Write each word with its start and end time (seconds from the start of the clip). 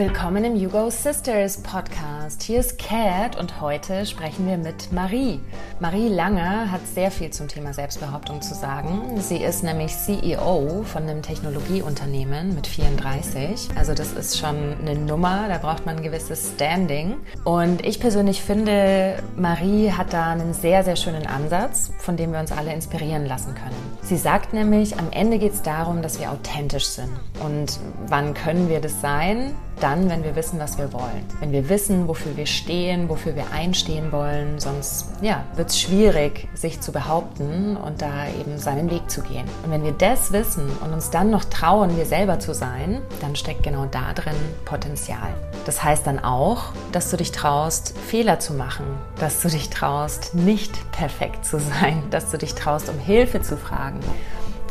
Willkommen 0.00 0.44
im 0.46 0.56
You 0.56 0.70
Go 0.70 0.88
Sisters 0.88 1.58
Podcast. 1.58 2.42
Hier 2.42 2.60
ist 2.60 2.78
Kat 2.78 3.38
und 3.38 3.60
heute 3.60 4.06
sprechen 4.06 4.48
wir 4.48 4.56
mit 4.56 4.90
Marie. 4.92 5.40
Marie 5.78 6.08
Lange 6.08 6.72
hat 6.72 6.80
sehr 6.86 7.10
viel 7.10 7.28
zum 7.28 7.48
Thema 7.48 7.74
Selbstbehauptung 7.74 8.40
zu 8.40 8.54
sagen. 8.54 9.20
Sie 9.20 9.36
ist 9.36 9.62
nämlich 9.62 9.94
CEO 9.94 10.84
von 10.84 11.02
einem 11.02 11.20
Technologieunternehmen 11.20 12.54
mit 12.54 12.66
34. 12.66 13.68
Also 13.76 13.92
das 13.92 14.14
ist 14.14 14.38
schon 14.38 14.74
eine 14.80 14.94
Nummer, 14.94 15.48
da 15.48 15.58
braucht 15.58 15.84
man 15.84 15.98
ein 15.98 16.02
gewisses 16.02 16.52
Standing. 16.54 17.18
Und 17.44 17.84
ich 17.84 18.00
persönlich 18.00 18.40
finde, 18.40 19.22
Marie 19.36 19.92
hat 19.92 20.14
da 20.14 20.30
einen 20.30 20.54
sehr, 20.54 20.82
sehr 20.82 20.96
schönen 20.96 21.26
Ansatz, 21.26 21.92
von 21.98 22.16
dem 22.16 22.32
wir 22.32 22.40
uns 22.40 22.52
alle 22.52 22.72
inspirieren 22.72 23.26
lassen 23.26 23.54
können. 23.54 23.76
Sie 24.00 24.16
sagt 24.16 24.54
nämlich, 24.54 24.98
am 24.98 25.10
Ende 25.10 25.38
geht 25.38 25.52
es 25.52 25.60
darum, 25.60 26.00
dass 26.00 26.18
wir 26.18 26.32
authentisch 26.32 26.86
sind. 26.86 27.10
Und 27.44 27.78
wann 28.06 28.32
können 28.32 28.70
wir 28.70 28.80
das 28.80 29.02
sein? 29.02 29.54
Dann, 29.80 30.08
wenn 30.10 30.24
wir 30.24 30.36
wissen, 30.36 30.58
was 30.58 30.78
wir 30.78 30.92
wollen. 30.92 31.24
Wenn 31.40 31.52
wir 31.52 31.68
wissen, 31.68 32.08
wofür 32.08 32.36
wir 32.36 32.46
stehen, 32.46 33.08
wofür 33.08 33.34
wir 33.34 33.50
einstehen 33.52 34.12
wollen, 34.12 34.58
sonst 34.58 35.06
ja, 35.20 35.44
wird 35.56 35.70
es 35.70 35.80
schwierig, 35.80 36.48
sich 36.54 36.80
zu 36.80 36.92
behaupten 36.92 37.76
und 37.76 38.02
da 38.02 38.28
eben 38.28 38.58
seinen 38.58 38.90
Weg 38.90 39.10
zu 39.10 39.22
gehen. 39.22 39.46
Und 39.64 39.70
wenn 39.70 39.84
wir 39.84 39.92
das 39.92 40.32
wissen 40.32 40.68
und 40.84 40.92
uns 40.92 41.10
dann 41.10 41.30
noch 41.30 41.44
trauen, 41.44 41.96
wir 41.96 42.06
selber 42.06 42.38
zu 42.38 42.54
sein, 42.54 43.00
dann 43.20 43.36
steckt 43.36 43.62
genau 43.62 43.86
da 43.86 44.12
drin 44.12 44.36
Potenzial. 44.64 45.34
Das 45.66 45.82
heißt 45.82 46.06
dann 46.06 46.18
auch, 46.18 46.72
dass 46.92 47.10
du 47.10 47.16
dich 47.16 47.32
traust, 47.32 47.96
Fehler 47.98 48.38
zu 48.38 48.54
machen, 48.54 48.84
dass 49.18 49.40
du 49.40 49.48
dich 49.48 49.70
traust, 49.70 50.34
nicht 50.34 50.90
perfekt 50.92 51.44
zu 51.44 51.58
sein, 51.58 52.02
dass 52.10 52.30
du 52.30 52.38
dich 52.38 52.54
traust, 52.54 52.88
um 52.88 52.98
Hilfe 52.98 53.42
zu 53.42 53.56
fragen. 53.56 54.00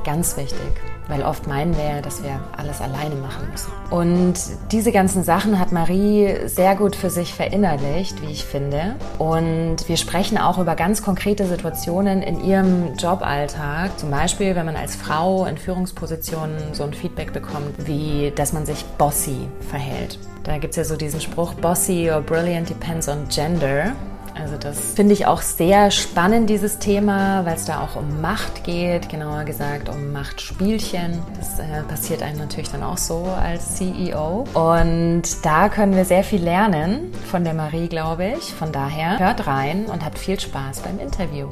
Ganz 0.03 0.37
wichtig 0.37 0.88
weil 1.09 1.23
oft 1.23 1.47
meinen 1.47 1.75
wir, 1.75 2.01
dass 2.01 2.23
wir 2.23 2.39
alles 2.55 2.81
alleine 2.81 3.15
machen 3.15 3.49
müssen. 3.51 3.71
Und 3.89 4.35
diese 4.71 4.91
ganzen 4.91 5.23
Sachen 5.23 5.59
hat 5.59 5.71
Marie 5.71 6.35
sehr 6.45 6.75
gut 6.75 6.95
für 6.95 7.09
sich 7.09 7.33
verinnerlicht, 7.33 8.21
wie 8.21 8.31
ich 8.31 8.45
finde. 8.45 8.95
Und 9.17 9.77
wir 9.87 9.97
sprechen 9.97 10.37
auch 10.37 10.59
über 10.59 10.75
ganz 10.75 11.03
konkrete 11.03 11.45
Situationen 11.45 12.21
in 12.21 12.43
ihrem 12.43 12.93
Joballtag. 12.95 13.97
Zum 13.99 14.11
Beispiel, 14.11 14.55
wenn 14.55 14.65
man 14.65 14.75
als 14.75 14.95
Frau 14.95 15.45
in 15.45 15.57
Führungspositionen 15.57 16.73
so 16.73 16.83
ein 16.83 16.93
Feedback 16.93 17.33
bekommt, 17.33 17.87
wie 17.87 18.31
dass 18.35 18.53
man 18.53 18.65
sich 18.65 18.85
bossy 18.97 19.47
verhält. 19.69 20.19
Da 20.43 20.57
gibt 20.57 20.71
es 20.71 20.77
ja 20.77 20.83
so 20.83 20.95
diesen 20.95 21.19
Spruch, 21.19 21.53
bossy 21.55 22.09
or 22.11 22.21
brilliant 22.21 22.69
depends 22.69 23.09
on 23.09 23.27
gender. 23.27 23.93
Also 24.35 24.57
das 24.57 24.93
finde 24.93 25.13
ich 25.13 25.25
auch 25.25 25.41
sehr 25.41 25.91
spannend, 25.91 26.49
dieses 26.49 26.79
Thema, 26.79 27.45
weil 27.45 27.55
es 27.55 27.65
da 27.65 27.81
auch 27.81 27.95
um 27.95 28.21
Macht 28.21 28.63
geht, 28.63 29.09
genauer 29.09 29.43
gesagt 29.43 29.89
um 29.89 30.11
Machtspielchen. 30.11 31.19
Das 31.37 31.59
äh, 31.59 31.83
passiert 31.87 32.23
einem 32.23 32.39
natürlich 32.39 32.69
dann 32.69 32.83
auch 32.83 32.97
so 32.97 33.25
als 33.41 33.75
CEO. 33.75 34.45
Und 34.53 35.23
da 35.43 35.69
können 35.69 35.95
wir 35.95 36.05
sehr 36.05 36.23
viel 36.23 36.41
lernen 36.41 37.11
von 37.29 37.43
der 37.43 37.53
Marie, 37.53 37.87
glaube 37.87 38.33
ich. 38.37 38.53
Von 38.53 38.71
daher 38.71 39.19
hört 39.19 39.47
rein 39.47 39.85
und 39.85 40.05
habt 40.05 40.17
viel 40.17 40.39
Spaß 40.39 40.81
beim 40.81 40.99
Interview. 40.99 41.49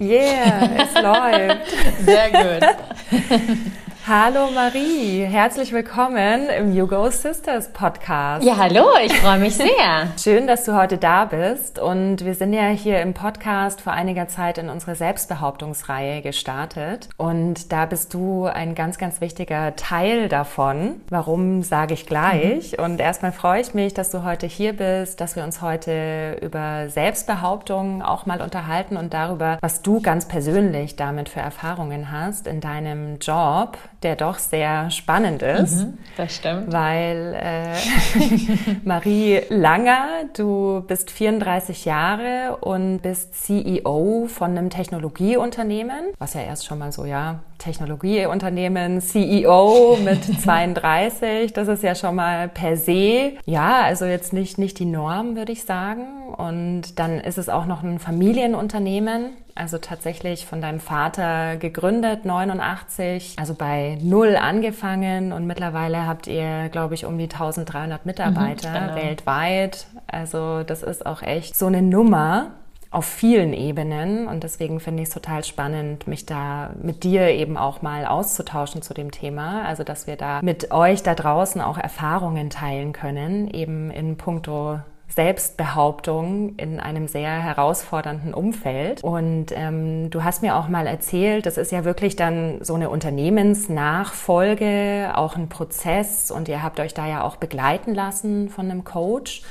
Yeah, 0.00 0.68
es 0.78 0.94
läuft. 0.94 2.04
Sehr 2.04 2.30
gut. 2.30 3.72
Hallo 4.04 4.50
Marie, 4.52 5.22
herzlich 5.22 5.72
willkommen 5.72 6.48
im 6.48 6.74
You 6.74 6.88
Go 6.88 7.08
Sisters 7.08 7.72
Podcast. 7.72 8.44
Ja, 8.44 8.56
hallo, 8.56 8.88
ich 9.00 9.12
freue 9.12 9.38
mich 9.38 9.54
sehr. 9.54 10.08
Schön, 10.20 10.48
dass 10.48 10.64
du 10.64 10.74
heute 10.74 10.98
da 10.98 11.24
bist 11.24 11.78
und 11.78 12.24
wir 12.24 12.34
sind 12.34 12.52
ja 12.52 12.66
hier 12.66 13.00
im 13.00 13.14
Podcast 13.14 13.80
vor 13.80 13.92
einiger 13.92 14.26
Zeit 14.26 14.58
in 14.58 14.70
unsere 14.70 14.96
Selbstbehauptungsreihe 14.96 16.20
gestartet 16.20 17.10
und 17.16 17.70
da 17.70 17.86
bist 17.86 18.12
du 18.12 18.46
ein 18.46 18.74
ganz, 18.74 18.98
ganz 18.98 19.20
wichtiger 19.20 19.76
Teil 19.76 20.28
davon. 20.28 21.00
Warum 21.08 21.62
sage 21.62 21.94
ich 21.94 22.04
gleich? 22.04 22.76
Mhm. 22.76 22.84
Und 22.84 23.00
erstmal 23.00 23.30
freue 23.30 23.60
ich 23.60 23.72
mich, 23.72 23.94
dass 23.94 24.10
du 24.10 24.24
heute 24.24 24.48
hier 24.48 24.72
bist, 24.72 25.20
dass 25.20 25.36
wir 25.36 25.44
uns 25.44 25.62
heute 25.62 26.38
über 26.42 26.88
Selbstbehauptung 26.88 28.02
auch 28.02 28.26
mal 28.26 28.42
unterhalten 28.42 28.96
und 28.96 29.14
darüber, 29.14 29.58
was 29.60 29.80
du 29.82 30.02
ganz 30.02 30.26
persönlich 30.26 30.96
damit 30.96 31.28
für 31.28 31.38
Erfahrungen 31.38 32.10
hast 32.10 32.48
in 32.48 32.60
deinem 32.60 33.20
Job 33.20 33.78
der 34.02 34.16
doch 34.16 34.38
sehr 34.38 34.90
spannend 34.90 35.42
ist. 35.42 35.84
Mhm, 35.84 35.98
das 36.16 36.36
stimmt. 36.36 36.72
Weil 36.72 37.36
äh, 37.40 38.76
Marie 38.84 39.42
Langer, 39.48 40.06
du 40.36 40.84
bist 40.86 41.10
34 41.10 41.84
Jahre 41.84 42.58
und 42.60 43.00
bist 43.00 43.34
CEO 43.42 44.26
von 44.28 44.50
einem 44.50 44.70
Technologieunternehmen, 44.70 46.06
was 46.18 46.34
ja 46.34 46.42
erst 46.42 46.66
schon 46.66 46.78
mal 46.78 46.92
so, 46.92 47.04
ja, 47.04 47.40
Technologieunternehmen, 47.62 49.00
CEO 49.00 49.96
mit 50.04 50.24
32, 50.42 51.52
das 51.52 51.68
ist 51.68 51.82
ja 51.82 51.94
schon 51.94 52.16
mal 52.16 52.48
per 52.48 52.76
se, 52.76 53.34
ja, 53.46 53.82
also 53.82 54.04
jetzt 54.04 54.32
nicht, 54.32 54.58
nicht 54.58 54.78
die 54.78 54.84
Norm, 54.84 55.36
würde 55.36 55.52
ich 55.52 55.64
sagen. 55.64 56.34
Und 56.36 56.98
dann 56.98 57.20
ist 57.20 57.38
es 57.38 57.48
auch 57.48 57.66
noch 57.66 57.82
ein 57.82 57.98
Familienunternehmen, 57.98 59.30
also 59.54 59.78
tatsächlich 59.78 60.46
von 60.46 60.60
deinem 60.60 60.80
Vater 60.80 61.56
gegründet, 61.56 62.24
89, 62.24 63.36
also 63.38 63.54
bei 63.54 63.98
null 64.02 64.36
angefangen 64.36 65.32
und 65.32 65.46
mittlerweile 65.46 66.06
habt 66.06 66.26
ihr, 66.26 66.68
glaube 66.70 66.94
ich, 66.94 67.04
um 67.04 67.18
die 67.18 67.24
1300 67.24 68.06
Mitarbeiter 68.06 68.70
mhm, 68.70 68.74
genau. 68.74 68.96
weltweit. 68.96 69.86
Also 70.06 70.62
das 70.62 70.82
ist 70.82 71.06
auch 71.06 71.22
echt 71.22 71.56
so 71.56 71.66
eine 71.66 71.82
Nummer 71.82 72.52
auf 72.92 73.06
vielen 73.06 73.54
Ebenen 73.54 74.28
und 74.28 74.44
deswegen 74.44 74.78
finde 74.78 75.02
ich 75.02 75.08
es 75.08 75.14
total 75.14 75.44
spannend, 75.44 76.06
mich 76.06 76.26
da 76.26 76.74
mit 76.80 77.04
dir 77.04 77.28
eben 77.28 77.56
auch 77.56 77.80
mal 77.80 78.04
auszutauschen 78.04 78.82
zu 78.82 78.92
dem 78.92 79.10
Thema. 79.10 79.64
Also 79.64 79.82
dass 79.82 80.06
wir 80.06 80.16
da 80.16 80.40
mit 80.42 80.70
euch 80.70 81.02
da 81.02 81.14
draußen 81.14 81.62
auch 81.62 81.78
Erfahrungen 81.78 82.50
teilen 82.50 82.92
können, 82.92 83.50
eben 83.50 83.90
in 83.90 84.18
puncto 84.18 84.78
Selbstbehauptung 85.14 86.56
in 86.56 86.80
einem 86.80 87.06
sehr 87.08 87.30
herausfordernden 87.30 88.34
Umfeld. 88.34 89.02
Und 89.02 89.46
ähm, 89.52 90.10
du 90.10 90.22
hast 90.24 90.42
mir 90.42 90.56
auch 90.56 90.68
mal 90.68 90.86
erzählt, 90.86 91.46
das 91.46 91.56
ist 91.58 91.72
ja 91.72 91.84
wirklich 91.84 92.16
dann 92.16 92.58
so 92.62 92.74
eine 92.74 92.90
Unternehmensnachfolge, 92.90 95.12
auch 95.14 95.36
ein 95.36 95.48
Prozess 95.48 96.30
und 96.30 96.48
ihr 96.48 96.62
habt 96.62 96.80
euch 96.80 96.94
da 96.94 97.06
ja 97.06 97.22
auch 97.22 97.36
begleiten 97.36 97.94
lassen 97.94 98.48
von 98.48 98.70
einem 98.70 98.84
Coach, 98.84 99.42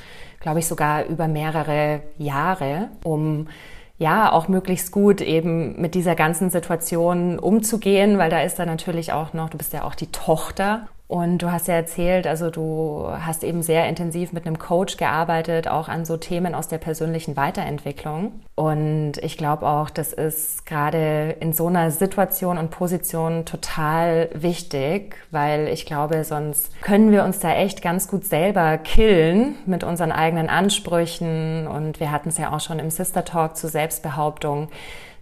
glaube 0.41 0.59
ich 0.59 0.67
sogar 0.67 1.05
über 1.05 1.27
mehrere 1.27 2.01
Jahre, 2.17 2.89
um 3.03 3.47
ja, 3.97 4.31
auch 4.31 4.47
möglichst 4.47 4.91
gut 4.91 5.21
eben 5.21 5.79
mit 5.79 5.93
dieser 5.93 6.15
ganzen 6.15 6.49
Situation 6.49 7.37
umzugehen, 7.37 8.17
weil 8.17 8.31
da 8.31 8.41
ist 8.41 8.57
da 8.57 8.65
natürlich 8.65 9.13
auch 9.13 9.33
noch, 9.33 9.51
du 9.51 9.59
bist 9.59 9.73
ja 9.73 9.83
auch 9.83 9.93
die 9.93 10.11
Tochter 10.11 10.87
und 11.11 11.39
du 11.39 11.51
hast 11.51 11.67
ja 11.67 11.73
erzählt, 11.73 12.25
also 12.25 12.49
du 12.49 13.05
hast 13.09 13.43
eben 13.43 13.63
sehr 13.63 13.89
intensiv 13.89 14.31
mit 14.31 14.47
einem 14.47 14.57
Coach 14.57 14.95
gearbeitet, 14.95 15.67
auch 15.67 15.89
an 15.89 16.05
so 16.05 16.15
Themen 16.15 16.55
aus 16.55 16.69
der 16.69 16.77
persönlichen 16.77 17.35
Weiterentwicklung. 17.35 18.39
Und 18.55 19.17
ich 19.17 19.37
glaube 19.37 19.67
auch, 19.67 19.89
das 19.89 20.13
ist 20.13 20.65
gerade 20.65 21.35
in 21.41 21.51
so 21.51 21.67
einer 21.67 21.91
Situation 21.91 22.57
und 22.57 22.71
Position 22.71 23.43
total 23.43 24.29
wichtig, 24.33 25.17
weil 25.31 25.67
ich 25.67 25.85
glaube, 25.85 26.23
sonst 26.23 26.81
können 26.81 27.11
wir 27.11 27.25
uns 27.25 27.39
da 27.39 27.55
echt 27.55 27.81
ganz 27.81 28.07
gut 28.07 28.23
selber 28.23 28.77
killen 28.77 29.55
mit 29.65 29.83
unseren 29.83 30.13
eigenen 30.13 30.47
Ansprüchen. 30.47 31.67
Und 31.67 31.99
wir 31.99 32.13
hatten 32.13 32.29
es 32.29 32.37
ja 32.37 32.53
auch 32.55 32.61
schon 32.61 32.79
im 32.79 32.89
Sister 32.89 33.25
Talk 33.25 33.57
zur 33.57 33.69
Selbstbehauptung 33.69 34.69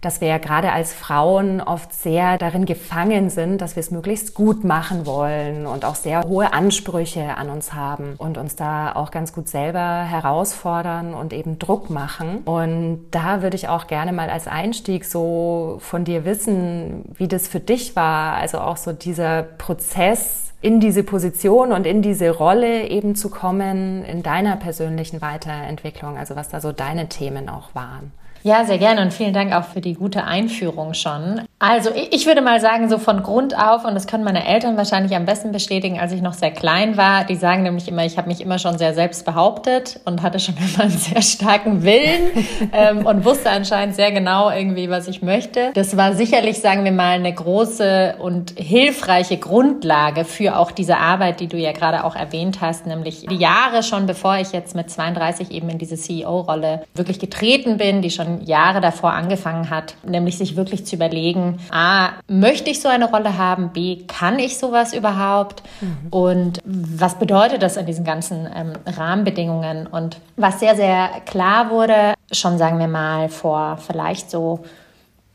dass 0.00 0.20
wir 0.20 0.28
ja 0.28 0.38
gerade 0.38 0.72
als 0.72 0.92
Frauen 0.92 1.60
oft 1.60 1.92
sehr 1.92 2.38
darin 2.38 2.64
gefangen 2.64 3.30
sind, 3.30 3.60
dass 3.60 3.76
wir 3.76 3.80
es 3.80 3.90
möglichst 3.90 4.34
gut 4.34 4.64
machen 4.64 5.06
wollen 5.06 5.66
und 5.66 5.84
auch 5.84 5.94
sehr 5.94 6.22
hohe 6.24 6.52
Ansprüche 6.52 7.36
an 7.36 7.50
uns 7.50 7.74
haben 7.74 8.14
und 8.16 8.38
uns 8.38 8.56
da 8.56 8.94
auch 8.94 9.10
ganz 9.10 9.32
gut 9.32 9.48
selber 9.48 10.04
herausfordern 10.04 11.14
und 11.14 11.32
eben 11.32 11.58
Druck 11.58 11.90
machen. 11.90 12.38
Und 12.44 13.06
da 13.10 13.42
würde 13.42 13.56
ich 13.56 13.68
auch 13.68 13.86
gerne 13.86 14.12
mal 14.12 14.30
als 14.30 14.48
Einstieg 14.48 15.04
so 15.04 15.76
von 15.80 16.04
dir 16.04 16.24
wissen, 16.24 17.04
wie 17.14 17.28
das 17.28 17.48
für 17.48 17.60
dich 17.60 17.96
war, 17.96 18.36
also 18.36 18.58
auch 18.58 18.76
so 18.76 18.92
dieser 18.92 19.42
Prozess, 19.42 20.46
in 20.62 20.78
diese 20.78 21.02
Position 21.02 21.72
und 21.72 21.86
in 21.86 22.02
diese 22.02 22.30
Rolle 22.30 22.86
eben 22.88 23.14
zu 23.14 23.30
kommen 23.30 24.04
in 24.04 24.22
deiner 24.22 24.56
persönlichen 24.56 25.22
Weiterentwicklung, 25.22 26.18
also 26.18 26.36
was 26.36 26.50
da 26.50 26.60
so 26.60 26.70
deine 26.70 27.08
Themen 27.08 27.48
auch 27.48 27.74
waren. 27.74 28.12
Ja, 28.42 28.64
sehr 28.64 28.78
gerne 28.78 29.02
und 29.02 29.12
vielen 29.12 29.34
Dank 29.34 29.52
auch 29.52 29.64
für 29.64 29.82
die 29.82 29.94
gute 29.94 30.24
Einführung 30.24 30.94
schon. 30.94 31.42
Also 31.62 31.90
ich 32.10 32.24
würde 32.24 32.40
mal 32.40 32.58
sagen, 32.58 32.88
so 32.88 32.96
von 32.96 33.22
Grund 33.22 33.54
auf, 33.54 33.84
und 33.84 33.94
das 33.94 34.06
können 34.06 34.24
meine 34.24 34.46
Eltern 34.46 34.78
wahrscheinlich 34.78 35.14
am 35.14 35.26
besten 35.26 35.52
bestätigen, 35.52 36.00
als 36.00 36.10
ich 36.10 36.22
noch 36.22 36.32
sehr 36.32 36.52
klein 36.52 36.96
war, 36.96 37.24
die 37.24 37.36
sagen 37.36 37.64
nämlich 37.64 37.86
immer, 37.86 38.02
ich 38.06 38.16
habe 38.16 38.28
mich 38.28 38.40
immer 38.40 38.58
schon 38.58 38.78
sehr 38.78 38.94
selbst 38.94 39.26
behauptet 39.26 40.00
und 40.06 40.22
hatte 40.22 40.40
schon 40.40 40.54
immer 40.74 40.84
einen 40.84 40.90
sehr 40.90 41.20
starken 41.20 41.82
Willen 41.82 42.30
ähm, 42.72 43.04
und 43.04 43.26
wusste 43.26 43.50
anscheinend 43.50 43.94
sehr 43.94 44.10
genau 44.10 44.50
irgendwie, 44.50 44.88
was 44.88 45.06
ich 45.06 45.20
möchte. 45.20 45.70
Das 45.74 45.98
war 45.98 46.14
sicherlich, 46.14 46.60
sagen 46.60 46.82
wir 46.84 46.92
mal, 46.92 47.16
eine 47.16 47.34
große 47.34 48.14
und 48.18 48.54
hilfreiche 48.56 49.36
Grundlage 49.36 50.24
für 50.24 50.56
auch 50.56 50.70
diese 50.70 50.96
Arbeit, 50.96 51.40
die 51.40 51.46
du 51.46 51.58
ja 51.58 51.72
gerade 51.72 52.04
auch 52.04 52.16
erwähnt 52.16 52.62
hast, 52.62 52.86
nämlich 52.86 53.26
die 53.26 53.36
Jahre 53.36 53.82
schon, 53.82 54.06
bevor 54.06 54.38
ich 54.38 54.52
jetzt 54.52 54.74
mit 54.74 54.90
32 54.90 55.50
eben 55.50 55.68
in 55.68 55.76
diese 55.76 55.96
CEO-Rolle 55.96 56.84
wirklich 56.94 57.18
getreten 57.18 57.76
bin, 57.76 58.00
die 58.00 58.10
schon 58.10 58.46
Jahre 58.46 58.80
davor 58.80 59.12
angefangen 59.12 59.68
hat, 59.68 59.94
nämlich 60.06 60.38
sich 60.38 60.56
wirklich 60.56 60.86
zu 60.86 60.96
überlegen, 60.96 61.49
A, 61.70 62.10
möchte 62.28 62.70
ich 62.70 62.80
so 62.80 62.88
eine 62.88 63.10
Rolle 63.10 63.36
haben? 63.36 63.70
B, 63.70 64.04
kann 64.06 64.38
ich 64.38 64.58
sowas 64.58 64.92
überhaupt? 64.92 65.62
Mhm. 65.80 66.08
Und 66.10 66.60
was 66.64 67.18
bedeutet 67.18 67.62
das 67.62 67.76
in 67.76 67.86
diesen 67.86 68.04
ganzen 68.04 68.48
ähm, 68.54 68.72
Rahmenbedingungen? 68.86 69.86
Und 69.86 70.18
was 70.36 70.60
sehr, 70.60 70.76
sehr 70.76 71.08
klar 71.26 71.70
wurde, 71.70 72.14
schon 72.32 72.58
sagen 72.58 72.78
wir 72.78 72.88
mal 72.88 73.28
vor 73.28 73.78
vielleicht 73.78 74.30
so 74.30 74.64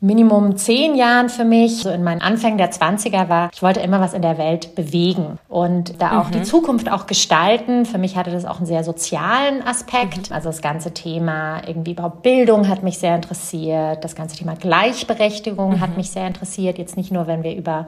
Minimum 0.00 0.56
zehn 0.56 0.94
Jahren 0.94 1.30
für 1.30 1.44
mich, 1.44 1.78
so 1.78 1.90
in 1.90 2.04
meinen 2.04 2.20
Anfängen 2.20 2.58
der 2.58 2.70
20er 2.70 3.30
war, 3.30 3.48
ich 3.52 3.62
wollte 3.62 3.80
immer 3.80 3.98
was 3.98 4.12
in 4.12 4.20
der 4.20 4.36
Welt 4.36 4.74
bewegen 4.74 5.38
und 5.48 6.00
da 6.00 6.20
auch 6.20 6.28
mhm. 6.28 6.32
die 6.32 6.42
Zukunft 6.42 6.90
auch 6.90 7.06
gestalten. 7.06 7.86
Für 7.86 7.96
mich 7.96 8.16
hatte 8.16 8.30
das 8.30 8.44
auch 8.44 8.58
einen 8.58 8.66
sehr 8.66 8.84
sozialen 8.84 9.62
Aspekt. 9.62 10.28
Mhm. 10.28 10.36
Also 10.36 10.50
das 10.50 10.60
ganze 10.60 10.92
Thema 10.92 11.62
irgendwie 11.66 11.92
überhaupt 11.92 12.22
Bildung 12.22 12.68
hat 12.68 12.82
mich 12.82 12.98
sehr 12.98 13.16
interessiert. 13.16 14.04
Das 14.04 14.14
ganze 14.14 14.36
Thema 14.36 14.54
Gleichberechtigung 14.54 15.76
mhm. 15.76 15.80
hat 15.80 15.96
mich 15.96 16.10
sehr 16.10 16.26
interessiert. 16.26 16.76
Jetzt 16.76 16.98
nicht 16.98 17.10
nur, 17.10 17.26
wenn 17.26 17.42
wir 17.42 17.56
über 17.56 17.86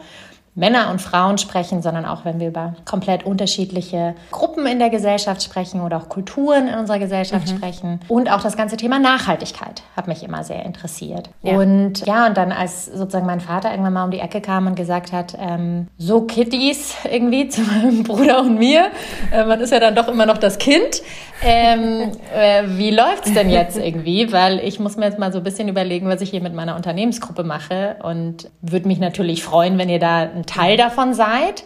Männer 0.59 0.91
und 0.91 1.01
Frauen 1.01 1.39
sprechen, 1.39 1.83
sondern 1.83 2.05
auch 2.05 2.25
wenn 2.25 2.41
wir 2.41 2.49
über 2.49 2.75
komplett 2.85 3.25
unterschiedliche 3.25 4.15
Gruppen 4.33 4.67
in 4.67 4.81
der 4.81 4.91
Gesellschaft 4.91 5.43
sprechen 5.43 5.81
oder 5.81 5.99
auch 5.99 6.09
Kulturen 6.09 6.67
in 6.67 6.75
unserer 6.75 6.99
Gesellschaft 6.99 7.47
mhm. 7.49 7.57
sprechen. 7.57 8.01
Und 8.09 8.31
auch 8.31 8.43
das 8.43 8.57
ganze 8.57 8.77
Thema 8.77 8.99
Nachhaltigkeit 8.99 9.83
hat 9.97 10.09
mich 10.09 10.25
immer 10.25 10.43
sehr 10.43 10.65
interessiert. 10.65 11.31
Ja. 11.43 11.57
Und 11.57 12.05
ja, 12.07 12.27
und 12.27 12.37
dann 12.37 12.51
als 12.51 12.87
sozusagen 12.87 13.27
mein 13.27 13.41
Vater 13.41 13.71
irgendwann 13.71 13.93
mal 13.93 14.05
um 14.05 14.11
die 14.11 14.19
Ecke 14.19 14.41
kam 14.41 14.67
und 14.67 14.75
gesagt 14.75 15.13
hat, 15.13 15.37
ähm, 15.39 15.87
so 15.97 16.23
Kitties 16.23 16.97
irgendwie 17.11 17.49
zu 17.49 17.61
meinem 17.63 18.03
Bruder 18.03 18.41
und 18.41 18.59
mir, 18.59 18.91
äh, 19.33 19.45
man 19.45 19.61
ist 19.61 19.71
ja 19.71 19.79
dann 19.79 19.95
doch 19.95 20.09
immer 20.09 20.27
noch 20.27 20.39
das 20.39 20.59
Kind. 20.59 21.03
Ähm, 21.41 22.11
äh, 22.35 22.65
wie 22.67 22.91
läuft's 22.91 23.33
denn 23.33 23.49
jetzt 23.49 23.79
irgendwie? 23.79 24.33
Weil 24.33 24.59
ich 24.59 24.81
muss 24.81 24.97
mir 24.97 25.05
jetzt 25.05 25.21
mal 25.21 25.33
so 25.33 25.39
ein 25.39 25.45
bisschen 25.45 25.69
überlegen, 25.69 26.09
was 26.09 26.21
ich 26.21 26.31
hier 26.31 26.43
mit 26.43 26.53
meiner 26.53 26.75
Unternehmensgruppe 26.75 27.45
mache 27.45 27.97
und 28.03 28.51
würde 28.61 28.89
mich 28.89 28.99
natürlich 28.99 29.45
freuen, 29.45 29.79
wenn 29.79 29.89
ihr 29.89 30.01
da 30.01 30.23
ein 30.23 30.47
Teil 30.49 30.77
davon 30.77 31.15
seid, 31.15 31.65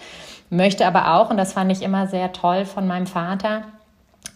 möchte 0.51 0.87
aber 0.87 1.15
auch, 1.15 1.31
und 1.31 1.39
das 1.39 1.55
fand 1.55 1.73
ich 1.73 1.83
immer 1.83 2.07
sehr 2.07 2.33
toll 2.33 2.67
von 2.67 2.87
meinem 2.87 3.07
Vater, 3.07 3.63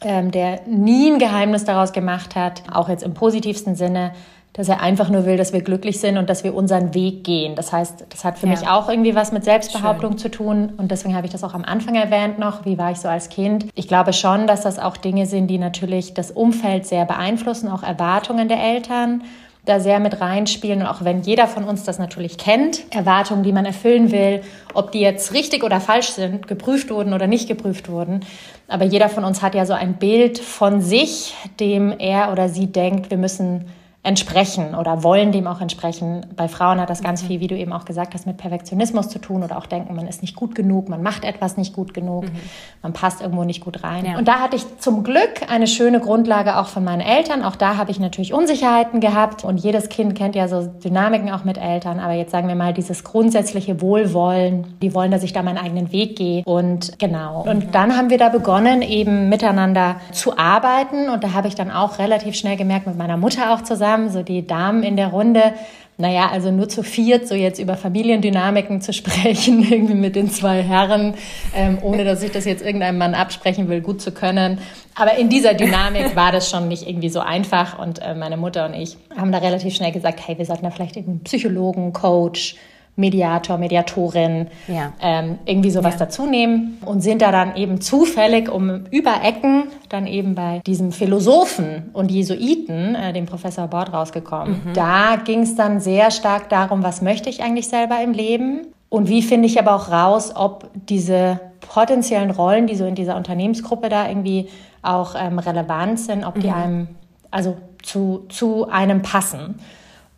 ähm, 0.01 0.31
der 0.31 0.63
nie 0.67 1.11
ein 1.11 1.19
Geheimnis 1.19 1.65
daraus 1.65 1.93
gemacht 1.93 2.35
hat, 2.35 2.63
auch 2.73 2.89
jetzt 2.89 3.03
im 3.03 3.15
positivsten 3.15 3.77
Sinne, 3.77 4.13
dass 4.57 4.71
er 4.71 4.81
einfach 4.81 5.11
nur 5.11 5.27
will, 5.27 5.37
dass 5.37 5.53
wir 5.53 5.61
glücklich 5.61 6.01
sind 6.01 6.17
und 6.17 6.31
dass 6.31 6.43
wir 6.43 6.55
unseren 6.55 6.95
Weg 6.95 7.25
gehen. 7.25 7.55
Das 7.57 7.75
heißt, 7.75 8.07
das 8.09 8.25
hat 8.25 8.39
für 8.39 8.47
ja. 8.47 8.53
mich 8.53 8.67
auch 8.67 8.89
irgendwie 8.89 9.15
was 9.15 9.31
mit 9.31 9.45
Selbstbehauptung 9.45 10.13
Schön. 10.13 10.19
zu 10.19 10.31
tun. 10.31 10.73
Und 10.79 10.91
deswegen 10.91 11.15
habe 11.15 11.27
ich 11.27 11.33
das 11.33 11.45
auch 11.45 11.53
am 11.53 11.65
Anfang 11.65 11.95
erwähnt 11.95 12.39
noch. 12.39 12.65
Wie 12.65 12.79
war 12.79 12.91
ich 12.91 12.99
so 12.99 13.09
als 13.09 13.29
Kind? 13.29 13.67
Ich 13.75 13.87
glaube 13.87 14.15
schon, 14.15 14.47
dass 14.47 14.63
das 14.63 14.79
auch 14.79 14.97
Dinge 14.97 15.27
sind, 15.27 15.49
die 15.49 15.59
natürlich 15.59 16.15
das 16.15 16.31
Umfeld 16.31 16.87
sehr 16.87 17.05
beeinflussen, 17.05 17.69
auch 17.69 17.83
Erwartungen 17.83 18.49
der 18.49 18.63
Eltern 18.63 19.25
da 19.67 19.81
sehr 19.81 20.01
mit 20.01 20.21
reinspielen. 20.21 20.81
Und 20.81 20.87
auch 20.87 21.05
wenn 21.05 21.21
jeder 21.21 21.47
von 21.47 21.65
uns 21.65 21.85
das 21.85 21.99
natürlich 21.99 22.39
kennt, 22.39 22.85
Erwartungen, 22.95 23.43
die 23.43 23.53
man 23.53 23.67
erfüllen 23.67 24.11
will, 24.11 24.41
ob 24.73 24.93
die 24.93 25.01
jetzt 25.01 25.35
richtig 25.35 25.63
oder 25.63 25.81
falsch 25.81 26.11
sind, 26.11 26.49
geprüft 26.49 26.91
wurden 26.91 27.13
oder 27.13 27.27
nicht 27.27 27.49
geprüft 27.49 27.91
wurden. 27.91 28.21
Aber 28.69 28.85
jeder 28.85 29.09
von 29.09 29.25
uns 29.25 29.43
hat 29.43 29.55
ja 29.55 29.67
so 29.67 29.75
ein 29.75 29.95
Bild 29.95 30.39
von 30.39 30.81
sich, 30.81 31.35
dem 31.61 31.95
er 31.99 32.33
oder 32.33 32.49
sie 32.49 32.69
denkt, 32.69 33.11
wir 33.11 33.19
müssen 33.19 33.67
entsprechen 34.07 34.77
oder 34.77 35.03
wollen 35.03 35.33
dem 35.33 35.49
auch 35.49 35.61
entsprechen. 35.61 36.25
Bei 36.37 36.47
Frauen 36.47 36.81
hat 36.81 36.91
das 36.91 37.03
ganz 37.03 37.23
mhm. 37.23 37.27
viel, 37.27 37.41
wie 37.41 37.49
du 37.49 37.57
eben 37.57 37.73
auch 37.73 37.85
gesagt 37.85 38.15
hast, 38.15 38.27
mit 38.27 38.37
Perfektionismus 38.37 39.09
zu 39.09 39.19
tun 39.19 39.43
oder 39.43 39.59
auch 39.59 39.67
denken, 39.67 39.97
man 39.97 40.07
ist 40.07 40.23
nicht 40.23 40.37
gut 40.37 40.55
genug, 40.55 40.89
man 40.89 41.03
macht 41.03 41.25
etwas 41.25 41.57
nicht 41.57 41.75
gut 41.75 41.93
genug, 41.93 42.25
mhm. 42.25 42.37
man 42.83 42.93
passt 42.93 43.21
irgendwo 43.21 43.43
nicht 43.43 43.65
gut 43.65 43.83
rein. 43.83 44.07
Ja. 44.07 44.17
Und 44.17 44.29
da 44.29 44.39
hatte 44.39 44.55
ich 44.55 44.79
zum 44.79 45.03
Glück 45.03 45.51
eine 45.51 45.67
schöne 45.67 45.99
Grundlage 45.99 46.57
auch 46.59 46.69
von 46.69 46.85
meinen 46.85 47.01
Eltern. 47.01 47.43
Auch 47.43 47.57
da 47.57 47.77
habe 47.77 47.91
ich 47.91 47.99
natürlich 47.99 48.33
Unsicherheiten 48.33 49.01
gehabt 49.01 49.43
und 49.43 49.59
jedes 49.59 49.89
Kind 49.89 50.15
kennt 50.15 50.37
ja 50.37 50.47
so 50.47 50.63
Dynamiken 50.63 51.31
auch 51.33 51.43
mit 51.43 51.59
Eltern. 51.59 51.99
Aber 51.99 52.13
jetzt 52.13 52.31
sagen 52.31 52.47
wir 52.47 52.55
mal 52.55 52.73
dieses 52.73 53.03
grundsätzliche 53.03 53.81
Wohlwollen, 53.81 54.77
die 54.81 54.95
wollen, 54.95 55.11
dass 55.11 55.25
ich 55.25 55.33
da 55.33 55.43
meinen 55.43 55.59
eigenen 55.59 55.91
Weg 55.91 56.17
gehe. 56.17 56.45
Und 56.45 56.97
genau. 57.01 57.43
Und 57.43 57.67
mhm. 57.67 57.73
dann 57.73 57.97
haben 57.97 58.11
wir 58.11 58.19
da 58.19 58.29
begonnen, 58.29 58.83
eben 58.83 59.29
miteinander 59.29 59.97
zu 60.13 60.39
arbeiten. 60.39 61.09
Und 61.09 61.25
da 61.25 61.33
habe 61.33 61.49
ich 61.49 61.57
dann 61.57 61.73
auch 61.73 61.99
relativ 61.99 62.37
schnell 62.37 62.57
gemerkt, 62.57 62.87
mit 62.87 62.97
meiner 62.97 63.17
Mutter 63.17 63.53
auch 63.53 63.63
zusammen, 63.63 63.96
haben, 63.97 64.11
so 64.11 64.23
die 64.23 64.47
Damen 64.47 64.83
in 64.83 64.97
der 64.97 65.09
Runde. 65.09 65.55
Naja, 65.99 66.29
also 66.31 66.51
nur 66.51 66.69
zu 66.69 66.83
viert, 66.83 67.27
so 67.27 67.35
jetzt 67.35 67.59
über 67.59 67.75
Familiendynamiken 67.75 68.83
zu 68.83 68.93
sprechen, 69.01 69.67
irgendwie 69.71 69.95
mit 69.95 70.15
den 70.15 70.31
zwei 70.31 70.63
Herren, 70.63 71.15
ähm, 71.55 71.79
ohne 71.81 72.05
dass 72.05 72.23
ich 72.23 72.31
das 72.31 72.45
jetzt 72.45 72.63
irgendeinem 72.63 72.99
Mann 72.99 73.15
absprechen 73.15 73.69
will, 73.69 73.81
gut 73.81 74.03
zu 74.03 74.13
können. 74.13 74.59
Aber 74.95 75.17
in 75.17 75.31
dieser 75.31 75.55
Dynamik 75.55 76.15
war 76.15 76.33
das 76.33 76.51
schon 76.51 76.69
nicht 76.69 76.87
irgendwie 76.87 77.09
so 77.09 77.21
einfach. 77.21 77.79
Und 77.79 78.01
äh, 78.03 78.15
meine 78.15 78.37
Mutter 78.37 78.67
und 78.67 78.75
ich 78.75 78.99
haben 79.17 79.33
da 79.33 79.39
relativ 79.39 79.75
schnell 79.75 79.93
gesagt, 79.93 80.21
hey, 80.27 80.37
wir 80.37 80.45
sollten 80.45 80.65
da 80.65 80.71
vielleicht 80.71 80.99
einen 80.99 81.21
Psychologen, 81.25 81.95
Coach, 81.95 82.57
Mediator, 82.97 83.59
Mediatorin, 83.59 84.49
ja. 84.69 84.93
ähm, 85.01 85.39
irgendwie 85.45 85.71
sowas 85.71 85.95
ja. 85.95 86.01
dazu 86.01 86.27
nehmen 86.27 86.79
und 86.85 87.03
sind 87.03 87.21
da 87.21 87.31
dann 87.31 87.55
eben 87.57 87.81
zufällig 87.81 88.51
um 88.51 88.87
über 88.91 89.23
Ecken 89.23 89.65
dann 89.91 90.07
eben 90.07 90.35
bei 90.35 90.61
diesem 90.67 90.93
Philosophen 90.93 91.91
und 91.93 92.11
Jesuiten, 92.11 92.95
äh, 92.95 93.13
dem 93.13 93.27
Professor 93.27 93.69
Bord, 93.69 93.93
rausgekommen. 93.93 94.63
Mhm. 94.65 94.73
Da 94.73 95.17
ging 95.17 95.43
es 95.43 95.55
dann 95.55 95.81
sehr 95.81 96.11
stark 96.11 96.49
darum, 96.49 96.83
was 96.83 97.03
möchte 97.03 97.29
ich 97.29 97.43
eigentlich 97.43 97.69
selber 97.69 98.03
im 98.03 98.13
Leben 98.13 98.67
und 98.89 99.09
wie 99.09 99.23
finde 99.23 99.47
ich 99.47 99.59
aber 99.59 99.75
auch 99.75 99.91
raus, 99.91 100.33
ob 100.35 100.71
diese 100.89 101.41
potenziellen 101.61 102.31
Rollen, 102.31 102.67
die 102.67 102.77
so 102.77 102.87
in 102.87 102.95
dieser 102.95 103.17
Unternehmensgruppe 103.17 103.89
da 103.89 104.09
irgendwie 104.09 104.49
auch 104.83 105.15
ähm, 105.19 105.39
relevant 105.39 106.01
sind, 106.01 106.25
ob 106.25 106.41
die 106.41 106.47
mhm. 106.47 106.55
einem, 106.55 106.89
also 107.31 107.57
zu, 107.83 108.25
zu 108.29 108.69
einem 108.69 109.03
passen. 109.03 109.57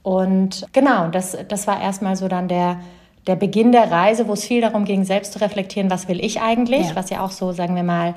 Und 0.08 0.66
genau, 0.72 1.08
das, 1.08 1.36
das 1.48 1.66
war 1.66 1.82
erstmal 1.82 2.16
so 2.16 2.28
dann 2.28 2.48
der, 2.48 2.78
der 3.26 3.36
Beginn 3.36 3.72
der 3.72 3.90
Reise, 3.90 4.26
wo 4.26 4.32
es 4.32 4.42
viel 4.42 4.62
darum 4.62 4.86
ging, 4.86 5.04
selbst 5.04 5.34
zu 5.34 5.38
reflektieren, 5.38 5.90
was 5.90 6.08
will 6.08 6.24
ich 6.24 6.40
eigentlich, 6.40 6.88
ja. 6.88 6.96
was 6.96 7.10
ja 7.10 7.22
auch 7.22 7.30
so, 7.30 7.52
sagen 7.52 7.76
wir 7.76 7.82
mal, 7.82 8.14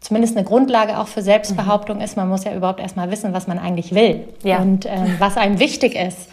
zumindest 0.00 0.34
eine 0.34 0.46
Grundlage 0.46 0.98
auch 0.98 1.08
für 1.08 1.20
Selbstbehauptung 1.20 1.98
mhm. 1.98 2.04
ist. 2.04 2.16
Man 2.16 2.30
muss 2.30 2.44
ja 2.44 2.54
überhaupt 2.54 2.80
erstmal 2.80 3.10
wissen, 3.10 3.34
was 3.34 3.48
man 3.48 3.58
eigentlich 3.58 3.94
will 3.94 4.24
ja. 4.44 4.60
und 4.60 4.86
ähm, 4.86 5.16
was 5.18 5.36
einem 5.36 5.58
wichtig 5.58 5.94
ist. 5.94 6.30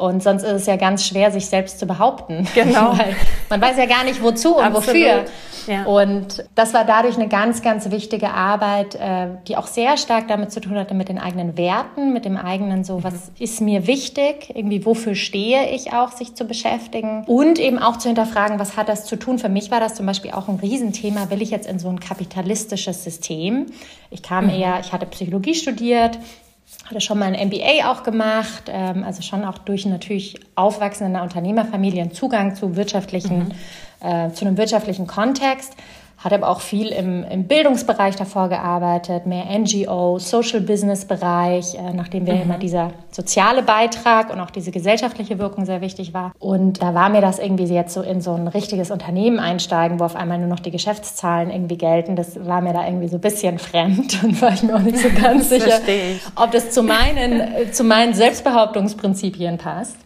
Und 0.00 0.22
sonst 0.22 0.44
ist 0.44 0.52
es 0.52 0.66
ja 0.66 0.76
ganz 0.76 1.06
schwer, 1.06 1.30
sich 1.30 1.46
selbst 1.46 1.78
zu 1.78 1.86
behaupten. 1.86 2.48
Genau. 2.54 2.98
Weil 2.98 3.14
man 3.48 3.60
weiß 3.60 3.78
ja 3.78 3.86
gar 3.86 4.04
nicht, 4.04 4.22
wozu 4.22 4.56
und 4.56 4.64
Absolut. 4.64 4.88
wofür. 4.88 5.24
Ja. 5.66 5.84
Und 5.84 6.44
das 6.54 6.74
war 6.74 6.84
dadurch 6.84 7.16
eine 7.16 7.28
ganz, 7.28 7.62
ganz 7.62 7.90
wichtige 7.90 8.30
Arbeit, 8.30 8.96
äh, 8.96 9.28
die 9.46 9.56
auch 9.56 9.66
sehr 9.66 9.96
stark 9.96 10.28
damit 10.28 10.52
zu 10.52 10.60
tun 10.60 10.76
hatte, 10.76 10.94
mit 10.94 11.08
den 11.08 11.18
eigenen 11.18 11.56
Werten, 11.56 12.12
mit 12.12 12.24
dem 12.24 12.36
eigenen 12.36 12.82
so, 12.84 13.04
was 13.04 13.14
mhm. 13.14 13.34
ist 13.38 13.60
mir 13.60 13.86
wichtig, 13.86 14.50
irgendwie 14.54 14.84
wofür 14.84 15.14
stehe 15.14 15.70
ich 15.70 15.92
auch, 15.92 16.12
sich 16.12 16.34
zu 16.34 16.44
beschäftigen 16.44 17.24
und 17.26 17.58
eben 17.58 17.78
auch 17.78 17.96
zu 17.98 18.08
hinterfragen, 18.08 18.58
was 18.58 18.76
hat 18.76 18.88
das 18.88 19.04
zu 19.06 19.16
tun. 19.16 19.38
Für 19.38 19.48
mich 19.48 19.70
war 19.70 19.80
das 19.80 19.94
zum 19.94 20.06
Beispiel 20.06 20.32
auch 20.32 20.48
ein 20.48 20.56
Riesenthema, 20.56 21.30
will 21.30 21.40
ich 21.40 21.50
jetzt 21.50 21.68
in 21.68 21.78
so 21.78 21.88
ein 21.88 22.00
kapitalistisches 22.00 23.04
System? 23.04 23.66
Ich 24.10 24.22
kam 24.22 24.46
mhm. 24.46 24.50
eher, 24.50 24.80
ich 24.80 24.92
hatte 24.92 25.06
Psychologie 25.06 25.54
studiert, 25.54 26.18
hatte 26.84 27.00
schon 27.00 27.18
mal 27.18 27.34
ein 27.34 27.48
MBA 27.48 27.90
auch 27.90 28.02
gemacht, 28.02 28.64
ähm, 28.68 29.04
also 29.04 29.22
schon 29.22 29.44
auch 29.44 29.58
durch 29.58 29.86
natürlich 29.86 30.38
Aufwachsen 30.54 31.06
in 31.06 31.14
einer 31.14 31.22
Unternehmerfamilie 31.22 32.02
einen 32.02 32.12
Zugang 32.12 32.54
zu 32.54 32.76
wirtschaftlichen, 32.76 33.54
mhm. 34.00 34.08
äh, 34.08 34.32
zu 34.32 34.44
einem 34.44 34.56
wirtschaftlichen 34.56 35.06
Kontext 35.06 35.74
hat 36.22 36.34
aber 36.34 36.48
auch 36.48 36.60
viel 36.60 36.88
im, 36.88 37.24
im 37.24 37.44
Bildungsbereich 37.44 38.14
davor 38.14 38.50
gearbeitet, 38.50 39.24
mehr 39.24 39.46
NGO, 39.58 40.18
Social 40.18 40.60
Business 40.60 41.06
Bereich, 41.06 41.74
äh, 41.74 41.94
nachdem 41.94 42.26
wir 42.26 42.34
mhm. 42.34 42.42
immer 42.42 42.58
dieser 42.58 42.90
soziale 43.10 43.62
Beitrag 43.62 44.30
und 44.30 44.38
auch 44.38 44.50
diese 44.50 44.70
gesellschaftliche 44.70 45.38
Wirkung 45.38 45.64
sehr 45.64 45.80
wichtig 45.80 46.12
war. 46.12 46.32
Und 46.38 46.82
da 46.82 46.92
war 46.94 47.08
mir 47.08 47.22
das 47.22 47.38
irgendwie 47.38 47.64
jetzt 47.64 47.94
so 47.94 48.02
in 48.02 48.20
so 48.20 48.34
ein 48.34 48.48
richtiges 48.48 48.90
Unternehmen 48.90 49.38
einsteigen, 49.38 49.98
wo 49.98 50.04
auf 50.04 50.14
einmal 50.14 50.38
nur 50.38 50.48
noch 50.48 50.60
die 50.60 50.70
Geschäftszahlen 50.70 51.50
irgendwie 51.50 51.78
gelten. 51.78 52.16
Das 52.16 52.46
war 52.46 52.60
mir 52.60 52.74
da 52.74 52.84
irgendwie 52.86 53.08
so 53.08 53.16
ein 53.16 53.22
bisschen 53.22 53.58
fremd 53.58 54.18
und 54.22 54.42
war 54.42 54.52
ich 54.52 54.62
mir 54.62 54.76
auch 54.76 54.80
nicht 54.80 54.98
so 54.98 55.08
ganz 55.08 55.48
sicher, 55.48 55.80
ob 56.36 56.50
das 56.50 56.70
zu 56.70 56.82
meinen, 56.82 57.42
zu 57.72 57.82
meinen 57.82 58.12
Selbstbehauptungsprinzipien 58.12 59.56
passt. 59.56 59.96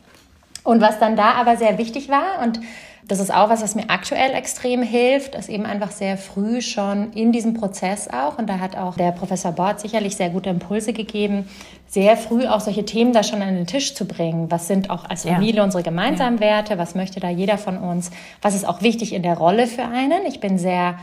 Und 0.62 0.80
was 0.80 1.00
dann 1.00 1.16
da 1.16 1.32
aber 1.32 1.56
sehr 1.56 1.76
wichtig 1.76 2.08
war 2.08 2.42
und 2.42 2.60
das 3.06 3.20
ist 3.20 3.32
auch 3.32 3.50
was, 3.50 3.62
was 3.62 3.74
mir 3.74 3.90
aktuell 3.90 4.32
extrem 4.32 4.82
hilft, 4.82 5.34
ist 5.34 5.48
eben 5.48 5.66
einfach 5.66 5.90
sehr 5.90 6.16
früh 6.16 6.62
schon 6.62 7.12
in 7.12 7.32
diesem 7.32 7.54
Prozess 7.54 8.08
auch, 8.08 8.38
und 8.38 8.48
da 8.48 8.58
hat 8.58 8.76
auch 8.76 8.96
der 8.96 9.12
Professor 9.12 9.52
Bort 9.52 9.80
sicherlich 9.80 10.16
sehr 10.16 10.30
gute 10.30 10.48
Impulse 10.48 10.92
gegeben, 10.92 11.46
sehr 11.86 12.16
früh 12.16 12.46
auch 12.46 12.60
solche 12.60 12.84
Themen 12.84 13.12
da 13.12 13.22
schon 13.22 13.42
an 13.42 13.54
den 13.54 13.66
Tisch 13.66 13.94
zu 13.94 14.06
bringen. 14.06 14.50
Was 14.50 14.66
sind 14.68 14.90
auch 14.90 15.08
als 15.08 15.24
Familie 15.24 15.56
ja. 15.56 15.64
unsere 15.64 15.82
gemeinsamen 15.82 16.38
ja. 16.38 16.44
Werte? 16.44 16.78
Was 16.78 16.94
möchte 16.94 17.20
da 17.20 17.28
jeder 17.28 17.58
von 17.58 17.76
uns? 17.76 18.10
Was 18.42 18.54
ist 18.54 18.66
auch 18.66 18.82
wichtig 18.82 19.12
in 19.12 19.22
der 19.22 19.36
Rolle 19.36 19.66
für 19.66 19.84
einen? 19.84 20.26
Ich 20.26 20.40
bin 20.40 20.58
sehr 20.58 20.98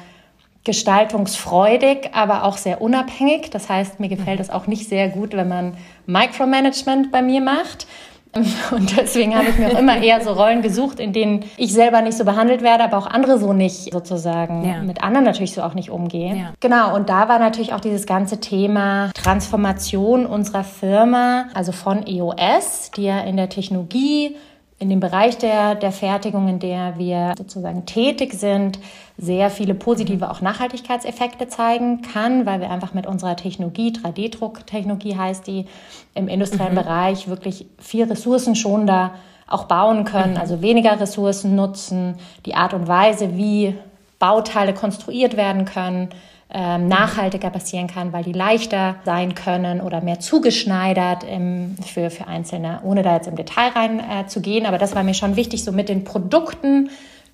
gestaltungsfreudig, 0.63 2.10
aber 2.13 2.43
auch 2.43 2.58
sehr 2.58 2.81
unabhängig. 2.81 3.50
Das 3.51 3.70
heißt, 3.70 4.00
mir 4.00 4.10
gefällt 4.10 4.39
mhm. 4.39 4.43
es 4.43 4.50
auch 4.50 4.67
nicht 4.67 4.89
sehr 4.89 5.10
gut, 5.10 5.34
wenn 5.34 5.48
man 5.48 5.77
Micromanagement 6.08 7.12
bei 7.12 7.22
mir 7.22 7.41
macht. 7.41 7.88
Und 8.71 8.97
deswegen 8.97 9.35
habe 9.35 9.50
ich 9.50 9.57
mir 9.57 9.67
auch 9.67 9.79
immer 9.79 10.01
eher 10.01 10.21
so 10.21 10.31
Rollen 10.31 10.61
gesucht, 10.61 11.00
in 11.00 11.11
denen 11.11 11.43
ich 11.57 11.73
selber 11.73 12.01
nicht 12.01 12.17
so 12.17 12.23
behandelt 12.23 12.61
werde, 12.61 12.85
aber 12.85 12.97
auch 12.97 13.07
andere 13.07 13.38
so 13.38 13.51
nicht 13.51 13.91
sozusagen 13.91 14.65
ja. 14.65 14.81
mit 14.81 15.03
anderen 15.03 15.25
natürlich 15.25 15.53
so 15.53 15.61
auch 15.61 15.73
nicht 15.73 15.89
umgehen. 15.89 16.38
Ja. 16.38 16.53
Genau, 16.61 16.95
und 16.95 17.09
da 17.09 17.27
war 17.27 17.39
natürlich 17.39 17.73
auch 17.73 17.81
dieses 17.81 18.05
ganze 18.05 18.39
Thema 18.39 19.11
Transformation 19.13 20.25
unserer 20.25 20.63
Firma, 20.63 21.47
also 21.53 21.73
von 21.73 22.07
EOS, 22.07 22.91
die 22.95 23.03
ja 23.03 23.19
in 23.19 23.35
der 23.35 23.50
Technologie 23.50 24.38
in 24.81 24.89
dem 24.89 25.00
Bereich 25.00 25.38
der, 25.38 25.75
der 25.75 25.91
Fertigung, 25.91 26.47
in 26.47 26.57
der 26.57 26.97
wir 26.97 27.35
sozusagen 27.38 27.85
tätig 27.85 28.33
sind, 28.33 28.79
sehr 29.15 29.51
viele 29.51 29.75
positive 29.75 30.31
auch 30.31 30.41
Nachhaltigkeitseffekte 30.41 31.47
zeigen 31.47 32.01
kann, 32.01 32.47
weil 32.47 32.61
wir 32.61 32.71
einfach 32.71 32.95
mit 32.95 33.05
unserer 33.05 33.35
Technologie, 33.35 33.91
3D-Drucktechnologie 33.91 35.15
heißt 35.15 35.45
die, 35.45 35.67
im 36.15 36.27
industriellen 36.27 36.73
mhm. 36.73 36.79
Bereich 36.79 37.27
wirklich 37.27 37.67
viel 37.77 38.05
ressourcenschonender 38.05 39.11
auch 39.45 39.65
bauen 39.65 40.03
können, 40.03 40.33
mhm. 40.33 40.39
also 40.39 40.63
weniger 40.63 41.00
Ressourcen 41.00 41.55
nutzen, 41.55 42.15
die 42.47 42.55
Art 42.55 42.73
und 42.73 42.88
Weise, 42.88 43.38
wie 43.38 43.75
Bauteile 44.17 44.73
konstruiert 44.73 45.38
werden 45.38 45.65
können, 45.65 46.09
ähm, 46.53 46.88
nachhaltiger 46.88 47.50
passieren 47.50 47.88
kann, 47.88 48.12
weil 48.12 48.24
die 48.24 48.34
leichter 48.34 48.96
sein 49.05 49.36
können 49.36 49.79
oder 49.79 50.01
mehr 50.01 50.20
zugeschneidert 50.20 51.24
im, 51.24 51.75
für, 51.77 52.10
für 52.10 52.27
Einzelne, 52.27 52.81
ohne 52.84 53.03
da 53.03 53.15
jetzt 53.15 53.27
im 53.27 53.36
Detail 53.36 53.70
rein 53.70 54.00
äh, 54.00 54.27
zu 54.27 54.41
gehen. 54.41 54.65
Aber 54.65 54.77
das 54.77 54.93
war 54.93 55.03
mir 55.03 55.13
schon 55.13 55.36
wichtig, 55.36 55.63
so 55.63 55.72
mit 55.72 55.88
den 55.88 56.03
Produkten, 56.03 56.89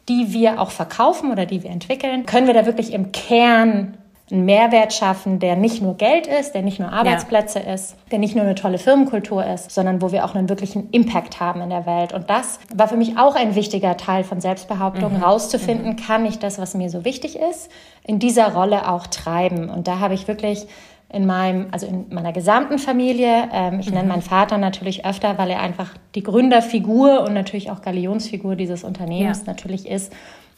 die 0.07 0.33
wir 0.33 0.61
auch 0.61 0.71
verkaufen 0.71 1.31
oder 1.31 1.45
die 1.45 1.63
wir 1.63 1.71
entwickeln, 1.71 2.25
können 2.25 2.47
wir 2.47 2.53
da 2.53 2.65
wirklich 2.65 2.93
im 2.93 3.11
Kern 3.11 3.97
einen 4.29 4.43
Mehrwert 4.43 4.93
schaffen, 4.93 5.39
der 5.39 5.55
nicht 5.55 5.81
nur 5.81 5.95
Geld 5.95 6.27
ist, 6.27 6.51
der 6.51 6.61
nicht 6.61 6.79
nur 6.79 6.91
Arbeitsplätze 6.91 7.59
ja. 7.59 7.73
ist, 7.73 7.95
der 8.11 8.19
nicht 8.19 8.35
nur 8.35 8.43
eine 8.43 8.55
tolle 8.55 8.77
Firmenkultur 8.77 9.45
ist, 9.45 9.71
sondern 9.71 10.01
wo 10.01 10.11
wir 10.11 10.25
auch 10.25 10.35
einen 10.35 10.49
wirklichen 10.49 10.89
Impact 10.89 11.39
haben 11.39 11.61
in 11.61 11.69
der 11.69 11.85
Welt. 11.85 12.11
Und 12.11 12.29
das 12.29 12.59
war 12.75 12.89
für 12.89 12.97
mich 12.97 13.17
auch 13.17 13.35
ein 13.35 13.55
wichtiger 13.55 13.95
Teil 13.95 14.25
von 14.25 14.41
Selbstbehauptung, 14.41 15.17
mhm. 15.17 15.23
rauszufinden, 15.23 15.91
mhm. 15.91 15.95
kann 15.95 16.25
ich 16.25 16.39
das, 16.39 16.59
was 16.59 16.73
mir 16.73 16.89
so 16.89 17.05
wichtig 17.05 17.39
ist, 17.39 17.71
in 18.03 18.19
dieser 18.19 18.53
Rolle 18.53 18.89
auch 18.89 19.07
treiben. 19.07 19.69
Und 19.69 19.87
da 19.87 19.99
habe 19.99 20.13
ich 20.13 20.27
wirklich 20.27 20.67
in 21.09 21.25
meinem, 21.25 21.67
also 21.71 21.87
in 21.87 22.07
meiner 22.09 22.33
gesamten 22.33 22.79
Familie. 22.79 23.47
Ähm, 23.53 23.79
ich 23.79 23.87
mhm. 23.87 23.95
nenne 23.95 24.09
meinen 24.09 24.21
Vater 24.21 24.57
natürlich 24.57 25.05
öfter, 25.05 25.37
weil 25.37 25.51
er 25.51 25.61
einfach 25.61 25.91
die 26.15 26.23
Gründerfigur 26.23 27.21
und 27.21 27.33
natürlich 27.33 27.71
auch 27.71 27.81
Galionsfigur 27.81 28.57
dieses 28.57 28.83
Unternehmens 28.83 29.39
ja. 29.39 29.43
natürlich 29.45 29.87
ist 29.87 30.11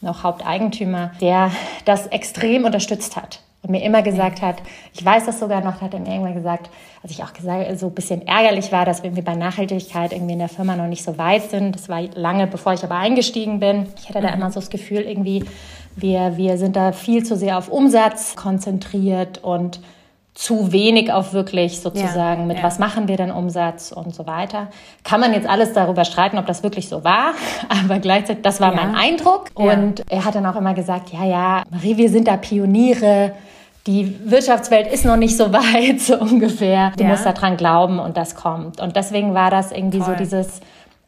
auch 0.04 0.24
Haupteigentümer, 0.24 1.12
der 1.20 1.52
das 1.84 2.08
extrem 2.08 2.64
unterstützt 2.64 3.14
hat 3.14 3.42
und 3.62 3.70
mir 3.70 3.82
immer 3.82 4.02
gesagt 4.02 4.40
hat, 4.40 4.56
ich 4.94 5.04
weiß 5.04 5.26
das 5.26 5.38
sogar 5.38 5.62
noch, 5.62 5.80
hat 5.80 5.92
er 5.92 6.00
mir 6.00 6.08
irgendwann 6.08 6.34
gesagt, 6.34 6.70
als 7.02 7.12
ich 7.12 7.22
auch 7.22 7.32
gesagt, 7.32 7.78
so 7.78 7.86
ein 7.86 7.94
bisschen 7.94 8.26
ärgerlich 8.26 8.72
war, 8.72 8.84
dass 8.84 9.02
wir 9.02 9.06
irgendwie 9.06 9.22
bei 9.22 9.34
Nachhaltigkeit 9.34 10.12
irgendwie 10.12 10.32
in 10.32 10.38
der 10.38 10.48
Firma 10.48 10.76
noch 10.76 10.86
nicht 10.86 11.04
so 11.04 11.18
weit 11.18 11.50
sind. 11.50 11.74
Das 11.74 11.88
war 11.88 12.00
lange, 12.14 12.46
bevor 12.46 12.72
ich 12.72 12.82
aber 12.82 12.96
eingestiegen 12.96 13.60
bin. 13.60 13.86
Ich 13.98 14.08
hatte 14.08 14.20
da 14.20 14.28
mhm. 14.28 14.34
immer 14.34 14.50
so 14.50 14.60
das 14.60 14.70
Gefühl, 14.70 15.00
irgendwie, 15.00 15.44
wir, 15.96 16.36
wir 16.36 16.56
sind 16.56 16.76
da 16.76 16.92
viel 16.92 17.24
zu 17.24 17.36
sehr 17.36 17.58
auf 17.58 17.68
Umsatz 17.68 18.34
konzentriert 18.36 19.42
und 19.44 19.80
zu 20.34 20.72
wenig 20.72 21.12
auf 21.12 21.32
wirklich 21.32 21.80
sozusagen, 21.80 22.42
ja, 22.42 22.46
mit 22.46 22.58
ja. 22.58 22.62
was 22.62 22.78
machen 22.78 23.08
wir 23.08 23.16
denn 23.16 23.30
Umsatz 23.30 23.92
und 23.92 24.14
so 24.14 24.26
weiter. 24.26 24.68
Kann 25.02 25.20
man 25.20 25.34
jetzt 25.34 25.48
alles 25.48 25.72
darüber 25.72 26.04
streiten, 26.04 26.38
ob 26.38 26.46
das 26.46 26.62
wirklich 26.62 26.88
so 26.88 27.04
war, 27.04 27.32
aber 27.68 27.98
gleichzeitig, 27.98 28.42
das 28.42 28.60
war 28.60 28.74
ja. 28.74 28.76
mein 28.76 28.94
Eindruck. 28.94 29.48
Und 29.54 30.02
er 30.08 30.24
hat 30.24 30.34
dann 30.34 30.46
auch 30.46 30.56
immer 30.56 30.74
gesagt, 30.74 31.10
ja, 31.12 31.24
ja, 31.24 31.62
Marie, 31.70 31.96
wir 31.96 32.08
sind 32.08 32.28
da 32.28 32.36
Pioniere. 32.36 33.32
Die 33.86 34.30
Wirtschaftswelt 34.30 34.92
ist 34.92 35.04
noch 35.04 35.16
nicht 35.16 35.36
so 35.36 35.52
weit, 35.52 36.00
so 36.00 36.18
ungefähr. 36.18 36.92
Du 36.96 37.04
musst 37.04 37.26
daran 37.26 37.56
glauben 37.56 37.98
und 37.98 38.16
das 38.16 38.34
kommt. 38.34 38.80
Und 38.80 38.94
deswegen 38.94 39.34
war 39.34 39.50
das 39.50 39.72
irgendwie 39.72 39.98
Toll. 39.98 40.12
so 40.12 40.14
dieses, 40.14 40.60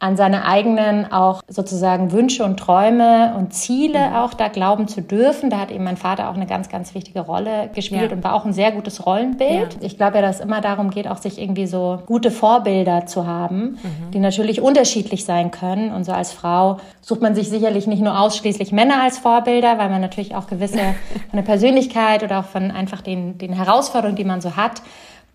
an 0.02 0.16
seine 0.16 0.44
eigenen 0.44 1.12
auch 1.12 1.42
sozusagen 1.46 2.10
Wünsche 2.10 2.44
und 2.44 2.58
Träume 2.58 3.34
und 3.38 3.54
Ziele 3.54 4.08
mhm. 4.08 4.16
auch 4.16 4.34
da 4.34 4.48
glauben 4.48 4.88
zu 4.88 5.00
dürfen. 5.00 5.48
Da 5.48 5.60
hat 5.60 5.70
eben 5.70 5.84
mein 5.84 5.96
Vater 5.96 6.28
auch 6.28 6.34
eine 6.34 6.46
ganz, 6.46 6.68
ganz 6.68 6.92
wichtige 6.96 7.20
Rolle 7.20 7.70
gespielt 7.72 8.10
ja. 8.10 8.16
und 8.16 8.24
war 8.24 8.34
auch 8.34 8.44
ein 8.44 8.52
sehr 8.52 8.72
gutes 8.72 9.06
Rollenbild. 9.06 9.74
Ja. 9.74 9.80
Ich 9.80 9.96
glaube 9.98 10.16
ja, 10.16 10.22
dass 10.22 10.40
es 10.40 10.42
immer 10.42 10.60
darum 10.60 10.90
geht, 10.90 11.06
auch 11.06 11.18
sich 11.18 11.40
irgendwie 11.40 11.68
so 11.68 12.00
gute 12.04 12.32
Vorbilder 12.32 13.06
zu 13.06 13.28
haben, 13.28 13.78
mhm. 13.80 14.10
die 14.12 14.18
natürlich 14.18 14.60
unterschiedlich 14.60 15.24
sein 15.24 15.52
können. 15.52 15.92
Und 15.92 16.02
so 16.02 16.10
als 16.10 16.32
Frau 16.32 16.78
sucht 17.00 17.22
man 17.22 17.36
sich 17.36 17.48
sicherlich 17.48 17.86
nicht 17.86 18.02
nur 18.02 18.18
ausschließlich 18.18 18.72
Männer 18.72 19.04
als 19.04 19.18
Vorbilder, 19.18 19.78
weil 19.78 19.88
man 19.88 20.00
natürlich 20.00 20.34
auch 20.34 20.48
gewisse 20.48 20.78
von 21.30 21.36
der 21.36 21.42
Persönlichkeit 21.42 22.24
oder 22.24 22.40
auch 22.40 22.46
von 22.46 22.72
einfach 22.72 23.02
den, 23.02 23.38
den 23.38 23.52
Herausforderungen, 23.52 24.16
die 24.16 24.24
man 24.24 24.40
so 24.40 24.56
hat, 24.56 24.82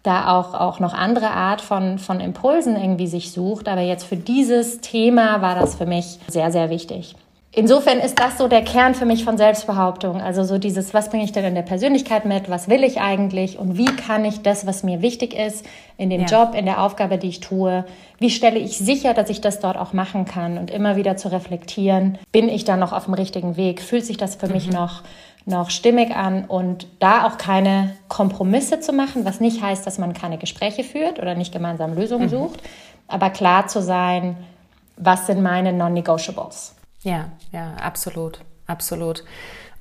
da 0.04 0.38
auch, 0.38 0.54
auch 0.54 0.80
noch 0.80 0.94
andere 0.94 1.30
Art 1.30 1.62
von, 1.62 2.00
von 2.00 2.20
Impulsen 2.20 2.76
irgendwie 2.76 3.08
sich 3.08 3.32
sucht. 3.32 3.68
Aber 3.68 3.82
jetzt 3.82 4.06
für 4.06 4.18
dieses 4.18 4.80
Thema 4.82 5.42
war 5.42 5.56
das 5.56 5.76
für 5.76 5.86
mich 5.86 6.20
sehr, 6.28 6.52
sehr 6.52 6.70
wichtig. 6.70 7.16
Insofern 7.58 7.98
ist 7.98 8.20
das 8.20 8.38
so 8.38 8.48
der 8.48 8.62
Kern 8.62 8.94
für 8.94 9.06
mich 9.06 9.24
von 9.24 9.36
Selbstbehauptung. 9.36 10.22
Also 10.22 10.44
so 10.44 10.60
dieses, 10.60 10.94
was 10.94 11.10
bringe 11.10 11.24
ich 11.24 11.32
denn 11.32 11.44
in 11.44 11.56
der 11.56 11.64
Persönlichkeit 11.64 12.26
mit? 12.26 12.52
Was 12.52 12.70
will 12.70 12.84
ich 12.84 13.02
eigentlich? 13.02 13.58
Und 13.58 13.80
wie 13.80 13.88
kann 13.88 14.26
ich 14.26 14.44
das, 14.44 14.68
was 14.68 14.84
mir 14.84 15.02
wichtig 15.02 15.34
ist, 15.34 15.66
in 15.98 16.12
dem 16.12 16.22
ja. 16.22 16.28
Job, 16.28 16.54
in 16.56 16.66
der 16.66 16.84
Aufgabe, 16.84 17.18
die 17.18 17.30
ich 17.30 17.40
tue, 17.40 17.84
wie 18.20 18.30
stelle 18.30 18.60
ich 18.60 18.78
sicher, 18.78 19.16
dass 19.16 19.32
ich 19.32 19.42
das 19.42 19.60
dort 19.60 19.76
auch 19.76 19.92
machen 19.92 20.26
kann? 20.26 20.60
Und 20.60 20.70
immer 20.70 20.98
wieder 20.98 21.18
zu 21.18 21.32
reflektieren, 21.32 22.20
bin 22.32 22.48
ich 22.48 22.64
da 22.64 22.78
noch 22.78 22.94
auf 22.94 23.06
dem 23.06 23.16
richtigen 23.16 23.58
Weg? 23.58 23.82
Fühlt 23.82 24.06
sich 24.06 24.18
das 24.18 24.36
für 24.36 24.46
mhm. 24.48 24.54
mich 24.54 24.72
noch 24.72 25.02
noch 25.48 25.70
stimmig 25.70 26.14
an 26.14 26.44
und 26.46 26.88
da 27.00 27.26
auch 27.26 27.38
keine 27.38 27.96
Kompromisse 28.10 28.82
zu 28.82 28.92
machen, 28.92 29.24
was 29.24 29.40
nicht 29.40 29.62
heißt, 29.62 29.88
dass 29.88 29.98
man 29.98 30.14
keine 30.14 30.38
Gespräche 30.38 30.84
führt 30.84 31.20
oder 31.20 31.36
nicht 31.36 31.54
gemeinsam 31.54 31.96
Lösungen 31.96 32.26
mhm. 32.26 32.30
sucht, 32.30 32.62
aber 33.08 33.30
klar 33.30 33.68
zu 33.68 33.82
sein, 33.82 34.36
was 34.98 35.26
sind 35.26 35.42
meine 35.42 35.72
Non-Negotiables. 35.72 36.76
Ja, 37.04 37.30
ja, 37.54 37.76
absolut, 37.82 38.42
absolut. 38.66 39.24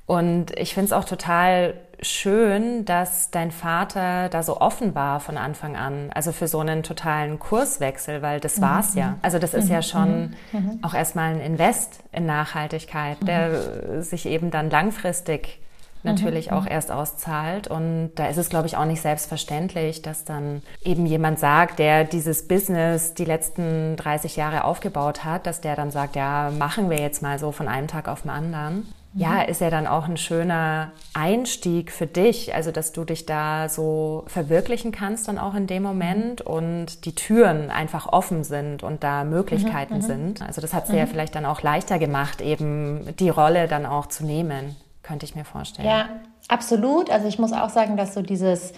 Und 0.05 0.57
ich 0.57 0.73
finde 0.73 0.85
es 0.85 0.93
auch 0.93 1.03
total 1.03 1.73
schön, 2.01 2.85
dass 2.85 3.31
dein 3.31 3.51
Vater 3.51 4.29
da 4.29 4.43
so 4.43 4.59
offen 4.59 4.93
war 4.95 5.19
von 5.19 5.37
Anfang 5.37 5.75
an. 5.75 6.09
Also 6.13 6.31
für 6.31 6.47
so 6.47 6.59
einen 6.59 6.83
totalen 6.83 7.39
Kurswechsel, 7.39 8.21
weil 8.21 8.39
das 8.39 8.57
mhm. 8.57 8.61
war's 8.61 8.95
ja. 8.95 9.17
Also 9.21 9.39
das 9.39 9.53
ist 9.53 9.65
mhm. 9.65 9.71
ja 9.71 9.81
schon 9.81 10.35
mhm. 10.51 10.59
mhm. 10.59 10.79
auch 10.83 10.93
erstmal 10.93 11.33
ein 11.33 11.41
Invest 11.41 12.03
in 12.11 12.25
Nachhaltigkeit, 12.25 13.17
der 13.27 13.49
mhm. 13.49 14.01
sich 14.01 14.25
eben 14.25 14.51
dann 14.51 14.69
langfristig 14.69 15.59
natürlich 16.03 16.51
mhm. 16.51 16.57
auch 16.57 16.67
erst 16.67 16.91
auszahlt. 16.91 17.67
Und 17.67 18.11
da 18.15 18.27
ist 18.27 18.37
es, 18.37 18.49
glaube 18.49 18.67
ich, 18.67 18.77
auch 18.77 18.85
nicht 18.85 19.01
selbstverständlich, 19.01 20.01
dass 20.01 20.23
dann 20.23 20.61
eben 20.83 21.05
jemand 21.05 21.39
sagt, 21.39 21.79
der 21.79 22.03
dieses 22.03 22.47
Business 22.47 23.15
die 23.15 23.25
letzten 23.25 23.95
30 23.95 24.35
Jahre 24.35 24.63
aufgebaut 24.63 25.23
hat, 25.23 25.47
dass 25.47 25.61
der 25.61 25.75
dann 25.75 25.91
sagt, 25.91 26.15
ja, 26.15 26.51
machen 26.57 26.89
wir 26.89 26.99
jetzt 26.99 27.21
mal 27.21 27.39
so 27.39 27.51
von 27.51 27.67
einem 27.67 27.87
Tag 27.87 28.07
auf 28.07 28.21
den 28.21 28.29
anderen 28.29 28.87
ja, 29.17 29.43
mhm. 29.43 29.49
ist 29.49 29.61
ja 29.61 29.71
dann 29.71 29.87
auch 29.87 30.07
ein 30.07 30.17
schöner 30.17 30.91
Einstieg 31.13 31.91
für 31.91 32.05
dich, 32.05 32.53
also 32.53 32.71
dass 32.71 32.91
du 32.91 33.03
dich 33.03 33.25
da 33.25 33.67
so 33.67 34.23
verwirklichen 34.27 34.91
kannst 34.91 35.27
dann 35.27 35.39
auch 35.39 35.55
in 35.55 35.65
dem 35.65 35.81
Moment 35.81 36.41
und 36.41 37.03
die 37.05 37.15
Türen 37.15 37.71
einfach 37.71 38.05
offen 38.07 38.43
sind 38.43 38.83
und 38.83 39.03
da 39.03 39.23
Möglichkeiten 39.23 39.95
mhm, 39.95 40.01
mhm. 40.01 40.05
sind. 40.05 40.41
Also 40.43 40.61
das 40.61 40.73
hat 40.73 40.85
es 40.85 40.91
dir 40.91 40.97
ja 40.97 41.05
vielleicht 41.07 41.33
dann 41.33 41.45
auch 41.45 41.63
leichter 41.63 41.97
gemacht, 41.97 42.41
eben 42.41 43.15
die 43.17 43.29
Rolle 43.29 43.67
dann 43.67 43.87
auch 43.87 44.05
zu 44.05 44.23
nehmen, 44.23 44.75
könnte 45.01 45.25
ich 45.25 45.35
mir 45.35 45.45
vorstellen. 45.45 45.87
Ja, 45.87 46.09
absolut. 46.47 47.09
Also 47.09 47.27
ich 47.27 47.39
muss 47.39 47.53
auch 47.53 47.69
sagen, 47.69 47.97
dass 47.97 48.13
so 48.13 48.21
dieses 48.21 48.73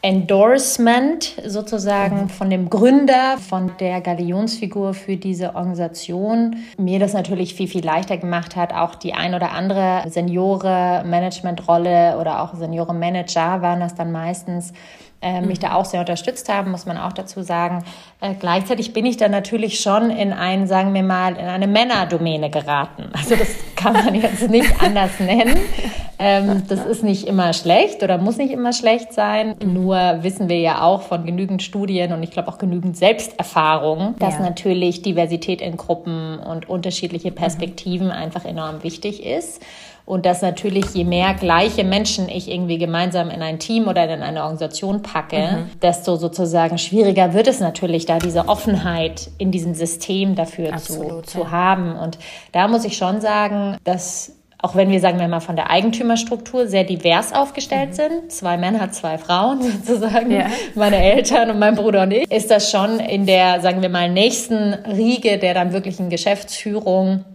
Endorsement 0.00 1.34
sozusagen 1.44 2.22
mhm. 2.22 2.28
von 2.28 2.50
dem 2.50 2.70
Gründer, 2.70 3.36
von 3.38 3.72
der 3.80 4.00
Galionsfigur 4.00 4.94
für 4.94 5.16
diese 5.16 5.56
Organisation 5.56 6.54
mir 6.78 7.00
das 7.00 7.14
natürlich 7.14 7.54
viel, 7.54 7.66
viel 7.66 7.84
leichter 7.84 8.16
gemacht 8.16 8.54
hat. 8.54 8.72
Auch 8.72 8.94
die 8.94 9.14
ein 9.14 9.34
oder 9.34 9.50
andere 9.50 10.04
Seniore-Management-Rolle 10.08 12.16
oder 12.20 12.42
auch 12.42 12.54
Seniore-Manager 12.54 13.60
waren 13.60 13.80
das 13.80 13.96
dann 13.96 14.12
meistens, 14.12 14.72
äh, 15.20 15.40
mich 15.40 15.58
mhm. 15.58 15.62
da 15.62 15.74
auch 15.74 15.84
sehr 15.84 16.00
unterstützt 16.00 16.48
haben, 16.48 16.70
muss 16.70 16.86
man 16.86 16.96
auch 16.96 17.12
dazu 17.12 17.42
sagen. 17.42 17.84
Äh, 18.20 18.34
gleichzeitig 18.34 18.92
bin 18.92 19.04
ich 19.04 19.16
dann 19.16 19.32
natürlich 19.32 19.80
schon 19.80 20.10
in 20.10 20.32
ein, 20.32 20.68
sagen 20.68 20.94
wir 20.94 21.02
mal, 21.02 21.32
in 21.32 21.46
eine 21.46 21.66
Männerdomäne 21.66 22.50
geraten. 22.50 23.10
Also 23.18 23.34
das 23.34 23.48
kann 23.74 23.92
man 23.92 24.14
jetzt 24.14 24.48
nicht 24.48 24.72
anders 24.82 25.18
nennen. 25.18 25.58
Ähm, 26.20 26.62
das 26.68 26.86
ist 26.86 27.02
nicht 27.02 27.26
immer 27.26 27.52
schlecht 27.52 28.02
oder 28.02 28.18
muss 28.18 28.36
nicht 28.36 28.52
immer 28.52 28.72
schlecht 28.72 29.12
sein. 29.12 29.56
Nur 29.64 30.18
wissen 30.22 30.48
wir 30.48 30.60
ja 30.60 30.82
auch 30.82 31.02
von 31.02 31.26
genügend 31.26 31.62
Studien 31.62 32.12
und 32.12 32.22
ich 32.22 32.30
glaube 32.30 32.48
auch 32.48 32.58
genügend 32.58 32.96
Selbsterfahrung, 32.96 34.14
dass 34.18 34.34
ja. 34.34 34.40
natürlich 34.40 35.02
Diversität 35.02 35.60
in 35.60 35.76
Gruppen 35.76 36.38
und 36.38 36.68
unterschiedliche 36.68 37.32
Perspektiven 37.32 38.06
mhm. 38.06 38.12
einfach 38.12 38.44
enorm 38.44 38.82
wichtig 38.82 39.26
ist. 39.26 39.60
Und 40.08 40.24
dass 40.24 40.40
natürlich, 40.40 40.94
je 40.94 41.04
mehr 41.04 41.34
gleiche 41.34 41.84
Menschen 41.84 42.30
ich 42.30 42.50
irgendwie 42.50 42.78
gemeinsam 42.78 43.28
in 43.28 43.42
ein 43.42 43.58
Team 43.58 43.88
oder 43.88 44.04
in 44.04 44.22
eine 44.22 44.40
Organisation 44.40 45.02
packe, 45.02 45.36
mhm. 45.36 45.80
desto 45.82 46.16
sozusagen 46.16 46.78
schwieriger 46.78 47.34
wird 47.34 47.46
es 47.46 47.60
natürlich, 47.60 48.06
da 48.06 48.18
diese 48.18 48.48
Offenheit 48.48 49.28
in 49.36 49.50
diesem 49.50 49.74
System 49.74 50.34
dafür 50.34 50.72
Absolut, 50.72 51.26
zu, 51.26 51.40
ja. 51.40 51.44
zu 51.44 51.50
haben. 51.50 51.94
Und 51.94 52.18
da 52.52 52.68
muss 52.68 52.86
ich 52.86 52.96
schon 52.96 53.20
sagen, 53.20 53.76
dass 53.84 54.32
auch 54.60 54.74
wenn 54.74 54.88
wir, 54.88 55.00
sagen 55.00 55.20
wir 55.20 55.28
mal, 55.28 55.40
von 55.40 55.56
der 55.56 55.68
Eigentümerstruktur 55.68 56.66
sehr 56.68 56.84
divers 56.84 57.34
aufgestellt 57.34 57.90
mhm. 57.90 57.92
sind, 57.92 58.32
zwei 58.32 58.56
Männer, 58.56 58.90
zwei 58.92 59.18
Frauen 59.18 59.60
sozusagen, 59.84 60.30
ja. 60.30 60.46
meine 60.74 60.96
Eltern 60.96 61.50
und 61.50 61.58
mein 61.58 61.74
Bruder 61.74 62.04
und 62.04 62.12
ich, 62.12 62.32
ist 62.32 62.50
das 62.50 62.70
schon 62.70 62.98
in 62.98 63.26
der, 63.26 63.60
sagen 63.60 63.82
wir 63.82 63.90
mal, 63.90 64.08
nächsten 64.08 64.72
Riege 64.72 65.36
der 65.36 65.52
dann 65.52 65.74
wirklichen 65.74 66.08
Geschäftsführung 66.08 67.26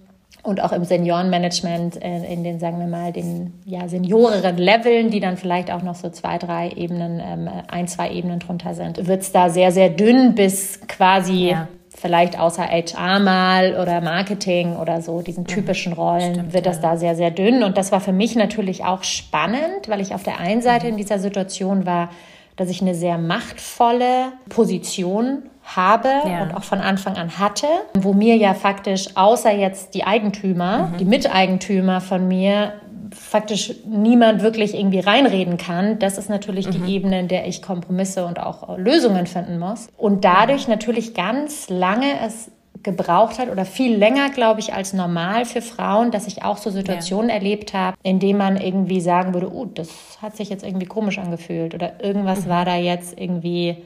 und 0.44 0.62
auch 0.62 0.74
im 0.74 0.84
Seniorenmanagement 0.84 2.04
äh, 2.04 2.32
in 2.32 2.44
den, 2.44 2.60
sagen 2.60 2.80
wir 2.80 2.88
mal, 2.88 3.12
den 3.12 3.54
ja, 3.66 3.88
senioreren 3.88 4.58
Leveln, 4.58 5.10
die 5.10 5.20
dann 5.20 5.38
vielleicht 5.38 5.72
auch 5.72 5.82
noch 5.82 5.96
so 5.96 6.10
zwei, 6.10 6.38
drei 6.38 6.70
Ebenen, 6.70 7.22
ähm, 7.26 7.50
ein, 7.68 7.88
zwei 7.88 8.12
Ebenen 8.12 8.40
drunter 8.40 8.76
sind, 8.76 9.08
wird 9.08 9.22
es 9.22 9.32
da 9.32 9.50
sehr, 9.50 9.72
sehr 9.72 9.90
dünn 9.90 10.36
bis 10.36 10.82
quasi 10.88 11.50
ja 11.50 11.68
vielleicht 11.96 12.38
außer 12.38 12.64
HR 12.64 13.20
mal 13.20 13.78
oder 13.82 14.02
Marketing 14.02 14.76
oder 14.76 15.02
so, 15.02 15.22
diesen 15.22 15.46
typischen 15.46 15.94
Rollen, 15.94 16.34
Stimmt, 16.34 16.54
wird 16.54 16.66
das 16.66 16.78
ja. 16.78 16.82
da 16.82 16.98
sehr, 16.98 17.16
sehr 17.16 17.32
dünn. 17.32 17.64
Und 17.64 17.78
das 17.78 17.94
war 17.94 18.02
für 18.02 18.12
mich 18.12 18.36
natürlich 18.36 18.84
auch 18.84 19.04
spannend, 19.04 19.88
weil 19.88 20.02
ich 20.02 20.14
auf 20.14 20.24
der 20.24 20.40
einen 20.40 20.62
Seite 20.62 20.88
in 20.88 20.98
dieser 20.98 21.20
Situation 21.20 21.86
war, 21.86 22.10
dass 22.58 22.70
ich 22.70 22.82
eine 22.82 22.94
sehr 22.94 23.18
machtvolle 23.18 24.34
Position 24.50 25.44
habe 25.64 26.10
ja. 26.10 26.44
und 26.44 26.54
auch 26.56 26.64
von 26.64 26.80
Anfang 26.80 27.16
an 27.16 27.40
hatte, 27.40 27.68
wo 27.94 28.14
mir 28.14 28.36
ja 28.36 28.54
faktisch 28.54 29.16
außer 29.16 29.52
jetzt 29.52 29.94
die 29.94 30.04
Eigentümer, 30.04 30.90
mhm. 30.94 30.98
die 30.98 31.06
Miteigentümer 31.06 32.02
von 32.02 32.28
mir 32.28 32.74
faktisch 33.12 33.74
niemand 33.86 34.42
wirklich 34.42 34.74
irgendwie 34.76 35.00
reinreden 35.00 35.58
kann. 35.58 36.00
Das 36.00 36.18
ist 36.18 36.30
natürlich 36.30 36.68
mhm. 36.68 36.72
die 36.72 36.94
Ebene, 36.96 37.20
in 37.20 37.28
der 37.28 37.48
ich 37.48 37.62
Kompromisse 37.62 38.26
und 38.26 38.40
auch 38.40 38.78
Lösungen 38.78 39.28
finden 39.28 39.60
muss. 39.60 39.88
Und 39.98 40.26
dadurch 40.26 40.68
natürlich 40.68 41.14
ganz 41.14 41.70
lange 41.70 42.20
es 42.26 42.52
gebraucht 42.82 43.40
hat 43.40 43.50
oder 43.50 43.66
viel 43.66 43.96
länger, 43.96 44.30
glaube 44.30 44.60
ich, 44.60 44.74
als 44.74 44.94
normal 44.94 45.46
für 45.46 45.62
Frauen, 45.62 46.12
dass 46.12 46.28
ich 46.28 46.44
auch 46.44 46.58
so 46.58 46.70
Situationen 46.70 47.30
ja. 47.30 47.36
erlebt 47.36 47.74
habe, 47.74 47.96
in 48.04 48.20
denen 48.20 48.38
man 48.38 48.58
irgendwie 48.58 49.00
sagen 49.00 49.34
würde, 49.34 49.54
oh, 49.54 49.66
das 49.66 49.90
hat 50.22 50.36
sich 50.36 50.50
jetzt 50.50 50.66
irgendwie 50.66 50.86
komisch 50.86 51.18
angefühlt 51.18 51.74
oder 51.74 52.04
irgendwas 52.04 52.46
mhm. 52.46 52.50
war 52.50 52.66
da 52.66 52.76
jetzt 52.76 53.18
irgendwie 53.18 53.78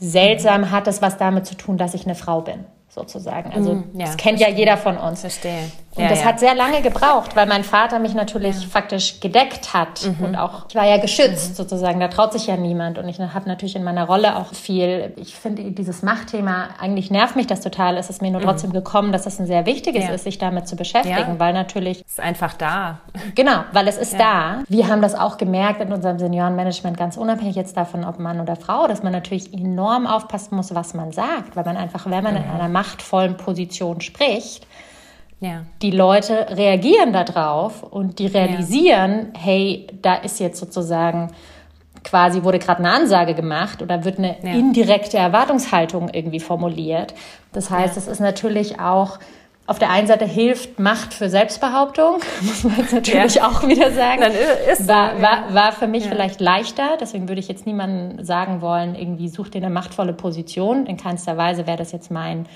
seltsam, 0.00 0.70
hat 0.70 0.86
das 0.86 1.02
was 1.02 1.16
damit 1.16 1.46
zu 1.46 1.54
tun, 1.56 1.78
dass 1.78 1.94
ich 1.94 2.04
eine 2.06 2.14
Frau 2.14 2.40
bin 2.40 2.64
sozusagen. 2.88 3.52
Also 3.52 3.74
mhm, 3.74 3.84
ja, 3.94 4.06
das 4.06 4.16
kennt 4.16 4.38
verstehe. 4.38 4.52
ja 4.52 4.58
jeder 4.58 4.76
von 4.76 4.96
uns. 4.98 5.20
Verstehe. 5.20 5.70
Und 5.96 6.04
ja, 6.04 6.08
das 6.08 6.20
ja. 6.20 6.26
hat 6.26 6.38
sehr 6.38 6.54
lange 6.54 6.82
gebraucht, 6.82 7.34
weil 7.34 7.46
mein 7.46 7.64
Vater 7.64 7.98
mich 7.98 8.14
natürlich 8.14 8.68
faktisch 8.68 9.18
gedeckt 9.18 9.74
hat 9.74 10.06
mhm. 10.06 10.24
und 10.24 10.36
auch 10.36 10.66
ich 10.68 10.76
war 10.76 10.86
ja 10.86 10.98
geschützt 10.98 11.50
mhm. 11.50 11.54
sozusagen. 11.54 11.98
Da 11.98 12.06
traut 12.06 12.32
sich 12.32 12.46
ja 12.46 12.56
niemand 12.56 12.96
und 12.98 13.08
ich 13.08 13.18
habe 13.18 13.48
natürlich 13.48 13.74
in 13.74 13.82
meiner 13.82 14.04
Rolle 14.04 14.36
auch 14.36 14.54
viel. 14.54 15.12
Ich 15.16 15.34
finde 15.34 15.72
dieses 15.72 16.02
Machtthema 16.02 16.68
eigentlich 16.78 17.10
nervt 17.10 17.34
mich 17.34 17.48
das 17.48 17.60
total. 17.60 17.96
Es 17.96 18.08
ist 18.08 18.22
mir 18.22 18.30
nur 18.30 18.40
mhm. 18.40 18.44
trotzdem 18.44 18.72
gekommen, 18.72 19.10
dass 19.10 19.26
es 19.26 19.40
ein 19.40 19.46
sehr 19.46 19.66
wichtiges 19.66 20.08
ist, 20.08 20.24
sich 20.24 20.38
damit 20.38 20.68
zu 20.68 20.76
beschäftigen, 20.76 21.38
weil 21.40 21.52
natürlich 21.52 22.02
es 22.02 22.12
ist 22.12 22.20
einfach 22.20 22.54
da. 22.54 23.00
Genau, 23.34 23.64
weil 23.72 23.88
es 23.88 23.96
ist 23.96 24.14
da. 24.14 24.62
Wir 24.68 24.86
haben 24.86 25.02
das 25.02 25.16
auch 25.16 25.38
gemerkt 25.38 25.80
in 25.80 25.92
unserem 25.92 26.20
Seniorenmanagement, 26.20 26.96
ganz 26.96 27.16
unabhängig 27.16 27.56
jetzt 27.56 27.76
davon, 27.76 28.04
ob 28.04 28.20
Mann 28.20 28.40
oder 28.40 28.54
Frau, 28.54 28.86
dass 28.86 29.02
man 29.02 29.12
natürlich 29.12 29.52
enorm 29.52 30.06
aufpassen 30.06 30.54
muss, 30.54 30.72
was 30.72 30.94
man 30.94 31.10
sagt, 31.10 31.56
weil 31.56 31.64
man 31.64 31.76
einfach, 31.76 32.06
wenn 32.08 32.22
man 32.22 32.36
in 32.36 32.44
einer 32.44 32.68
machtvollen 32.68 33.36
Position 33.36 34.00
spricht 34.00 34.66
ja. 35.40 35.64
Die 35.80 35.90
Leute 35.90 36.48
reagieren 36.50 37.12
darauf 37.12 37.82
und 37.82 38.18
die 38.18 38.26
realisieren, 38.26 39.32
ja. 39.34 39.40
hey, 39.40 39.86
da 40.02 40.14
ist 40.16 40.38
jetzt 40.38 40.60
sozusagen 40.60 41.32
quasi 42.04 42.44
wurde 42.44 42.58
gerade 42.58 42.80
eine 42.80 42.92
Ansage 42.92 43.34
gemacht 43.34 43.82
oder 43.82 44.04
wird 44.04 44.18
eine 44.18 44.36
ja. 44.42 44.52
indirekte 44.52 45.16
Erwartungshaltung 45.18 46.08
irgendwie 46.10 46.40
formuliert. 46.40 47.14
Das 47.52 47.70
heißt, 47.70 47.96
es 47.96 48.06
ist 48.06 48.20
natürlich 48.20 48.80
auch 48.80 49.18
auf 49.66 49.78
der 49.78 49.90
einen 49.90 50.08
Seite 50.08 50.24
hilft 50.24 50.80
Macht 50.80 51.14
für 51.14 51.28
Selbstbehauptung, 51.28 52.16
muss 52.40 52.64
man 52.64 52.76
jetzt 52.78 52.92
natürlich 52.92 53.36
ja. 53.36 53.48
auch 53.48 53.66
wieder 53.68 53.92
sagen. 53.92 54.20
Dann 54.20 54.32
ist, 54.72 54.88
war, 54.88 55.22
war, 55.22 55.54
war 55.54 55.72
für 55.72 55.86
mich 55.86 56.04
ja. 56.04 56.10
vielleicht 56.10 56.40
leichter, 56.40 56.96
deswegen 57.00 57.28
würde 57.28 57.40
ich 57.40 57.48
jetzt 57.48 57.66
niemandem 57.66 58.24
sagen 58.24 58.62
wollen, 58.62 58.96
irgendwie 58.96 59.28
such 59.28 59.48
dir 59.48 59.58
eine 59.58 59.70
machtvolle 59.70 60.12
Position. 60.12 60.86
In 60.86 60.96
keinster 60.96 61.36
Weise 61.36 61.66
wäre 61.66 61.76
das 61.76 61.92
jetzt 61.92 62.10
mein 62.10 62.46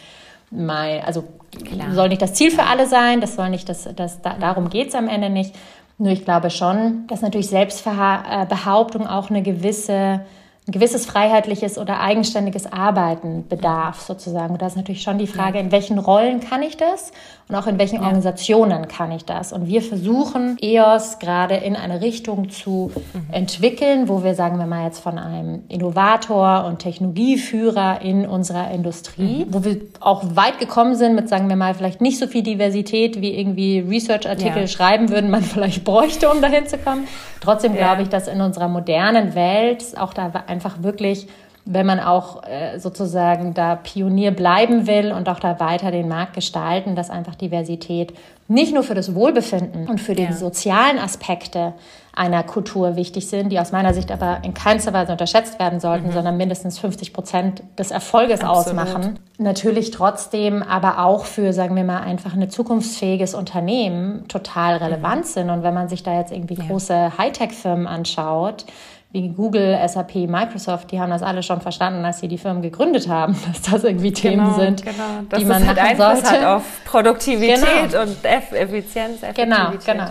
mein, 0.54 1.02
also 1.02 1.24
Klar. 1.64 1.92
soll 1.92 2.08
nicht 2.08 2.22
das 2.22 2.34
Ziel 2.34 2.50
für 2.50 2.64
alle 2.64 2.86
sein, 2.86 3.20
das 3.20 3.36
soll 3.36 3.50
nicht, 3.50 3.68
das, 3.68 3.88
das, 3.94 4.20
da, 4.22 4.34
darum 4.38 4.68
geht 4.70 4.88
es 4.88 4.94
am 4.94 5.08
Ende 5.08 5.30
nicht. 5.30 5.54
Nur 5.98 6.10
ich 6.12 6.24
glaube 6.24 6.50
schon, 6.50 7.06
dass 7.06 7.22
natürlich 7.22 7.48
Selbstbehauptung 7.48 9.06
auch 9.06 9.30
eine 9.30 9.42
gewisse 9.42 10.22
ein 10.66 10.72
gewisses 10.72 11.04
freiheitliches 11.04 11.76
oder 11.76 12.00
eigenständiges 12.00 12.72
Arbeiten 12.72 13.46
bedarf, 13.48 14.00
sozusagen. 14.00 14.54
Und 14.54 14.62
da 14.62 14.66
ist 14.66 14.76
natürlich 14.76 15.02
schon 15.02 15.18
die 15.18 15.26
Frage, 15.26 15.58
in 15.58 15.70
welchen 15.70 15.98
Rollen 15.98 16.40
kann 16.40 16.62
ich 16.62 16.78
das 16.78 17.12
und 17.48 17.54
auch 17.54 17.66
in 17.66 17.78
welchen 17.78 17.96
ja. 17.96 18.02
Organisationen 18.02 18.88
kann 18.88 19.12
ich 19.12 19.26
das. 19.26 19.52
Und 19.52 19.66
wir 19.66 19.82
versuchen 19.82 20.56
EOS 20.62 21.18
gerade 21.18 21.56
in 21.56 21.76
eine 21.76 22.00
Richtung 22.00 22.48
zu 22.48 22.90
mhm. 22.94 23.26
entwickeln, 23.30 24.08
wo 24.08 24.24
wir, 24.24 24.34
sagen 24.34 24.58
wir 24.58 24.64
mal 24.64 24.86
jetzt 24.86 25.00
von 25.00 25.18
einem 25.18 25.64
Innovator 25.68 26.64
und 26.64 26.78
Technologieführer 26.78 28.00
in 28.00 28.26
unserer 28.26 28.70
Industrie, 28.70 29.44
mhm. 29.44 29.52
wo 29.52 29.64
wir 29.64 29.82
auch 30.00 30.24
weit 30.34 30.58
gekommen 30.60 30.94
sind 30.94 31.14
mit, 31.14 31.28
sagen 31.28 31.50
wir 31.50 31.56
mal, 31.56 31.74
vielleicht 31.74 32.00
nicht 32.00 32.18
so 32.18 32.26
viel 32.26 32.42
Diversität, 32.42 33.20
wie 33.20 33.34
irgendwie 33.38 33.80
Research-Artikel 33.80 34.62
ja. 34.62 34.66
schreiben 34.66 35.10
würden, 35.10 35.28
man 35.28 35.42
vielleicht 35.42 35.84
bräuchte, 35.84 36.30
um 36.30 36.40
dahin 36.40 36.66
zu 36.66 36.78
kommen. 36.78 37.06
Trotzdem 37.44 37.74
glaube 37.74 38.02
ich, 38.02 38.08
dass 38.08 38.28
in 38.28 38.40
unserer 38.40 38.68
modernen 38.68 39.34
Welt 39.34 39.84
auch 39.98 40.14
da 40.14 40.32
einfach 40.46 40.82
wirklich 40.82 41.28
wenn 41.66 41.86
man 41.86 41.98
auch 41.98 42.42
äh, 42.44 42.78
sozusagen 42.78 43.54
da 43.54 43.76
Pionier 43.76 44.32
bleiben 44.32 44.86
will 44.86 45.12
und 45.12 45.28
auch 45.28 45.40
da 45.40 45.60
weiter 45.60 45.90
den 45.90 46.08
Markt 46.08 46.34
gestalten, 46.34 46.94
dass 46.94 47.08
einfach 47.08 47.34
Diversität 47.34 48.12
nicht 48.48 48.74
nur 48.74 48.82
für 48.82 48.94
das 48.94 49.14
Wohlbefinden 49.14 49.88
und 49.88 50.00
für 50.00 50.14
die 50.14 50.24
ja. 50.24 50.32
sozialen 50.32 50.98
Aspekte 50.98 51.72
einer 52.16 52.42
Kultur 52.42 52.96
wichtig 52.96 53.28
sind, 53.28 53.50
die 53.50 53.58
aus 53.58 53.72
meiner 53.72 53.92
Sicht 53.92 54.12
aber 54.12 54.38
in 54.42 54.54
keinster 54.54 54.92
Weise 54.92 55.12
unterschätzt 55.12 55.58
werden 55.58 55.80
sollten, 55.80 56.08
mhm. 56.08 56.12
sondern 56.12 56.36
mindestens 56.36 56.78
50 56.78 57.12
Prozent 57.12 57.62
des 57.78 57.90
Erfolges 57.90 58.40
Absolut. 58.40 58.80
ausmachen. 58.80 59.18
Natürlich 59.38 59.90
trotzdem 59.90 60.62
aber 60.62 61.04
auch 61.04 61.24
für, 61.24 61.52
sagen 61.52 61.74
wir 61.74 61.84
mal, 61.84 62.00
einfach 62.00 62.34
ein 62.34 62.48
zukunftsfähiges 62.48 63.34
Unternehmen 63.34 64.28
total 64.28 64.76
relevant 64.76 65.24
mhm. 65.24 65.28
sind. 65.28 65.50
Und 65.50 65.62
wenn 65.62 65.74
man 65.74 65.88
sich 65.88 66.02
da 66.02 66.18
jetzt 66.18 66.32
irgendwie 66.32 66.54
ja. 66.54 66.64
große 66.66 67.18
Hightech-Firmen 67.18 67.86
anschaut, 67.86 68.64
wie 69.14 69.28
Google, 69.28 69.78
SAP, 69.86 70.16
Microsoft, 70.26 70.90
die 70.90 71.00
haben 71.00 71.10
das 71.10 71.22
alle 71.22 71.44
schon 71.44 71.60
verstanden, 71.60 72.04
als 72.04 72.18
sie 72.18 72.26
die 72.26 72.36
Firmen 72.36 72.62
gegründet 72.62 73.08
haben, 73.08 73.36
dass 73.46 73.62
das 73.62 73.84
irgendwie 73.84 74.12
Themen 74.12 74.44
genau, 74.44 74.58
sind, 74.58 74.84
genau. 74.84 75.04
Dass 75.28 75.38
die 75.38 75.44
man 75.44 75.64
halt 75.64 75.78
machen 75.78 75.88
Einfluss 75.88 76.28
sollte. 76.28 76.44
Hat 76.44 76.56
auf 76.56 76.84
Produktivität 76.84 77.92
genau. 77.92 78.02
und 78.02 78.24
Effizienz, 78.24 79.20
Genau, 79.34 79.70
genau. 79.86 80.08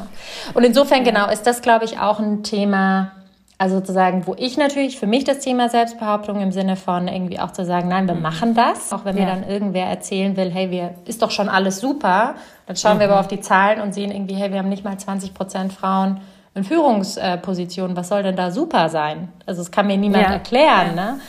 Und 0.53 0.63
insofern, 0.63 1.05
ja. 1.05 1.11
genau, 1.11 1.29
ist 1.29 1.45
das, 1.45 1.61
glaube 1.61 1.83
ich, 1.83 1.99
auch 1.99 2.19
ein 2.19 2.43
Thema, 2.43 3.11
also 3.57 3.75
sozusagen, 3.75 4.25
wo 4.25 4.35
ich 4.37 4.55
natürlich 4.55 4.97
für 4.97 5.07
mich 5.07 5.25
das 5.25 5.39
Thema 5.39 5.67
Selbstbehauptung 5.67 6.39
im 6.39 6.53
Sinne 6.53 6.77
von 6.77 7.09
irgendwie 7.09 7.41
auch 7.41 7.51
zu 7.51 7.65
sagen, 7.65 7.89
nein, 7.89 8.07
wir 8.07 8.15
mhm. 8.15 8.21
machen 8.21 8.55
das, 8.55 8.93
auch 8.93 9.03
wenn 9.03 9.17
ja. 9.17 9.25
mir 9.25 9.31
dann 9.31 9.43
irgendwer 9.43 9.87
erzählen 9.87 10.37
will, 10.37 10.49
hey, 10.49 10.71
wir 10.71 10.95
ist 11.03 11.21
doch 11.21 11.31
schon 11.31 11.49
alles 11.49 11.81
super, 11.81 12.35
dann 12.67 12.77
schauen 12.77 12.95
mhm. 12.95 12.99
wir 13.01 13.09
aber 13.09 13.19
auf 13.19 13.27
die 13.27 13.41
Zahlen 13.41 13.81
und 13.81 13.93
sehen 13.93 14.11
irgendwie, 14.11 14.35
hey, 14.35 14.49
wir 14.49 14.59
haben 14.59 14.69
nicht 14.69 14.85
mal 14.85 14.97
20 14.97 15.33
Prozent 15.33 15.73
Frauen 15.73 16.21
in 16.55 16.63
Führungspositionen, 16.63 17.97
was 17.97 18.09
soll 18.09 18.23
denn 18.23 18.35
da 18.35 18.51
super 18.51 18.89
sein? 18.89 19.29
Also 19.45 19.61
es 19.61 19.71
kann 19.71 19.87
mir 19.87 19.97
niemand 19.97 20.23
ja. 20.23 20.33
erklären, 20.33 20.95
ja. 20.95 21.13
ne? 21.13 21.19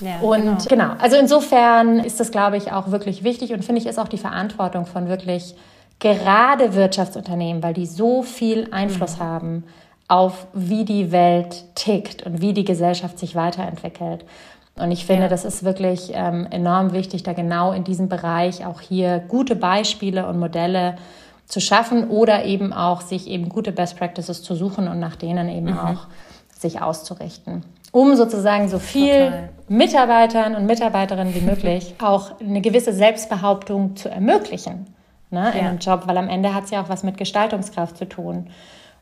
Ja, 0.00 0.18
und 0.20 0.68
genau. 0.68 0.88
genau. 0.88 0.94
also 0.98 1.16
insofern 1.16 2.00
ist 2.00 2.20
das, 2.20 2.30
glaube 2.30 2.58
ich, 2.58 2.70
auch 2.72 2.90
wirklich 2.90 3.24
wichtig 3.24 3.54
und 3.54 3.64
finde 3.64 3.80
ich 3.80 3.86
ist 3.86 3.98
auch 3.98 4.08
die 4.08 4.18
Verantwortung 4.18 4.84
von 4.84 5.08
wirklich 5.08 5.54
gerade 5.98 6.74
Wirtschaftsunternehmen, 6.74 7.62
weil 7.62 7.72
die 7.72 7.86
so 7.86 8.22
viel 8.22 8.68
Einfluss 8.72 9.16
mhm. 9.16 9.22
haben 9.22 9.64
auf 10.08 10.46
wie 10.52 10.84
die 10.84 11.12
Welt 11.12 11.64
tickt 11.74 12.24
und 12.24 12.40
wie 12.40 12.52
die 12.52 12.64
Gesellschaft 12.64 13.18
sich 13.18 13.34
weiterentwickelt. 13.34 14.24
Und 14.78 14.90
ich 14.90 15.06
finde, 15.06 15.22
ja. 15.22 15.28
das 15.28 15.44
ist 15.44 15.64
wirklich 15.64 16.12
ähm, 16.12 16.46
enorm 16.50 16.92
wichtig, 16.92 17.22
da 17.22 17.32
genau 17.32 17.72
in 17.72 17.82
diesem 17.82 18.08
Bereich 18.08 18.66
auch 18.66 18.80
hier 18.80 19.20
gute 19.20 19.56
Beispiele 19.56 20.26
und 20.26 20.38
Modelle 20.38 20.96
zu 21.46 21.60
schaffen 21.60 22.08
oder 22.08 22.44
eben 22.44 22.72
auch 22.72 23.00
sich 23.00 23.28
eben 23.28 23.48
gute 23.48 23.72
Best 23.72 23.96
Practices 23.96 24.42
zu 24.42 24.54
suchen 24.54 24.88
und 24.88 24.98
nach 24.98 25.16
denen 25.16 25.48
eben 25.48 25.70
mhm. 25.70 25.78
auch 25.78 26.06
sich 26.56 26.82
auszurichten. 26.82 27.62
Um 27.92 28.16
sozusagen 28.16 28.68
so 28.68 28.78
viel 28.78 29.26
Total. 29.26 29.48
Mitarbeitern 29.68 30.54
und 30.54 30.66
Mitarbeiterinnen 30.66 31.34
wie 31.34 31.40
möglich 31.40 31.94
auch 32.02 32.40
eine 32.40 32.60
gewisse 32.60 32.92
Selbstbehauptung 32.92 33.96
zu 33.96 34.10
ermöglichen 34.10 34.86
ne, 35.30 35.52
in 35.52 35.58
ja. 35.58 35.68
einem 35.68 35.78
Job, 35.78 36.02
weil 36.06 36.18
am 36.18 36.28
Ende 36.28 36.54
hat 36.54 36.64
es 36.64 36.70
ja 36.70 36.82
auch 36.82 36.88
was 36.88 37.02
mit 37.02 37.16
Gestaltungskraft 37.16 37.96
zu 37.96 38.08
tun. 38.08 38.50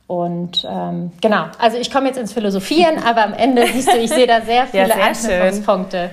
Und 0.07 0.66
ähm, 0.68 1.12
genau, 1.22 1.46
also 1.59 1.78
ich 1.78 1.90
komme 1.90 2.09
jetzt 2.09 2.18
ins 2.18 2.35
Philosophieren, 2.35 3.02
aber 3.02 3.24
am 3.24 3.33
Ende 3.33 3.66
siehst 3.72 3.92
du, 3.92 3.98
ich 3.98 4.11
sehe 4.11 4.26
da 4.26 4.42
sehr 4.42 4.66
viele 4.66 4.88
ja, 4.88 4.94
sehr 4.94 5.04
Anknüpfungspunkte. 5.04 6.11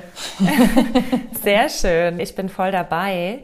sehr 1.44 1.68
schön, 1.68 2.20
ich 2.20 2.34
bin 2.34 2.48
voll 2.48 2.72
dabei. 2.72 3.40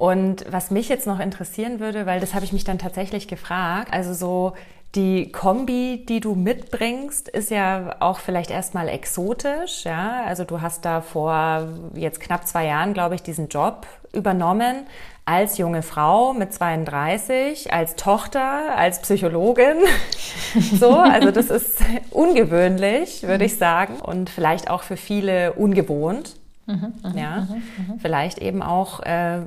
Und 0.00 0.46
was 0.50 0.70
mich 0.70 0.88
jetzt 0.88 1.06
noch 1.06 1.20
interessieren 1.20 1.78
würde, 1.78 2.06
weil 2.06 2.20
das 2.20 2.32
habe 2.32 2.46
ich 2.46 2.54
mich 2.54 2.64
dann 2.64 2.78
tatsächlich 2.78 3.28
gefragt, 3.28 3.92
also 3.92 4.14
so 4.14 4.54
die 4.94 5.30
Kombi, 5.30 6.06
die 6.08 6.20
du 6.20 6.34
mitbringst, 6.34 7.28
ist 7.28 7.50
ja 7.50 7.96
auch 8.00 8.18
vielleicht 8.18 8.50
erstmal 8.50 8.88
exotisch, 8.88 9.84
ja. 9.84 10.22
Also 10.24 10.44
du 10.44 10.62
hast 10.62 10.86
da 10.86 11.02
vor 11.02 11.68
jetzt 11.92 12.18
knapp 12.18 12.48
zwei 12.48 12.64
Jahren, 12.64 12.94
glaube 12.94 13.14
ich, 13.14 13.22
diesen 13.22 13.48
Job 13.48 13.86
übernommen 14.14 14.86
als 15.26 15.58
junge 15.58 15.82
Frau 15.82 16.32
mit 16.32 16.54
32, 16.54 17.70
als 17.70 17.94
Tochter, 17.94 18.74
als 18.74 19.02
Psychologin. 19.02 19.76
so, 20.80 20.92
also 20.96 21.30
das 21.30 21.50
ist 21.50 21.78
ungewöhnlich, 22.10 23.24
würde 23.24 23.44
ich 23.44 23.58
sagen, 23.58 24.00
und 24.00 24.30
vielleicht 24.30 24.70
auch 24.70 24.82
für 24.82 24.96
viele 24.96 25.52
ungewohnt. 25.52 26.36
Mhm, 26.66 26.94
mhm, 27.02 27.18
ja, 27.18 27.40
mhm, 27.40 27.62
mhm, 27.94 27.98
vielleicht 28.00 28.38
eben 28.38 28.62
auch 28.62 29.00
äh, 29.00 29.42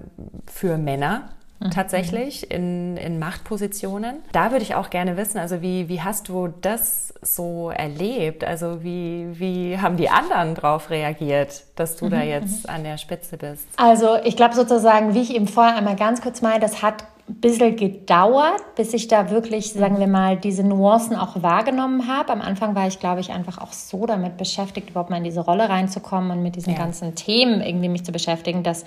für 0.48 0.78
Männer. 0.78 1.30
mhm. 1.64 1.72
tatsächlich 1.72 2.52
in, 2.52 2.98
in 2.98 3.20
Machtpositionen. 3.20 4.18
Da 4.32 4.52
würde 4.52 4.64
ich 4.64 4.76
auch 4.76 4.90
gerne 4.90 5.18
wissen, 5.18 5.38
also 5.38 5.62
wie, 5.62 5.88
wie 5.90 6.02
hast 6.02 6.28
du 6.30 6.48
das 6.62 7.14
so 7.22 7.70
erlebt? 7.70 8.44
Also 8.44 8.84
wie, 8.84 9.28
wie 9.40 9.78
haben 9.78 9.98
die 9.98 10.10
anderen 10.10 10.56
darauf 10.56 10.90
reagiert, 10.90 11.64
dass 11.76 11.96
du 11.96 12.06
mhm. 12.06 12.10
da 12.12 12.22
jetzt 12.22 12.70
an 12.70 12.84
der 12.84 12.98
Spitze 12.98 13.38
bist? 13.38 13.66
Also 13.78 14.16
ich 14.24 14.36
glaube 14.36 14.56
sozusagen, 14.56 15.14
wie 15.14 15.22
ich 15.22 15.34
eben 15.34 15.48
vorher 15.48 15.76
einmal 15.76 15.96
ganz 15.96 16.22
kurz 16.22 16.42
meine, 16.42 16.60
das 16.60 16.82
hat 16.82 17.06
ein 17.30 17.36
bisschen 17.36 17.76
gedauert, 17.78 18.76
bis 18.76 18.94
ich 18.94 19.08
da 19.08 19.30
wirklich, 19.30 19.72
sagen 19.72 20.00
wir 20.00 20.08
mal, 20.08 20.38
diese 20.38 20.64
Nuancen 20.64 21.16
auch 21.16 21.42
wahrgenommen 21.42 22.08
habe. 22.08 22.34
Am 22.34 22.42
Anfang 22.42 22.76
war 22.76 22.88
ich, 22.88 23.00
glaube 23.00 23.22
ich, 23.22 23.32
einfach 23.32 23.60
auch 23.60 23.72
so 23.72 24.06
damit 24.06 24.38
beschäftigt, 24.38 24.90
überhaupt 24.90 25.10
mal 25.10 25.18
in 25.18 25.24
diese 25.24 25.40
Rolle 25.40 25.70
reinzukommen 25.70 26.32
und 26.32 26.44
mit 26.44 26.56
diesen 26.58 26.74
ja. 26.74 26.80
ganzen 26.80 27.16
Themen 27.16 27.62
irgendwie 27.62 27.88
mich 27.88 28.04
zu 28.04 28.12
beschäftigen, 28.12 28.64
dass 28.64 28.84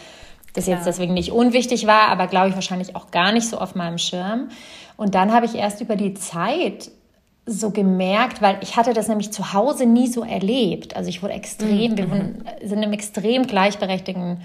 das 0.52 0.66
jetzt 0.66 0.86
deswegen 0.86 1.14
nicht 1.14 1.32
unwichtig 1.32 1.86
war, 1.86 2.08
aber 2.08 2.26
glaube 2.26 2.48
ich 2.48 2.54
wahrscheinlich 2.54 2.96
auch 2.96 3.10
gar 3.10 3.32
nicht 3.32 3.48
so 3.48 3.58
auf 3.58 3.74
meinem 3.74 3.98
Schirm. 3.98 4.48
Und 4.96 5.14
dann 5.14 5.32
habe 5.32 5.46
ich 5.46 5.54
erst 5.54 5.80
über 5.80 5.96
die 5.96 6.14
Zeit 6.14 6.90
so 7.46 7.70
gemerkt, 7.70 8.42
weil 8.42 8.58
ich 8.60 8.76
hatte 8.76 8.92
das 8.92 9.08
nämlich 9.08 9.32
zu 9.32 9.52
Hause 9.52 9.86
nie 9.86 10.08
so 10.08 10.24
erlebt. 10.24 10.96
Also 10.96 11.08
ich 11.08 11.22
wurde 11.22 11.34
extrem, 11.34 11.92
mhm. 11.92 11.96
wir 12.60 12.68
sind 12.68 12.82
im 12.82 12.92
extrem 12.92 13.46
gleichberechtigten 13.46 14.38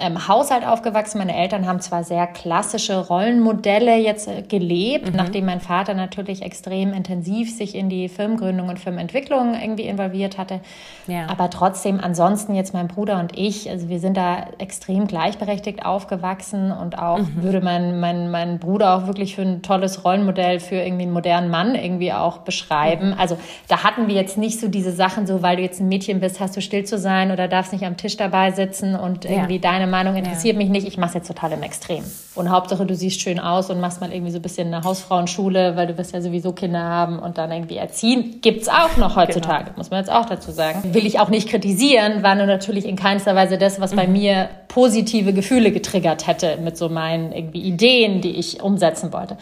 ähm, 0.00 0.28
Haushalt 0.28 0.66
aufgewachsen. 0.66 1.18
Meine 1.18 1.36
Eltern 1.36 1.66
haben 1.66 1.80
zwar 1.80 2.04
sehr 2.04 2.26
klassische 2.26 3.06
Rollenmodelle 3.06 3.96
jetzt 3.96 4.28
äh, 4.28 4.42
gelebt, 4.42 5.10
mhm. 5.10 5.16
nachdem 5.16 5.46
mein 5.46 5.60
Vater 5.60 5.94
natürlich 5.94 6.42
extrem 6.42 6.92
intensiv 6.92 7.56
sich 7.56 7.74
in 7.74 7.88
die 7.88 8.08
Firmengründung 8.08 8.68
und 8.68 8.78
Firmenentwicklung 8.78 9.54
irgendwie 9.54 9.84
involviert 9.84 10.38
hatte. 10.38 10.60
Ja. 11.06 11.26
Aber 11.28 11.50
trotzdem, 11.50 12.00
ansonsten 12.00 12.54
jetzt 12.54 12.74
mein 12.74 12.88
Bruder 12.88 13.18
und 13.18 13.36
ich, 13.36 13.68
also 13.70 13.88
wir 13.88 13.98
sind 14.00 14.16
da 14.16 14.46
extrem 14.58 15.06
gleichberechtigt 15.06 15.84
aufgewachsen 15.84 16.70
und 16.70 16.98
auch 16.98 17.18
mhm. 17.18 17.42
würde 17.42 17.60
mein, 17.60 18.00
mein, 18.00 18.30
mein 18.30 18.58
Bruder 18.58 18.94
auch 18.96 19.06
wirklich 19.06 19.34
für 19.34 19.42
ein 19.42 19.62
tolles 19.62 20.04
Rollenmodell 20.04 20.60
für 20.60 20.76
irgendwie 20.76 21.04
einen 21.04 21.12
modernen 21.12 21.50
Mann 21.50 21.74
irgendwie 21.74 22.12
auch 22.12 22.38
beschreiben. 22.38 23.08
Mhm. 23.10 23.18
Also 23.18 23.38
da 23.66 23.82
hatten 23.82 24.06
wir 24.06 24.14
jetzt 24.14 24.38
nicht 24.38 24.60
so 24.60 24.68
diese 24.68 24.92
Sachen, 24.92 25.26
so 25.26 25.42
weil 25.42 25.56
du 25.56 25.62
jetzt 25.62 25.80
ein 25.80 25.88
Mädchen 25.88 26.20
bist, 26.20 26.40
hast 26.40 26.56
du 26.56 26.60
still 26.60 26.84
zu 26.84 26.98
sein 26.98 27.30
oder 27.30 27.48
darfst 27.48 27.72
nicht 27.72 27.84
am 27.84 27.96
Tisch 27.96 28.16
dabei 28.16 28.52
sitzen 28.52 28.94
und 28.94 29.24
irgendwie 29.24 29.56
ja. 29.56 29.60
deine 29.60 29.86
Meinung 29.88 30.16
interessiert 30.16 30.54
ja. 30.54 30.58
mich 30.58 30.68
nicht, 30.68 30.86
ich 30.86 30.96
mache 30.98 31.08
es 31.08 31.14
jetzt 31.14 31.26
total 31.28 31.52
im 31.52 31.62
Extrem. 31.62 32.04
Und 32.34 32.50
Hauptsache, 32.50 32.86
du 32.86 32.94
siehst 32.94 33.20
schön 33.20 33.40
aus 33.40 33.70
und 33.70 33.80
machst 33.80 34.00
mal 34.00 34.12
irgendwie 34.12 34.30
so 34.30 34.38
ein 34.38 34.42
bisschen 34.42 34.72
eine 34.72 34.84
Hausfrauenschule, 34.84 35.76
weil 35.76 35.88
du 35.88 35.98
wirst 35.98 36.12
ja 36.14 36.20
sowieso 36.20 36.52
Kinder 36.52 36.82
haben 36.82 37.18
und 37.18 37.38
dann 37.38 37.50
irgendwie 37.50 37.76
erziehen. 37.76 38.40
Gibt 38.40 38.62
es 38.62 38.68
auch 38.68 38.96
noch 38.96 39.16
heutzutage, 39.16 39.64
genau. 39.64 39.78
muss 39.78 39.90
man 39.90 40.00
jetzt 40.00 40.10
auch 40.10 40.26
dazu 40.26 40.52
sagen. 40.52 40.94
Will 40.94 41.06
ich 41.06 41.18
auch 41.18 41.28
nicht 41.28 41.48
kritisieren, 41.48 42.22
war 42.22 42.34
nur 42.34 42.46
natürlich 42.46 42.86
in 42.86 42.96
keinster 42.96 43.34
Weise 43.34 43.58
das, 43.58 43.80
was 43.80 43.94
bei 43.94 44.06
mhm. 44.06 44.12
mir 44.12 44.48
positive 44.68 45.32
Gefühle 45.32 45.72
getriggert 45.72 46.26
hätte 46.26 46.58
mit 46.62 46.76
so 46.76 46.88
meinen 46.88 47.32
irgendwie 47.32 47.62
Ideen, 47.62 48.20
die 48.20 48.36
ich 48.36 48.62
umsetzen 48.62 49.12
wollte. 49.12 49.36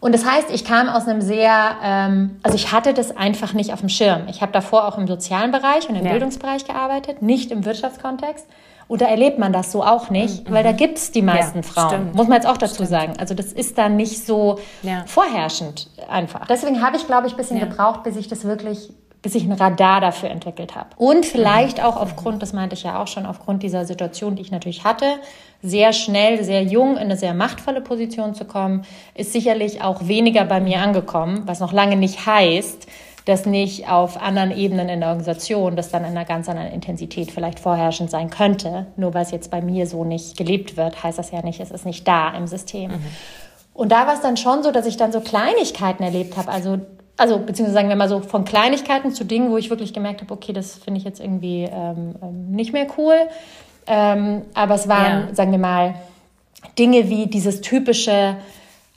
Und 0.00 0.14
das 0.14 0.24
heißt, 0.24 0.50
ich 0.52 0.64
kam 0.64 0.88
aus 0.88 1.08
einem 1.08 1.20
sehr, 1.20 1.76
ähm, 1.82 2.38
also 2.42 2.56
ich 2.56 2.72
hatte 2.72 2.94
das 2.94 3.16
einfach 3.16 3.52
nicht 3.52 3.72
auf 3.72 3.80
dem 3.80 3.88
Schirm. 3.88 4.22
Ich 4.28 4.42
habe 4.42 4.52
davor 4.52 4.86
auch 4.86 4.96
im 4.96 5.08
sozialen 5.08 5.50
Bereich 5.50 5.88
und 5.88 5.96
im 5.96 6.04
ja. 6.04 6.12
Bildungsbereich 6.12 6.64
gearbeitet, 6.64 7.20
nicht 7.20 7.50
im 7.50 7.64
Wirtschaftskontext. 7.64 8.46
Und 8.88 9.02
da 9.02 9.06
erlebt 9.06 9.38
man 9.38 9.52
das 9.52 9.70
so 9.70 9.84
auch 9.84 10.10
nicht, 10.10 10.48
mhm. 10.48 10.54
weil 10.54 10.64
da 10.64 10.72
gibt 10.72 10.98
es 10.98 11.12
die 11.12 11.22
meisten 11.22 11.58
ja, 11.58 11.62
Frauen. 11.62 11.88
Stimmt. 11.88 12.14
Muss 12.14 12.26
man 12.26 12.36
jetzt 12.36 12.46
auch 12.46 12.56
dazu 12.56 12.74
stimmt. 12.74 12.88
sagen. 12.88 13.12
Also 13.18 13.34
das 13.34 13.52
ist 13.52 13.78
da 13.78 13.88
nicht 13.88 14.26
so 14.26 14.58
ja. 14.82 15.04
vorherrschend 15.06 15.90
einfach. 16.08 16.46
Deswegen 16.46 16.82
habe 16.82 16.96
ich, 16.96 17.06
glaube 17.06 17.26
ich, 17.26 17.34
ein 17.34 17.36
bisschen 17.36 17.58
ja. 17.58 17.66
gebraucht, 17.66 18.02
bis 18.02 18.16
ich 18.16 18.28
das 18.28 18.44
wirklich 18.44 18.90
bis 19.20 19.34
ich 19.34 19.44
ein 19.44 19.52
Radar 19.52 20.00
dafür 20.00 20.30
entwickelt 20.30 20.76
habe. 20.76 20.90
Und 20.96 21.26
vielleicht 21.26 21.82
auch 21.82 21.96
aufgrund, 21.96 22.40
das 22.40 22.52
meinte 22.52 22.74
ich 22.74 22.84
ja 22.84 23.02
auch 23.02 23.08
schon, 23.08 23.26
aufgrund 23.26 23.62
dieser 23.62 23.84
Situation, 23.84 24.36
die 24.36 24.42
ich 24.42 24.52
natürlich 24.52 24.84
hatte, 24.84 25.06
sehr 25.60 25.92
schnell, 25.92 26.44
sehr 26.44 26.62
jung 26.62 26.92
in 26.92 27.04
eine 27.04 27.16
sehr 27.16 27.34
machtvolle 27.34 27.80
Position 27.80 28.34
zu 28.34 28.44
kommen, 28.44 28.84
ist 29.14 29.32
sicherlich 29.32 29.82
auch 29.82 30.06
weniger 30.06 30.44
bei 30.44 30.60
mir 30.60 30.78
angekommen, 30.78 31.42
was 31.46 31.58
noch 31.58 31.72
lange 31.72 31.96
nicht 31.96 32.26
heißt, 32.26 32.86
das 33.28 33.44
nicht 33.44 33.88
auf 33.90 34.20
anderen 34.20 34.56
Ebenen 34.56 34.88
in 34.88 35.00
der 35.00 35.10
Organisation, 35.10 35.76
das 35.76 35.90
dann 35.90 36.02
in 36.04 36.10
einer 36.10 36.24
ganz 36.24 36.48
anderen 36.48 36.72
Intensität 36.72 37.30
vielleicht 37.30 37.60
vorherrschend 37.60 38.10
sein 38.10 38.30
könnte. 38.30 38.86
Nur 38.96 39.12
weil 39.12 39.22
es 39.22 39.30
jetzt 39.30 39.50
bei 39.50 39.60
mir 39.60 39.86
so 39.86 40.04
nicht 40.04 40.36
gelebt 40.38 40.76
wird, 40.78 41.02
heißt 41.02 41.18
das 41.18 41.30
ja 41.30 41.42
nicht, 41.42 41.60
es 41.60 41.70
ist 41.70 41.84
nicht 41.84 42.08
da 42.08 42.30
im 42.30 42.46
System. 42.46 42.92
Mhm. 42.92 43.06
Und 43.74 43.92
da 43.92 44.06
war 44.06 44.14
es 44.14 44.22
dann 44.22 44.36
schon 44.38 44.62
so, 44.62 44.70
dass 44.70 44.86
ich 44.86 44.96
dann 44.96 45.12
so 45.12 45.20
Kleinigkeiten 45.20 46.02
erlebt 46.02 46.38
habe. 46.38 46.50
Also, 46.50 46.78
also 47.18 47.38
beziehungsweise 47.38 47.74
sagen 47.74 47.88
wir 47.90 47.96
mal 47.96 48.08
so 48.08 48.20
von 48.20 48.46
Kleinigkeiten 48.46 49.12
zu 49.12 49.24
Dingen, 49.24 49.50
wo 49.50 49.58
ich 49.58 49.68
wirklich 49.68 49.92
gemerkt 49.92 50.22
habe, 50.22 50.32
okay, 50.32 50.54
das 50.54 50.74
finde 50.74 50.98
ich 50.98 51.04
jetzt 51.04 51.20
irgendwie 51.20 51.68
ähm, 51.70 52.14
ähm 52.22 52.50
nicht 52.50 52.72
mehr 52.72 52.86
cool. 52.96 53.14
Ähm, 53.86 54.42
aber 54.54 54.74
es 54.74 54.88
waren, 54.88 55.28
ja. 55.28 55.34
sagen 55.34 55.52
wir 55.52 55.58
mal, 55.58 55.94
Dinge 56.78 57.10
wie 57.10 57.26
dieses 57.26 57.60
typische, 57.60 58.36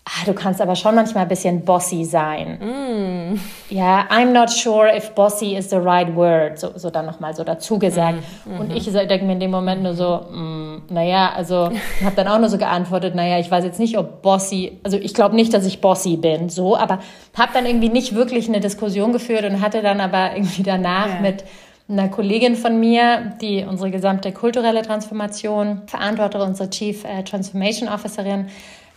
Ah, 0.04 0.26
du 0.26 0.34
kannst 0.34 0.60
aber 0.60 0.76
schon 0.76 0.96
manchmal 0.96 1.24
ein 1.24 1.30
bisschen 1.30 1.64
bossy 1.64 2.04
sein. 2.06 2.58
Mm. 2.60 3.40
Ja, 3.70 4.08
I'm 4.10 4.32
not 4.32 4.50
sure 4.50 4.90
if 4.90 5.12
bossy 5.12 5.56
is 5.56 5.70
the 5.70 5.76
right 5.76 6.16
word. 6.16 6.58
So, 6.58 6.72
so 6.76 6.90
dann 6.90 7.06
nochmal 7.06 7.36
so 7.36 7.44
dazu 7.44 7.78
gesagt. 7.78 8.18
Mm. 8.46 8.60
Und 8.60 8.76
ich 8.76 8.92
denke 8.92 9.24
mir 9.26 9.34
in 9.34 9.40
dem 9.40 9.52
Moment 9.52 9.84
nur 9.84 9.94
so, 9.94 10.26
mm, 10.32 10.84
naja, 10.90 11.32
also 11.36 11.70
habe 12.04 12.16
dann 12.16 12.28
auch 12.28 12.40
nur 12.40 12.50
so 12.50 12.58
geantwortet, 12.58 13.14
naja, 13.14 13.38
ich 13.38 13.52
weiß 13.52 13.64
jetzt 13.64 13.80
nicht, 13.80 13.96
ob 13.96 14.24
bossy, 14.24 14.80
also 14.84 14.98
ich 14.98 15.14
glaube 15.14 15.36
nicht, 15.36 15.54
dass 15.54 15.68
ich 15.68 15.82
bossy 15.82 16.18
bin, 16.18 16.50
so, 16.50 16.76
aber 16.76 17.00
habe 17.38 17.52
dann 17.54 17.68
irgendwie 17.68 17.90
nicht 17.90 18.16
wirklich 18.16 18.50
eine 18.50 18.60
Diskussion 18.60 19.14
geführt 19.14 19.46
und 19.46 19.62
hatte 19.62 19.84
dann 19.84 20.02
aber 20.02 20.36
irgendwie 20.36 20.64
danach 20.64 21.10
ja. 21.10 21.22
mit 21.22 21.44
einer 21.88 22.10
Kollegin 22.10 22.56
von 22.56 22.80
mir, 22.80 23.34
die 23.40 23.66
unsere 23.66 23.92
gesamte 23.92 24.32
kulturelle 24.32 24.82
Transformation 24.82 25.84
verantwortet, 25.86 26.42
unsere 26.42 26.70
Chief 26.72 27.04
äh, 27.04 27.24
Transformation 27.24 27.88
Officerin, 27.88 28.48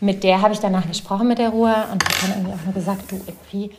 mit 0.05 0.23
der 0.23 0.43
habe 0.43 0.53
ich 0.53 0.61
danach 0.61 0.87
gesprochen 0.87 1.29
mit 1.29 1.39
der 1.39 1.49
Ruhe 1.49 1.75
und 1.93 2.05
habe 2.05 2.15
dann 2.21 2.31
irgendwie 2.37 2.53
auch 2.53 2.65
nur 2.65 2.75
gesagt, 2.75 3.11
du 3.11 3.21
irgendwie 3.27 3.75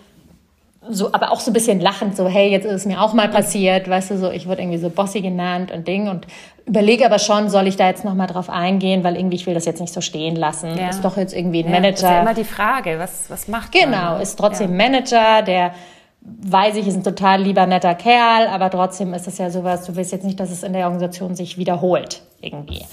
so, 0.87 1.11
aber 1.13 1.31
auch 1.31 1.39
so 1.39 1.49
ein 1.49 1.53
bisschen 1.53 1.79
lachend, 1.79 2.15
so, 2.15 2.27
hey, 2.27 2.49
jetzt 2.49 2.65
ist 2.65 2.71
es 2.71 2.85
mir 2.85 3.01
auch 3.01 3.13
mal 3.13 3.27
passiert, 3.27 3.89
weißt 3.89 4.11
du, 4.11 4.17
so, 4.17 4.29
ich 4.29 4.47
wurde 4.47 4.61
irgendwie 4.61 4.77
so 4.77 4.89
Bossy 4.89 5.21
genannt 5.21 5.71
und 5.71 5.87
Ding 5.87 6.07
und 6.07 6.27
überlege 6.65 7.05
aber 7.05 7.17
schon, 7.17 7.49
soll 7.49 7.67
ich 7.67 7.75
da 7.75 7.87
jetzt 7.87 8.05
nochmal 8.05 8.27
drauf 8.27 8.49
eingehen, 8.49 9.03
weil 9.03 9.15
irgendwie 9.15 9.35
ich 9.35 9.47
will 9.47 9.55
das 9.55 9.65
jetzt 9.65 9.81
nicht 9.81 9.93
so 9.93 10.01
stehen 10.01 10.35
lassen. 10.35 10.77
Ja. 10.77 10.89
Ist 10.89 11.03
doch 11.03 11.17
jetzt 11.17 11.33
irgendwie 11.33 11.63
ein 11.63 11.65
ja, 11.65 11.71
Manager. 11.71 11.91
Das 11.91 12.01
ist 12.01 12.09
ja 12.09 12.21
immer 12.21 12.33
die 12.33 12.43
Frage, 12.43 12.99
was, 12.99 13.29
was 13.29 13.47
macht 13.47 13.71
Genau, 13.71 14.13
man? 14.13 14.21
ist 14.21 14.37
trotzdem 14.37 14.71
ja. 14.71 14.77
Manager, 14.77 15.41
der 15.41 15.73
weiß 16.21 16.75
ich, 16.77 16.87
ist 16.87 16.95
ein 16.95 17.03
total 17.03 17.41
lieber, 17.41 17.65
netter 17.65 17.95
Kerl, 17.95 18.47
aber 18.47 18.69
trotzdem 18.69 19.13
ist 19.13 19.27
es 19.27 19.37
ja 19.37 19.49
sowas, 19.49 19.85
du 19.85 19.95
willst 19.95 20.11
jetzt 20.11 20.25
nicht, 20.25 20.39
dass 20.39 20.51
es 20.51 20.63
in 20.63 20.73
der 20.73 20.85
Organisation 20.85 21.35
sich 21.35 21.57
wiederholt, 21.57 22.21
irgendwie. 22.41 22.83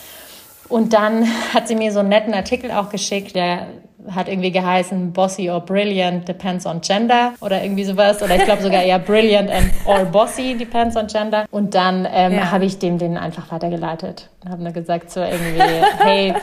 Und 0.68 0.92
dann 0.92 1.26
hat 1.54 1.68
sie 1.68 1.76
mir 1.76 1.92
so 1.92 2.00
einen 2.00 2.08
netten 2.08 2.34
Artikel 2.34 2.70
auch 2.70 2.90
geschickt, 2.90 3.34
der 3.34 3.66
hat 4.10 4.28
irgendwie 4.28 4.50
geheißen 4.50 5.12
Bossy 5.12 5.48
or 5.48 5.60
Brilliant 5.60 6.26
depends 6.26 6.66
on 6.66 6.80
gender 6.80 7.34
oder 7.40 7.62
irgendwie 7.62 7.84
sowas. 7.84 8.22
Oder 8.22 8.36
ich 8.36 8.44
glaube 8.44 8.62
sogar 8.62 8.82
eher 8.82 8.98
Brilliant 9.00 9.50
and 9.50 9.70
or 9.86 10.04
Bossy 10.04 10.56
depends 10.56 10.96
on 10.96 11.06
gender. 11.06 11.46
Und 11.50 11.74
dann 11.74 12.06
ähm, 12.12 12.32
ja. 12.32 12.50
habe 12.50 12.64
ich 12.64 12.78
dem 12.78 12.98
den 12.98 13.16
einfach 13.16 13.52
weitergeleitet 13.52 14.28
und 14.44 14.50
habe 14.50 14.62
nur 14.62 14.72
gesagt 14.72 15.10
so 15.10 15.20
irgendwie 15.20 15.62
hey 16.00 16.34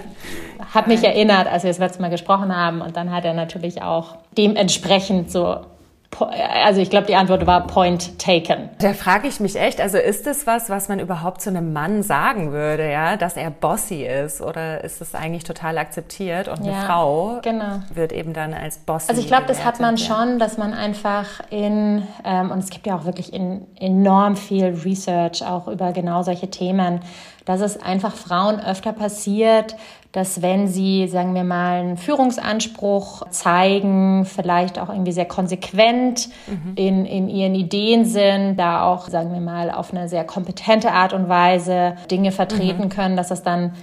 hab 0.74 0.88
mich 0.88 1.04
erinnert 1.04 1.48
als 1.48 1.64
wir 1.64 1.70
das 1.70 1.80
letzte 1.80 2.02
Mal 2.02 2.10
gesprochen 2.10 2.56
haben. 2.56 2.82
Und 2.82 2.96
dann 2.96 3.12
hat 3.12 3.26
er 3.26 3.34
natürlich 3.34 3.82
auch 3.82 4.16
dementsprechend 4.38 5.32
so 5.32 5.58
also 6.18 6.82
ich 6.82 6.90
glaube, 6.90 7.08
die 7.08 7.16
Antwort 7.16 7.46
war 7.46 7.66
Point 7.68 8.20
taken. 8.20 8.70
Da 8.80 8.94
frage 8.94 9.28
ich 9.28 9.40
mich 9.40 9.56
echt, 9.56 9.80
also 9.80 9.98
ist 9.98 10.28
das 10.28 10.48
was, 10.48 10.70
was 10.70 10.90
man 10.90 11.00
überhaupt 11.00 11.42
zu 11.42 11.50
einem 11.50 11.72
Mann 11.72 12.04
sagen 12.04 12.52
würde, 12.52 12.90
ja, 12.90 13.16
dass 13.16 13.38
er 13.38 13.52
bossy 13.52 14.06
ist 14.06 14.42
oder 14.42 14.84
ist 14.84 15.02
es 15.02 15.16
eigentlich 15.16 15.44
total 15.44 15.78
akzeptiert 15.78 16.48
und 16.48 16.66
ja, 16.66 16.74
eine 16.74 16.86
Frau 16.86 17.40
genau. 17.42 17.82
wird 17.94 18.12
eben 18.12 18.34
dann 18.34 18.54
als 18.54 18.80
bossy 18.80 19.10
Also 19.10 19.22
ich 19.22 19.28
glaube, 19.28 19.46
das 19.46 19.64
hat 19.64 19.80
man 19.80 19.96
ja. 19.96 20.06
schon, 20.06 20.40
dass 20.40 20.58
man 20.58 20.74
einfach 20.74 21.26
in, 21.52 22.06
ähm, 22.26 22.52
und 22.52 22.60
es 22.60 22.70
gibt 22.70 22.88
ja 22.88 22.96
auch 22.96 23.06
wirklich 23.06 23.32
in, 23.34 23.68
enorm 23.80 24.36
viel 24.36 24.78
Research 24.84 25.46
auch 25.46 25.68
über 25.68 25.94
genau 25.94 26.24
solche 26.24 26.50
Themen, 26.50 27.02
dass 27.46 27.62
es 27.62 27.82
einfach 27.82 28.14
Frauen 28.16 28.60
öfter 28.60 28.94
passiert, 28.94 29.76
dass 30.12 30.42
wenn 30.42 30.68
sie, 30.68 31.08
sagen 31.08 31.36
wir 31.36 31.44
mal, 31.44 31.82
einen 31.82 31.98
Führungsanspruch 31.98 33.28
zeigen, 33.30 34.26
vielleicht 34.26 34.80
auch 34.80 34.90
irgendwie 34.90 35.12
sehr 35.12 35.26
konsequent 35.26 36.30
mhm. 36.48 36.74
in, 36.76 37.06
in 37.06 37.30
ihren 37.30 37.54
Ideen 37.54 38.06
sind, 38.06 38.58
da 38.58 38.84
auch, 38.84 39.08
sagen 39.08 39.32
wir 39.32 39.42
mal, 39.42 39.70
auf 39.70 39.94
eine 39.94 40.10
sehr 40.10 40.24
kompetente 40.24 40.92
Art 40.92 41.14
und 41.14 41.30
Weise 41.30 41.96
Dinge 42.10 42.32
vertreten 42.32 42.86
mhm. 42.86 42.90
können, 42.90 43.18
dass 43.18 43.28
das 43.28 43.44
dann 43.44 43.74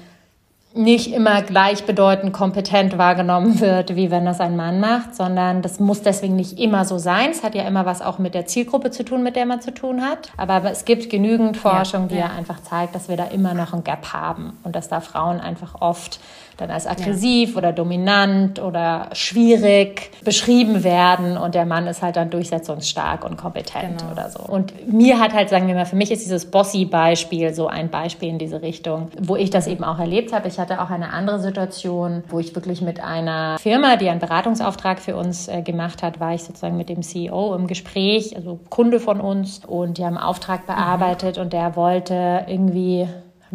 nicht 0.76 1.12
immer 1.12 1.42
gleichbedeutend 1.42 2.32
kompetent 2.32 2.98
wahrgenommen 2.98 3.60
wird, 3.60 3.96
wie 3.96 4.10
wenn 4.10 4.24
das 4.24 4.40
ein 4.40 4.56
Mann 4.56 4.80
macht, 4.80 5.14
sondern 5.14 5.62
das 5.62 5.80
muss 5.80 6.02
deswegen 6.02 6.36
nicht 6.36 6.58
immer 6.58 6.84
so 6.84 6.98
sein. 6.98 7.30
Es 7.30 7.42
hat 7.42 7.54
ja 7.54 7.64
immer 7.64 7.86
was 7.86 8.02
auch 8.02 8.18
mit 8.18 8.34
der 8.34 8.46
Zielgruppe 8.46 8.90
zu 8.90 9.04
tun, 9.04 9.22
mit 9.22 9.36
der 9.36 9.46
man 9.46 9.60
zu 9.60 9.72
tun 9.72 10.02
hat. 10.02 10.30
Aber 10.36 10.62
es 10.70 10.84
gibt 10.84 11.10
genügend 11.10 11.56
Forschung, 11.56 12.08
die 12.08 12.16
ja, 12.16 12.26
ja 12.26 12.30
einfach 12.30 12.60
zeigt, 12.62 12.94
dass 12.94 13.08
wir 13.08 13.16
da 13.16 13.24
immer 13.24 13.54
noch 13.54 13.72
ein 13.72 13.84
Gap 13.84 14.12
haben 14.12 14.58
und 14.64 14.76
dass 14.76 14.88
da 14.88 15.00
Frauen 15.00 15.40
einfach 15.40 15.80
oft 15.80 16.20
dann 16.56 16.70
als 16.70 16.86
aggressiv 16.86 17.52
ja. 17.52 17.58
oder 17.58 17.72
dominant 17.72 18.60
oder 18.60 19.10
schwierig 19.12 20.10
beschrieben 20.24 20.84
werden 20.84 21.36
und 21.36 21.54
der 21.54 21.66
Mann 21.66 21.86
ist 21.86 22.02
halt 22.02 22.16
dann 22.16 22.30
durchsetzungsstark 22.30 23.24
und 23.24 23.36
kompetent 23.36 24.00
genau. 24.00 24.12
oder 24.12 24.30
so. 24.30 24.40
Und 24.40 24.90
mir 24.90 25.18
hat 25.18 25.34
halt, 25.34 25.50
sagen 25.50 25.68
wir 25.68 25.74
mal, 25.74 25.86
für 25.86 25.96
mich 25.96 26.10
ist 26.10 26.24
dieses 26.24 26.46
Bossy-Beispiel 26.46 27.52
so 27.54 27.66
ein 27.66 27.90
Beispiel 27.90 28.28
in 28.28 28.38
diese 28.38 28.62
Richtung, 28.62 29.08
wo 29.20 29.36
ich 29.36 29.50
das 29.50 29.66
eben 29.66 29.84
auch 29.84 29.98
erlebt 29.98 30.32
habe. 30.32 30.48
Ich 30.48 30.58
hatte 30.58 30.80
auch 30.80 30.90
eine 30.90 31.12
andere 31.12 31.40
Situation, 31.40 32.24
wo 32.28 32.38
ich 32.38 32.54
wirklich 32.54 32.80
mit 32.80 33.00
einer 33.00 33.58
Firma, 33.58 33.96
die 33.96 34.08
einen 34.08 34.20
Beratungsauftrag 34.20 35.00
für 35.00 35.16
uns 35.16 35.48
äh, 35.48 35.62
gemacht 35.62 36.02
hat, 36.02 36.20
war 36.20 36.34
ich 36.34 36.42
sozusagen 36.42 36.76
mit 36.76 36.88
dem 36.88 37.02
CEO 37.02 37.54
im 37.54 37.66
Gespräch, 37.66 38.34
also 38.36 38.58
Kunde 38.70 39.00
von 39.00 39.20
uns 39.20 39.60
und 39.66 39.98
die 39.98 40.04
haben 40.04 40.16
einen 40.16 40.26
Auftrag 40.26 40.66
bearbeitet 40.66 41.36
mhm. 41.36 41.42
und 41.42 41.52
der 41.52 41.76
wollte 41.76 42.44
irgendwie 42.46 43.06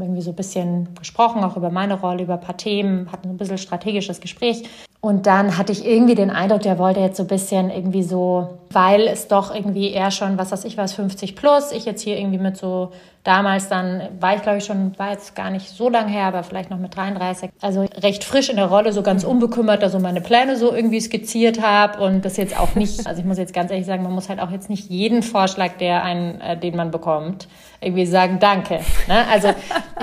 haben 0.02 0.08
irgendwie 0.08 0.22
so 0.22 0.32
ein 0.32 0.36
bisschen 0.36 0.94
gesprochen, 0.96 1.44
auch 1.44 1.58
über 1.58 1.70
meine 1.70 2.00
Rolle, 2.00 2.24
über 2.24 2.34
ein 2.34 2.42
paar 2.42 2.58
Themen, 2.58 3.12
hatten 3.12 3.30
ein 3.30 3.38
bisschen 3.38 3.58
strategisches 3.58 4.20
Gespräch. 4.20 4.64
Und 5.02 5.26
dann 5.26 5.58
hatte 5.58 5.72
ich 5.72 5.84
irgendwie 5.84 6.14
den 6.14 6.30
Eindruck, 6.30 6.62
der 6.62 6.78
wollte 6.78 7.00
jetzt 7.00 7.18
so 7.18 7.24
ein 7.24 7.28
bisschen 7.28 7.72
irgendwie 7.72 8.04
so, 8.04 8.60
weil 8.70 9.08
es 9.08 9.28
doch 9.28 9.54
irgendwie 9.54 9.92
eher 9.92 10.12
schon, 10.12 10.38
was 10.38 10.52
weiß 10.52 10.64
ich 10.64 10.78
was, 10.78 10.94
50 10.94 11.36
plus, 11.36 11.72
ich 11.72 11.86
jetzt 11.86 12.04
hier 12.04 12.20
irgendwie 12.20 12.38
mit 12.38 12.56
so 12.56 12.92
damals 13.24 13.68
dann, 13.68 14.02
war 14.20 14.36
ich 14.36 14.42
glaube 14.42 14.58
ich 14.58 14.66
schon, 14.66 14.98
war 14.98 15.12
jetzt 15.12 15.36
gar 15.36 15.50
nicht 15.50 15.70
so 15.70 15.90
lang 15.90 16.08
her, 16.08 16.26
aber 16.26 16.44
vielleicht 16.44 16.70
noch 16.70 16.80
mit 16.80 16.96
33, 16.96 17.52
also 17.62 17.82
recht 18.02 18.24
frisch 18.24 18.50
in 18.50 18.56
der 18.56 18.66
Rolle, 18.66 18.94
so 18.94 19.04
ganz 19.04 19.24
unbekümmert, 19.24 19.84
da 19.84 19.90
so 19.90 20.00
meine 20.00 20.22
Pläne 20.22 20.56
so 20.56 20.74
irgendwie 20.74 21.00
skizziert 21.00 21.62
habe 21.62 22.00
und 22.04 22.26
das 22.26 22.38
jetzt 22.38 22.60
auch 22.60 22.76
nicht, 22.76 23.06
also 23.06 23.22
ich 23.22 23.28
muss 23.28 23.38
jetzt 23.38 23.54
ganz 23.54 23.72
ehrlich 23.72 23.86
sagen, 23.86 24.04
man 24.04 24.14
muss 24.14 24.30
halt 24.30 24.40
auch 24.40 24.50
jetzt 24.52 24.70
nicht 24.70 24.90
jeden 24.90 25.22
Vorschlag, 25.22 25.74
der 25.80 26.04
einen, 26.04 26.42
äh, 26.42 26.58
den 26.58 26.76
man 26.76 26.90
bekommt, 26.90 27.48
irgendwie 27.80 28.06
sagen, 28.06 28.38
danke. 28.40 28.80
Ne? 29.08 29.26
Also 29.32 29.50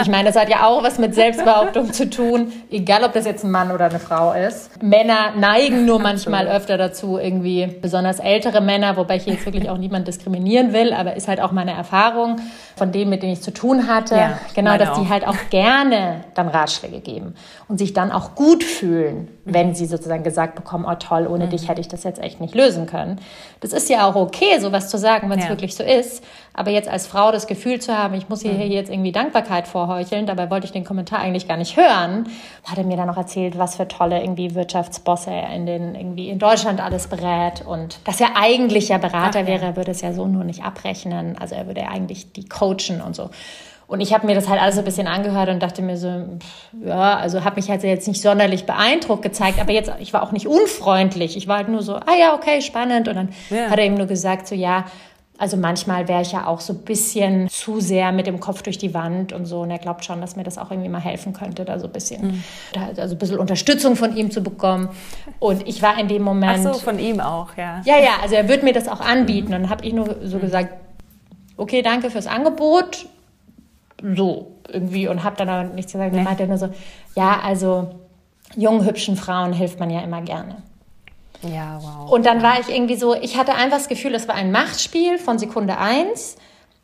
ich 0.01 0.09
meine, 0.09 0.25
das 0.31 0.37
hat 0.37 0.49
ja 0.49 0.67
auch 0.67 0.83
was 0.83 0.99
mit 0.99 1.15
Selbstbehauptung 1.15 1.93
zu 1.93 2.11
tun, 2.11 2.53
egal 2.71 3.05
ob 3.05 3.13
das 3.13 3.25
jetzt 3.25 3.45
ein 3.45 3.51
Mann 3.51 3.71
oder 3.71 3.87
eine 3.87 4.01
Frau 4.01 4.33
ist. 4.33 4.83
Männer 4.89 5.33
neigen 5.37 5.85
nur 5.85 5.99
manchmal 6.01 6.49
öfter 6.49 6.77
dazu, 6.79 7.19
irgendwie 7.19 7.67
besonders 7.67 8.19
ältere 8.19 8.61
Männer, 8.61 8.97
wobei 8.97 9.17
ich 9.17 9.27
jetzt 9.27 9.45
wirklich 9.45 9.69
auch 9.69 9.79
niemand 9.79 10.09
diskriminieren 10.09 10.73
will, 10.73 10.93
aber 10.93 11.17
ist 11.17 11.29
halt 11.29 11.41
auch 11.41 11.53
meine 11.53 11.73
Erfahrung 11.73 12.37
von 12.77 12.93
denen, 12.93 13.11
mit 13.11 13.23
denen 13.23 13.33
ich 13.33 13.43
zu 13.43 13.53
tun 13.53 13.89
hatte, 13.89 14.15
ja, 14.15 14.39
genau, 14.55 14.79
dass 14.79 14.91
auch. 14.91 15.03
die 15.03 15.09
halt 15.09 15.27
auch 15.27 15.37
gerne 15.51 16.25
dann 16.35 16.49
Ratschläge 16.49 17.01
geben 17.01 17.35
und 17.69 17.79
sich 17.79 17.93
dann 17.93 18.13
auch 18.13 18.35
gut 18.35 18.65
fühlen, 18.65 19.29
wenn 19.45 19.75
sie 19.75 19.87
sozusagen 19.87 20.23
gesagt 20.23 20.55
bekommen, 20.55 20.87
oh 20.89 20.95
toll, 20.95 21.27
ohne 21.27 21.47
mhm. 21.47 21.51
dich 21.51 21.69
hätte 21.69 21.81
ich 21.81 21.89
das 21.89 22.05
jetzt 22.05 22.23
echt 22.23 22.41
nicht 22.41 22.55
lösen 22.55 22.87
können. 22.87 23.21
Das 23.61 23.73
ist 23.73 23.91
ja 23.91 24.09
auch 24.09 24.15
okay, 24.15 24.59
sowas 24.61 24.89
zu 24.89 24.99
sagen, 24.99 25.29
wenn 25.31 25.39
es 25.39 25.47
ja. 25.47 25.51
wirklich 25.51 25.75
so 25.75 25.83
ist. 25.83 26.23
Aber 26.55 26.71
jetzt 26.71 26.89
als 26.89 27.07
Frau 27.07 27.31
das 27.31 27.47
Gefühl 27.47 27.81
zu 27.81 27.97
haben, 27.97 28.15
ich 28.15 28.29
muss 28.29 28.43
hier 28.43 28.53
mhm. 28.53 28.61
jetzt 28.63 28.91
irgendwie 28.91 29.13
Dankbarkeit 29.13 29.69
vorheucheln, 29.69 30.27
dabei 30.27 30.51
wollte 30.51 30.67
ich 30.67 30.73
den 30.73 30.85
Kommentar 30.85 31.21
eigentlich 31.21 31.47
gar 31.47 31.57
nicht 31.57 31.77
hören, 31.77 32.29
hat 32.65 32.79
er 32.79 32.85
mir 32.85 32.97
dann 32.97 33.07
noch 33.07 33.17
erzählt, 33.17 33.59
was 33.59 33.77
für 33.77 33.87
tolle 33.87 34.21
irgendwie 34.21 34.55
Wirtschaftsbosse 34.79 35.31
er 35.31 35.55
in 35.55 35.67
den 35.67 35.95
irgendwie 35.95 36.29
in 36.29 36.39
Deutschland 36.39 36.81
alles 36.81 37.09
berät 37.09 37.65
und 37.67 37.99
dass 38.05 38.21
er 38.21 38.37
eigentlich 38.37 38.89
ja 38.89 38.99
Berater 38.99 39.41
Ach, 39.43 39.47
wäre, 39.47 39.67
er 39.67 39.77
würde 39.77 39.91
es 39.91 40.01
ja 40.01 40.13
so 40.13 40.27
nur 40.27 40.45
nicht 40.45 40.65
abrechnen. 40.65 41.37
Also 41.39 41.55
er 41.55 41.67
würde 41.67 41.83
ja 41.83 41.89
eigentlich 41.89 42.33
die 42.33 42.49
coachen 42.49 43.01
und 43.05 43.17
so. 43.17 43.31
Und 43.87 44.01
ich 44.01 44.13
habe 44.13 44.27
mir 44.27 44.35
das 44.35 44.49
halt 44.49 44.61
alles 44.61 44.75
so 44.75 44.83
ein 44.83 44.85
bisschen 44.85 45.07
angehört 45.07 45.49
und 45.49 45.63
dachte 45.63 45.81
mir 45.81 45.97
so, 45.97 46.39
ja, 46.85 47.17
also 47.17 47.43
habe 47.43 47.57
mich 47.57 47.71
halt 47.71 47.83
jetzt 47.83 48.07
nicht 48.07 48.21
sonderlich 48.21 48.67
beeindruckt 48.67 49.23
gezeigt, 49.23 49.59
aber 49.59 49.73
jetzt, 49.73 49.91
ich 49.99 50.13
war 50.13 50.23
auch 50.23 50.31
nicht 50.31 50.47
unfreundlich. 50.47 51.39
Ich 51.39 51.49
war 51.49 51.57
halt 51.57 51.71
nur 51.71 51.83
so, 51.83 51.95
ah 51.95 52.15
ja, 52.19 52.35
okay, 52.35 52.61
spannend. 52.61 53.09
Und 53.09 53.17
dann 53.17 53.29
ja. 53.49 53.71
hat 53.71 53.79
er 53.79 53.87
ihm 53.87 53.95
nur 53.95 54.07
gesagt, 54.07 54.47
so 54.47 54.55
ja, 54.55 54.85
also 55.39 55.57
manchmal 55.57 56.09
wäre 56.09 56.21
ich 56.21 56.33
ja 56.33 56.49
auch 56.49 56.59
so 56.59 56.73
ein 56.73 56.81
bisschen 56.81 57.49
zu 57.49 57.81
sehr 57.81 58.11
mit 58.11 58.27
dem 58.27 58.41
Kopf 58.41 58.63
durch 58.63 58.77
die 58.77 58.93
Wand 58.93 59.33
und 59.33 59.47
so. 59.47 59.61
Und 59.61 59.71
er 59.71 59.79
glaubt 59.79 60.05
schon, 60.05 60.21
dass 60.21 60.35
mir 60.35 60.43
das 60.43 60.59
auch 60.59 60.73
irgendwie 60.73 60.89
mal 60.89 61.01
helfen 61.01 61.33
könnte, 61.33 61.65
da 61.65 61.79
so 61.79 61.87
ein 61.87 61.93
bisschen, 61.93 62.27
mhm. 62.27 62.45
da, 62.73 62.89
also 63.01 63.15
ein 63.15 63.19
bisschen 63.19 63.39
Unterstützung 63.39 63.95
von 63.95 64.17
ihm 64.17 64.33
zu 64.33 64.43
bekommen. 64.43 64.89
Und 65.39 65.67
ich 65.69 65.81
war 65.81 65.99
in 65.99 66.09
dem 66.09 66.23
Moment. 66.23 66.67
Ach 66.67 66.75
so, 66.75 66.81
von 66.81 66.99
ihm 66.99 67.21
auch, 67.21 67.57
ja. 67.57 67.81
Ja, 67.85 67.99
ja, 67.99 68.11
also 68.21 68.35
er 68.35 68.49
wird 68.49 68.65
mir 68.65 68.73
das 68.73 68.89
auch 68.89 69.01
anbieten. 69.01 69.55
Und 69.55 69.63
dann 69.63 69.71
habe 69.71 69.87
ich 69.87 69.93
nur 69.93 70.17
so 70.25 70.39
mhm. 70.39 70.41
gesagt, 70.41 70.75
okay, 71.57 71.83
danke 71.83 72.11
fürs 72.11 72.27
Angebot. 72.27 73.07
So, 74.03 74.57
irgendwie. 74.69 75.07
Und 75.07 75.23
habe 75.23 75.37
dann 75.37 75.49
aber 75.49 75.69
nichts 75.69 75.93
gesagt. 75.93 76.17
Dann 76.17 76.25
meinte 76.25 76.43
er 76.43 76.49
nur 76.49 76.59
so, 76.59 76.71
ja, 77.15 77.39
also 77.45 77.91
jungen, 78.57 78.85
hübschen 78.85 79.15
Frauen 79.15 79.53
hilft 79.53 79.79
man 79.79 79.91
ja 79.91 80.01
immer 80.01 80.21
gerne. 80.23 80.63
Ja, 81.43 81.79
wow. 81.81 82.11
Und 82.11 82.27
dann 82.27 82.43
war 82.43 82.59
ich 82.61 82.69
irgendwie 82.69 82.97
so, 82.97 83.15
ich 83.15 83.37
hatte 83.37 83.55
einfach 83.55 83.79
das 83.79 83.89
Gefühl, 83.89 84.15
es 84.15 84.27
war 84.27 84.35
ein 84.35 84.51
Machtspiel 84.51 85.19
von 85.19 85.39
Sekunde 85.39 85.79
eins. 85.79 86.37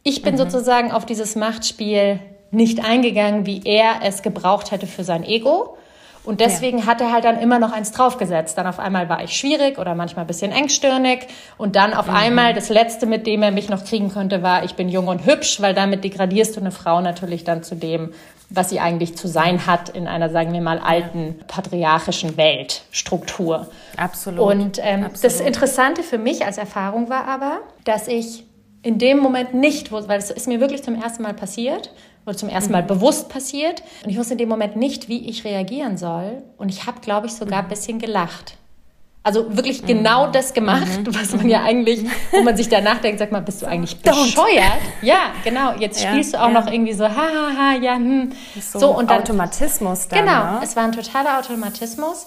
Ich 0.03 0.23
bin 0.23 0.35
mhm. 0.35 0.39
sozusagen 0.39 0.93
auf 0.93 1.07
dieses 1.07 1.35
Machtspiel 1.35 2.21
nicht 2.51 2.85
eingegangen, 2.85 3.47
wie 3.47 3.63
er 3.65 4.03
es 4.03 4.23
gebraucht 4.23 4.71
hätte 4.71 4.87
für 4.87 5.03
sein 5.03 5.25
Ego. 5.25 5.77
Und 6.25 6.41
deswegen 6.41 6.79
ja. 6.79 6.87
hat 6.87 7.01
er 7.03 7.13
halt 7.13 7.25
dann 7.25 7.39
immer 7.39 7.59
noch 7.59 7.73
eins 7.73 7.93
draufgesetzt. 7.93 8.57
Dann 8.57 8.67
auf 8.67 8.79
einmal 8.79 9.09
war 9.09 9.23
ich 9.23 9.37
schwierig 9.37 9.79
oder 9.79 9.95
manchmal 9.95 10.25
ein 10.25 10.27
bisschen 10.27 10.53
engstirnig. 10.53 11.27
Und 11.59 11.77
dann 11.77 11.93
auf 11.93 12.07
mhm. 12.07 12.17
einmal 12.17 12.55
das 12.55 12.71
Letzte, 12.71 13.05
mit 13.07 13.27
dem 13.27 13.43
er 13.43 13.51
mich 13.51 13.69
noch 13.69 13.85
kriegen 13.85 14.11
konnte, 14.11 14.43
war, 14.43 14.65
ich 14.65 14.75
bin 14.75 14.89
jung 14.89 15.09
und 15.09 15.27
hübsch, 15.27 15.61
weil 15.61 15.75
damit 15.75 16.03
degradierst 16.03 16.57
du 16.57 16.61
eine 16.61 16.71
Frau 16.71 17.03
natürlich 17.03 17.45
dann 17.45 17.63
zu 17.63 17.75
dem, 17.75 18.15
was 18.49 18.71
sie 18.71 18.81
eigentlich 18.81 19.17
zu 19.17 19.29
sein 19.29 19.67
hat 19.67 19.91
in 19.91 20.07
einer, 20.07 20.31
sagen 20.31 20.53
wir 20.53 20.61
mal, 20.61 20.79
alten 20.79 21.37
patriarchischen 21.47 22.37
Weltstruktur. 22.37 23.69
Absolut. 23.97 24.41
Und 24.41 24.79
ähm, 24.83 25.05
Absolut. 25.05 25.25
das 25.25 25.41
Interessante 25.41 26.03
für 26.03 26.19
mich 26.19 26.47
als 26.47 26.57
Erfahrung 26.57 27.11
war 27.11 27.27
aber, 27.27 27.59
dass 27.85 28.09
ich 28.09 28.45
in 28.83 28.99
dem 28.99 29.19
Moment 29.19 29.55
nicht, 29.55 29.91
weil 29.93 30.19
es 30.19 30.31
ist 30.31 30.47
mir 30.47 30.61
wirklich 30.61 30.83
zum 30.83 30.95
ersten 30.95 31.23
Mal 31.23 31.35
passiert 31.35 31.91
oder 32.27 32.37
zum 32.37 32.49
ersten 32.49 32.73
Mal 32.73 32.83
mhm. 32.83 32.89
bewusst 32.89 33.29
passiert 33.29 33.83
und 34.05 34.11
ich 34.11 34.19
wusste 34.19 34.35
in 34.35 34.39
dem 34.39 34.49
Moment 34.49 34.77
nicht, 34.77 35.09
wie 35.09 35.29
ich 35.29 35.45
reagieren 35.45 35.97
soll 35.97 36.43
und 36.57 36.69
ich 36.69 36.87
habe, 36.87 37.01
glaube 37.01 37.27
ich, 37.27 37.35
sogar 37.35 37.61
ein 37.61 37.69
bisschen 37.69 37.99
gelacht. 37.99 38.57
Also 39.27 39.57
wirklich 39.57 39.81
mhm. 39.83 39.87
genau 39.87 40.27
das 40.27 40.53
gemacht, 40.53 40.87
mhm. 40.99 41.15
was 41.15 41.35
man 41.35 41.49
ja 41.49 41.63
eigentlich, 41.63 42.05
wo 42.31 42.43
man 42.43 42.59
sich 42.59 42.69
danach 42.69 42.99
denkt, 42.99 43.19
sag 43.19 43.33
mal, 43.33 43.41
bist 43.41 43.63
du 43.63 43.67
eigentlich 43.67 43.99
bescheuert? 44.01 44.83
Ja, 45.01 45.33
genau. 45.43 45.73
Jetzt 45.79 46.03
ja, 46.03 46.11
spielst 46.11 46.35
du 46.35 46.43
auch 46.43 46.49
ja. 46.49 46.61
noch 46.61 46.71
irgendwie 46.71 46.93
so, 46.93 47.05
ha, 47.05 47.17
ha, 47.17 47.57
ha, 47.57 47.73
ja, 47.81 47.95
hm. 47.95 48.33
So, 48.61 48.79
so 48.79 48.91
und 48.91 49.09
dann, 49.09 49.23
Automatismus 49.23 50.09
dann. 50.09 50.27
Genau, 50.27 50.45
ne? 50.45 50.61
es 50.63 50.77
war 50.77 50.85
ein 50.85 50.93
totaler 50.93 51.39
Automatismus. 51.39 52.27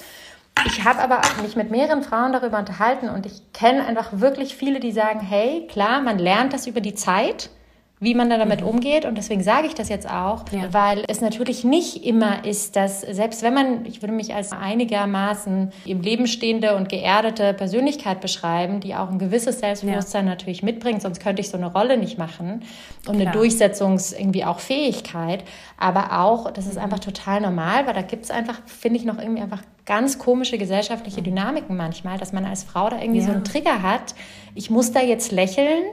Ich 0.66 0.84
habe 0.86 1.00
aber 1.00 1.20
auch 1.20 1.42
mich 1.44 1.56
mit 1.56 1.70
mehreren 1.70 2.02
Frauen 2.02 2.34
darüber 2.34 2.58
unterhalten 2.58 3.10
und 3.10 3.28
ich 3.28 3.54
kenne 3.54 3.86
einfach 3.86 4.08
wirklich 4.14 4.56
viele, 4.56 4.80
die 4.80 4.92
sagen, 4.92 5.20
hey, 5.20 5.68
klar, 5.68 6.02
man 6.02 6.18
lernt 6.18 6.52
das 6.52 6.66
über 6.66 6.82
die 6.82 6.96
Zeit 6.96 7.52
wie 8.00 8.14
man 8.14 8.30
dann 8.30 8.40
damit 8.40 8.62
mhm. 8.62 8.68
umgeht. 8.68 9.06
Und 9.06 9.18
deswegen 9.18 9.42
sage 9.42 9.68
ich 9.68 9.74
das 9.74 9.90
jetzt 9.90 10.08
auch, 10.10 10.46
ja. 10.52 10.72
weil 10.72 11.04
es 11.08 11.22
natürlich 11.22 11.64
nicht 11.64 12.06
immer 12.06 12.46
ist, 12.46 12.76
dass 12.76 13.02
selbst 13.02 13.42
wenn 13.42 13.54
man, 13.54 13.86
ich 13.86 14.02
würde 14.02 14.14
mich 14.14 14.36
als 14.36 14.52
einigermaßen 14.52 15.72
im 15.86 16.02
Leben 16.02 16.28
stehende 16.28 16.76
und 16.76 16.90
geerdete 16.90 17.54
Persönlichkeit 17.54 18.22
beschreiben, 18.22 18.82
die 18.82 18.94
auch 18.94 19.10
ein 19.10 19.18
gewisses 19.18 19.60
Selbstbewusstsein 19.60 20.26
ja. 20.26 20.32
natürlich 20.32 20.62
mitbringt, 20.62 21.02
sonst 21.02 21.20
könnte 21.20 21.42
ich 21.42 21.50
so 21.50 21.58
eine 21.58 21.72
Rolle 21.72 21.98
nicht 21.98 22.20
machen 22.20 22.62
und 23.08 23.16
Klar. 23.16 23.28
eine 23.28 23.32
Durchsetzungs 23.32 24.14
irgendwie 24.14 24.46
auch 24.46 24.60
Fähigkeit. 24.60 25.44
Aber 25.80 26.20
auch, 26.22 26.52
das 26.52 26.68
ist 26.68 26.76
mhm. 26.76 26.84
einfach 26.84 27.00
total 27.00 27.42
normal, 27.42 27.88
weil 27.88 27.96
da 27.96 28.04
gibt 28.04 28.26
es 28.26 28.32
einfach, 28.32 28.62
finde 28.68 29.00
ich, 29.00 29.06
noch 29.06 29.18
irgendwie 29.18 29.42
einfach 29.42 29.64
ganz 29.88 30.20
komische 30.20 30.60
gesellschaftliche. 30.60 31.24
Dynamiken 31.24 31.76
manchmal, 31.76 32.20
dass 32.20 32.32
man 32.32 32.46
als 32.46 32.64
Frau 32.64 32.90
da 32.90 33.02
irgendwie 33.02 33.22
ja. 33.22 33.26
so 33.26 33.32
einen 33.32 33.44
Trigger 33.44 33.82
hat. 33.82 34.14
Ich 34.54 34.70
muss 34.70 34.92
da 34.92 35.02
jetzt 35.02 35.32
lächeln 35.32 35.84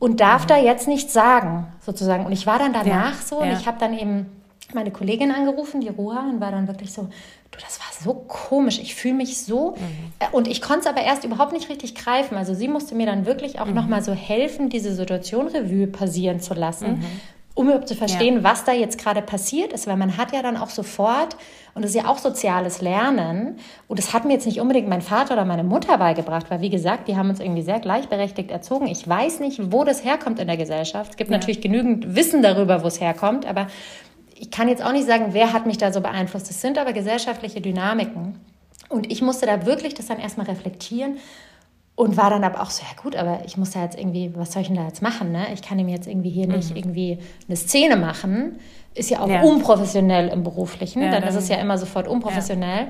und 0.00 0.18
darf 0.18 0.46
da 0.46 0.56
jetzt 0.56 0.88
nichts 0.88 1.12
sagen, 1.12 1.68
sozusagen. 1.80 2.26
Und 2.26 2.32
ich 2.32 2.46
war 2.46 2.58
dann 2.58 2.72
danach 2.72 3.14
ja, 3.14 3.24
so 3.24 3.36
und 3.36 3.46
ja. 3.46 3.56
ich 3.56 3.66
habe 3.66 3.78
dann 3.78 3.96
eben 3.96 4.26
meine 4.74 4.90
Kollegin 4.90 5.30
angerufen, 5.30 5.80
die 5.80 5.88
Ruha, 5.88 6.28
und 6.28 6.40
war 6.40 6.50
dann 6.50 6.66
wirklich 6.66 6.92
so, 6.92 7.02
du, 7.02 7.58
das 7.60 7.78
war 7.78 7.86
so 8.02 8.14
komisch, 8.26 8.78
ich 8.78 8.94
fühle 8.94 9.14
mich 9.14 9.38
so. 9.38 9.72
Mhm. 9.72 10.12
Äh, 10.18 10.26
und 10.32 10.48
ich 10.48 10.62
konnte 10.62 10.80
es 10.80 10.86
aber 10.86 11.02
erst 11.02 11.24
überhaupt 11.24 11.52
nicht 11.52 11.68
richtig 11.68 11.94
greifen. 11.94 12.36
Also 12.36 12.54
sie 12.54 12.66
musste 12.66 12.94
mir 12.94 13.06
dann 13.06 13.26
wirklich 13.26 13.60
auch 13.60 13.66
mhm. 13.66 13.74
nochmal 13.74 14.02
so 14.02 14.12
helfen, 14.12 14.70
diese 14.70 14.94
Situation 14.94 15.48
Revue 15.48 15.86
passieren 15.86 16.40
zu 16.40 16.54
lassen. 16.54 16.98
Mhm 16.98 17.06
um 17.54 17.66
überhaupt 17.66 17.88
zu 17.88 17.94
verstehen, 17.94 18.36
ja. 18.36 18.44
was 18.44 18.64
da 18.64 18.72
jetzt 18.72 18.98
gerade 18.98 19.22
passiert 19.22 19.72
ist, 19.72 19.86
weil 19.86 19.96
man 19.96 20.16
hat 20.16 20.32
ja 20.32 20.42
dann 20.42 20.56
auch 20.56 20.70
sofort, 20.70 21.36
und 21.74 21.82
das 21.82 21.90
ist 21.90 21.96
ja 21.96 22.08
auch 22.08 22.18
soziales 22.18 22.80
Lernen, 22.80 23.58
und 23.88 23.98
das 23.98 24.12
hat 24.12 24.24
mir 24.24 24.34
jetzt 24.34 24.46
nicht 24.46 24.60
unbedingt 24.60 24.88
mein 24.88 25.02
Vater 25.02 25.34
oder 25.34 25.44
meine 25.44 25.64
Mutter 25.64 25.98
beigebracht, 25.98 26.46
weil 26.50 26.60
wie 26.60 26.70
gesagt, 26.70 27.08
die 27.08 27.16
haben 27.16 27.28
uns 27.28 27.40
irgendwie 27.40 27.62
sehr 27.62 27.80
gleichberechtigt 27.80 28.50
erzogen. 28.50 28.86
Ich 28.86 29.06
weiß 29.06 29.40
nicht, 29.40 29.72
wo 29.72 29.84
das 29.84 30.04
herkommt 30.04 30.38
in 30.38 30.46
der 30.46 30.56
Gesellschaft. 30.56 31.12
Es 31.12 31.16
gibt 31.16 31.30
ja. 31.30 31.36
natürlich 31.36 31.60
genügend 31.60 32.14
Wissen 32.14 32.42
darüber, 32.42 32.82
wo 32.82 32.86
es 32.86 33.00
herkommt, 33.00 33.46
aber 33.46 33.66
ich 34.38 34.50
kann 34.50 34.68
jetzt 34.68 34.82
auch 34.82 34.92
nicht 34.92 35.06
sagen, 35.06 35.28
wer 35.32 35.52
hat 35.52 35.66
mich 35.66 35.76
da 35.76 35.92
so 35.92 36.00
beeinflusst. 36.00 36.50
Es 36.50 36.60
sind 36.62 36.78
aber 36.78 36.92
gesellschaftliche 36.92 37.60
Dynamiken. 37.60 38.40
Und 38.88 39.12
ich 39.12 39.22
musste 39.22 39.46
da 39.46 39.66
wirklich 39.66 39.94
das 39.94 40.06
dann 40.06 40.18
erstmal 40.18 40.46
reflektieren 40.46 41.18
und 42.00 42.16
war 42.16 42.30
dann 42.30 42.44
aber 42.44 42.62
auch 42.62 42.70
so, 42.70 42.82
ja 42.82 43.02
gut, 43.02 43.14
aber 43.14 43.40
ich 43.44 43.58
muss 43.58 43.72
da 43.72 43.82
jetzt 43.82 43.98
irgendwie, 43.98 44.32
was 44.34 44.52
soll 44.52 44.62
ich 44.62 44.68
denn 44.68 44.76
da 44.78 44.86
jetzt 44.86 45.02
machen? 45.02 45.32
Ne? 45.32 45.48
Ich 45.52 45.60
kann 45.60 45.78
ihm 45.78 45.88
jetzt 45.88 46.06
irgendwie 46.06 46.30
hier 46.30 46.48
mhm. 46.48 46.56
nicht 46.56 46.74
irgendwie 46.74 47.18
eine 47.46 47.56
Szene 47.56 47.96
machen. 47.96 48.58
Ist 48.94 49.10
ja 49.10 49.20
auch 49.20 49.28
ja. 49.28 49.42
unprofessionell 49.42 50.28
im 50.28 50.42
Beruflichen, 50.42 51.02
ja, 51.02 51.10
dann, 51.10 51.20
dann, 51.20 51.28
ist 51.28 51.36
es 51.36 51.50
ja 51.50 51.56
immer 51.56 51.76
sofort 51.76 52.08
unprofessionell. 52.08 52.86
Ja. 52.86 52.88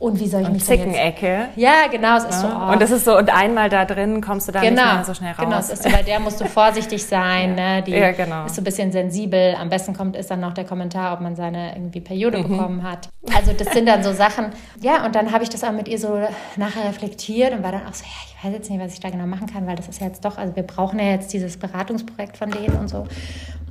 Und 0.00 0.20
wie 0.20 0.28
soll 0.28 0.42
ich 0.42 0.46
und 0.46 0.52
mich 0.52 0.64
Zickenecke. 0.64 1.48
Ja, 1.56 1.88
genau. 1.90 2.18
Es 2.18 2.24
ist 2.24 2.30
ja. 2.30 2.40
so, 2.40 2.46
oh. 2.46 2.72
Und 2.72 2.80
das 2.80 2.92
ist 2.92 3.04
so, 3.04 3.18
und 3.18 3.34
einmal 3.34 3.68
da 3.68 3.84
drin 3.84 4.20
kommst 4.20 4.46
du 4.46 4.52
da 4.52 4.60
genau, 4.60 4.82
nicht 4.82 4.94
mehr 4.94 5.04
so 5.04 5.14
schnell 5.14 5.34
genau, 5.34 5.56
raus. 5.56 5.66
Genau, 5.66 5.72
es 5.74 5.80
ist 5.80 5.82
so, 5.82 5.90
bei 5.90 6.02
der 6.04 6.20
musst 6.20 6.40
du 6.40 6.44
vorsichtig 6.48 7.04
sein. 7.04 7.58
ja. 7.58 7.76
Ne? 7.76 7.82
Die 7.82 7.90
ja, 7.90 8.12
genau. 8.12 8.46
ist 8.46 8.54
so 8.54 8.60
ein 8.60 8.64
bisschen 8.64 8.92
sensibel. 8.92 9.56
Am 9.60 9.68
besten 9.68 9.96
kommt 9.96 10.14
ist 10.14 10.30
dann 10.30 10.38
noch 10.38 10.54
der 10.54 10.64
Kommentar, 10.64 11.14
ob 11.14 11.20
man 11.20 11.34
seine 11.34 11.74
irgendwie 11.74 12.00
Periode 12.00 12.38
mhm. 12.38 12.48
bekommen 12.48 12.82
hat. 12.84 13.08
Also 13.34 13.52
das 13.52 13.72
sind 13.72 13.86
dann 13.86 14.04
so 14.04 14.12
Sachen. 14.12 14.52
Ja, 14.80 15.04
und 15.04 15.16
dann 15.16 15.32
habe 15.32 15.42
ich 15.42 15.50
das 15.50 15.64
auch 15.64 15.72
mit 15.72 15.88
ihr 15.88 15.98
so 15.98 16.16
nachher 16.54 16.84
reflektiert 16.88 17.52
und 17.52 17.64
war 17.64 17.72
dann 17.72 17.84
auch 17.84 17.94
so, 17.94 18.04
ja, 18.04 18.10
ich 18.28 18.44
weiß 18.44 18.52
jetzt 18.52 18.70
nicht, 18.70 18.80
was 18.80 18.92
ich 18.92 19.00
da 19.00 19.10
genau 19.10 19.26
machen 19.26 19.48
kann, 19.52 19.66
weil 19.66 19.74
das 19.74 19.88
ist 19.88 20.00
ja 20.00 20.06
jetzt 20.06 20.24
doch, 20.24 20.38
also 20.38 20.54
wir 20.54 20.62
brauchen 20.62 21.00
ja 21.00 21.06
jetzt 21.06 21.32
dieses 21.32 21.56
Beratungsprojekt 21.56 22.36
von 22.36 22.52
denen 22.52 22.78
und 22.78 22.88
so. 22.88 23.04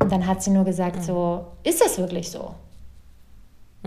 Und 0.02 0.12
dann 0.12 0.28
hat 0.28 0.44
sie 0.44 0.50
nur 0.52 0.66
gesagt, 0.66 0.98
mhm. 0.98 1.04
so, 1.04 1.46
ist 1.64 1.80
das 1.80 1.98
wirklich 1.98 2.30
so? 2.30 2.54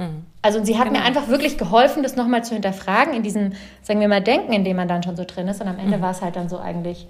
Mhm. 0.00 0.24
Also 0.42 0.64
sie 0.64 0.78
hat 0.78 0.88
genau. 0.88 1.00
mir 1.00 1.04
einfach 1.04 1.28
wirklich 1.28 1.58
geholfen, 1.58 2.02
das 2.02 2.16
nochmal 2.16 2.42
zu 2.44 2.54
hinterfragen, 2.54 3.14
in 3.14 3.22
diesem, 3.22 3.52
sagen 3.82 4.00
wir 4.00 4.08
mal, 4.08 4.22
Denken, 4.22 4.52
in 4.52 4.64
dem 4.64 4.76
man 4.76 4.88
dann 4.88 5.02
schon 5.02 5.16
so 5.16 5.24
drin 5.24 5.48
ist. 5.48 5.60
Und 5.60 5.68
am 5.68 5.78
Ende 5.78 5.98
mhm. 5.98 6.02
war 6.02 6.10
es 6.10 6.22
halt 6.22 6.36
dann 6.36 6.48
so 6.48 6.58
eigentlich, 6.58 7.06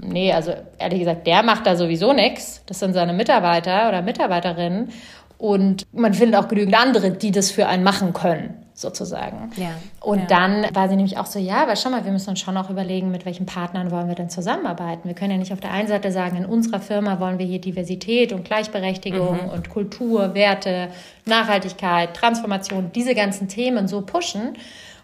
nee, 0.00 0.32
also 0.32 0.52
ehrlich 0.78 1.00
gesagt, 1.00 1.26
der 1.26 1.42
macht 1.42 1.66
da 1.66 1.76
sowieso 1.76 2.12
nichts. 2.12 2.62
Das 2.66 2.78
sind 2.78 2.94
seine 2.94 3.12
Mitarbeiter 3.12 3.88
oder 3.88 4.02
Mitarbeiterinnen. 4.02 4.90
Und 5.36 5.84
man 5.92 6.14
findet 6.14 6.40
auch 6.40 6.48
genügend 6.48 6.78
andere, 6.80 7.10
die 7.10 7.30
das 7.30 7.50
für 7.50 7.66
einen 7.66 7.84
machen 7.84 8.12
können 8.12 8.67
sozusagen. 8.80 9.50
Ja, 9.56 9.70
und 10.00 10.20
ja. 10.20 10.26
dann 10.26 10.66
war 10.72 10.88
sie 10.88 10.94
nämlich 10.94 11.18
auch 11.18 11.26
so, 11.26 11.40
ja, 11.40 11.62
aber 11.62 11.74
schau 11.74 11.90
mal, 11.90 12.04
wir 12.04 12.12
müssen 12.12 12.30
uns 12.30 12.38
schon 12.38 12.56
auch 12.56 12.70
überlegen, 12.70 13.10
mit 13.10 13.26
welchen 13.26 13.44
Partnern 13.44 13.90
wollen 13.90 14.06
wir 14.06 14.14
denn 14.14 14.30
zusammenarbeiten. 14.30 15.08
Wir 15.08 15.16
können 15.16 15.32
ja 15.32 15.36
nicht 15.36 15.52
auf 15.52 15.58
der 15.58 15.72
einen 15.72 15.88
Seite 15.88 16.12
sagen, 16.12 16.36
in 16.36 16.46
unserer 16.46 16.78
Firma 16.78 17.18
wollen 17.18 17.40
wir 17.40 17.46
hier 17.46 17.60
Diversität 17.60 18.32
und 18.32 18.44
Gleichberechtigung 18.44 19.46
mhm. 19.46 19.50
und 19.50 19.68
Kultur, 19.68 20.34
Werte, 20.34 20.90
Nachhaltigkeit, 21.26 22.14
Transformation, 22.14 22.92
diese 22.94 23.16
ganzen 23.16 23.48
Themen 23.48 23.88
so 23.88 24.02
pushen 24.02 24.52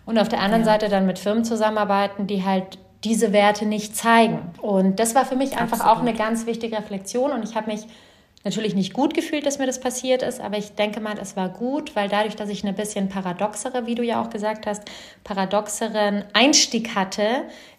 und 0.07 0.19
auf 0.19 0.29
der 0.29 0.41
anderen 0.41 0.63
ja. 0.63 0.67
Seite 0.67 0.89
dann 0.89 1.05
mit 1.05 1.19
Firmen 1.19 1.45
zusammenarbeiten, 1.45 2.29
die 2.29 2.45
halt 2.45 2.79
diese 3.03 3.33
Werte 3.33 3.67
nicht 3.67 3.97
zeigen. 3.97 4.39
Und 4.63 5.01
das 5.01 5.17
war 5.17 5.25
für 5.25 5.37
mich 5.37 5.57
einfach 5.57 5.81
Absolut. 5.81 5.97
auch 5.97 6.01
eine 6.01 6.15
ganz 6.15 6.47
wichtige 6.47 6.79
Reflexion 6.79 7.33
und 7.33 7.43
ich 7.43 7.57
habe 7.57 7.73
mich 7.73 7.87
natürlich 8.45 8.75
nicht 8.75 8.93
gut 8.93 9.15
gefühlt, 9.15 9.47
dass 9.47 9.59
mir 9.59 9.67
das 9.67 9.81
passiert 9.81 10.23
ist, 10.23 10.41
aber 10.41 10.59
ich 10.59 10.73
denke 10.75 11.01
mal, 11.01 11.19
es 11.21 11.35
war 11.35 11.49
gut, 11.49 11.97
weil 11.97 12.09
dadurch, 12.09 12.37
dass 12.37 12.51
ich 12.51 12.63
eine 12.63 12.75
bisschen 12.75 13.09
paradoxere, 13.09 13.87
wie 13.87 13.95
du 13.95 14.03
ja 14.03 14.23
auch 14.23 14.31
gesagt 14.31 14.67
hast, 14.67 14.83
paradoxeren 15.25 16.25
Einstieg 16.35 16.95
hatte 16.95 17.27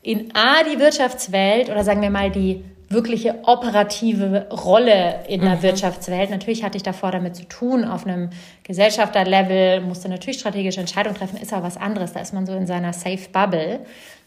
in 0.01 0.35
A, 0.35 0.63
die 0.63 0.79
Wirtschaftswelt 0.79 1.69
oder 1.69 1.83
sagen 1.83 2.01
wir 2.01 2.09
mal 2.09 2.31
die 2.31 2.63
wirkliche 2.89 3.39
operative 3.43 4.47
Rolle 4.51 5.23
in 5.27 5.41
der 5.41 5.57
mhm. 5.57 5.61
Wirtschaftswelt. 5.63 6.29
Natürlich 6.29 6.63
hatte 6.63 6.77
ich 6.77 6.83
davor 6.83 7.11
damit 7.11 7.35
zu 7.35 7.45
tun, 7.45 7.83
auf 7.83 8.05
einem 8.05 8.29
Gesellschafterlevel, 8.63 9.81
musste 9.81 10.09
natürlich 10.09 10.39
strategische 10.39 10.79
Entscheidungen 10.79 11.15
treffen, 11.15 11.37
ist 11.37 11.53
aber 11.53 11.67
was 11.67 11.77
anderes. 11.77 12.13
Da 12.13 12.21
ist 12.21 12.33
man 12.33 12.45
so 12.45 12.53
in 12.53 12.67
seiner 12.67 12.93
Safe 12.93 13.29
Bubble, 13.31 13.79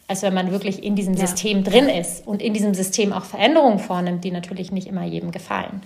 als 0.09 0.23
wenn 0.23 0.35
man 0.35 0.51
wirklich 0.51 0.83
in 0.83 0.97
diesem 0.97 1.15
ja. 1.15 1.27
System 1.27 1.65
drin 1.65 1.89
ist 1.89 2.27
und 2.27 2.43
in 2.43 2.53
diesem 2.53 2.75
System 2.75 3.13
auch 3.13 3.25
Veränderungen 3.25 3.79
vornimmt, 3.79 4.25
die 4.25 4.31
natürlich 4.31 4.73
nicht 4.73 4.87
immer 4.87 5.05
jedem 5.05 5.31
gefallen. 5.31 5.83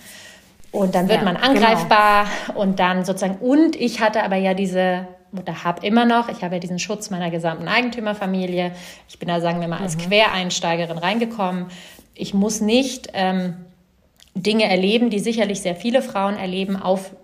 Und 0.73 0.95
dann 0.95 1.09
wird 1.09 1.19
ja, 1.19 1.25
man 1.25 1.37
genau. 1.37 1.49
angreifbar 1.49 2.27
genau. 2.47 2.61
und 2.61 2.81
dann 2.81 3.05
sozusagen, 3.05 3.37
und 3.37 3.77
ich 3.77 4.01
hatte 4.01 4.25
aber 4.25 4.37
ja 4.37 4.55
diese, 4.55 5.07
oder 5.39 5.65
habe 5.65 5.87
immer 5.87 6.07
noch, 6.07 6.31
ich 6.31 6.43
habe 6.43 6.55
ja 6.55 6.61
diesen 6.61 6.79
Schutz 6.79 7.11
meiner 7.11 7.31
gesamten 7.31 7.69
Eigentümerfamilie. 7.69 8.73
Ich 9.09 9.19
bin 9.19 9.29
da, 9.29 9.41
sagen 9.41 9.61
wir 9.61 9.69
mal, 9.69 9.81
als 9.81 9.97
mhm. 9.97 10.01
Quereinsteigerin 10.01 10.97
reingekommen. 10.99 11.67
Ich 12.15 12.33
muss 12.33 12.63
nicht 12.63 13.11
ähm, 13.13 13.57
Dinge 14.35 14.65
erleben, 14.65 15.11
die 15.11 15.19
sicherlich 15.19 15.61
sehr 15.61 15.77
viele 15.77 16.01
Frauen 16.01 16.37
erleben, 16.37 16.77
auf, 16.77 17.15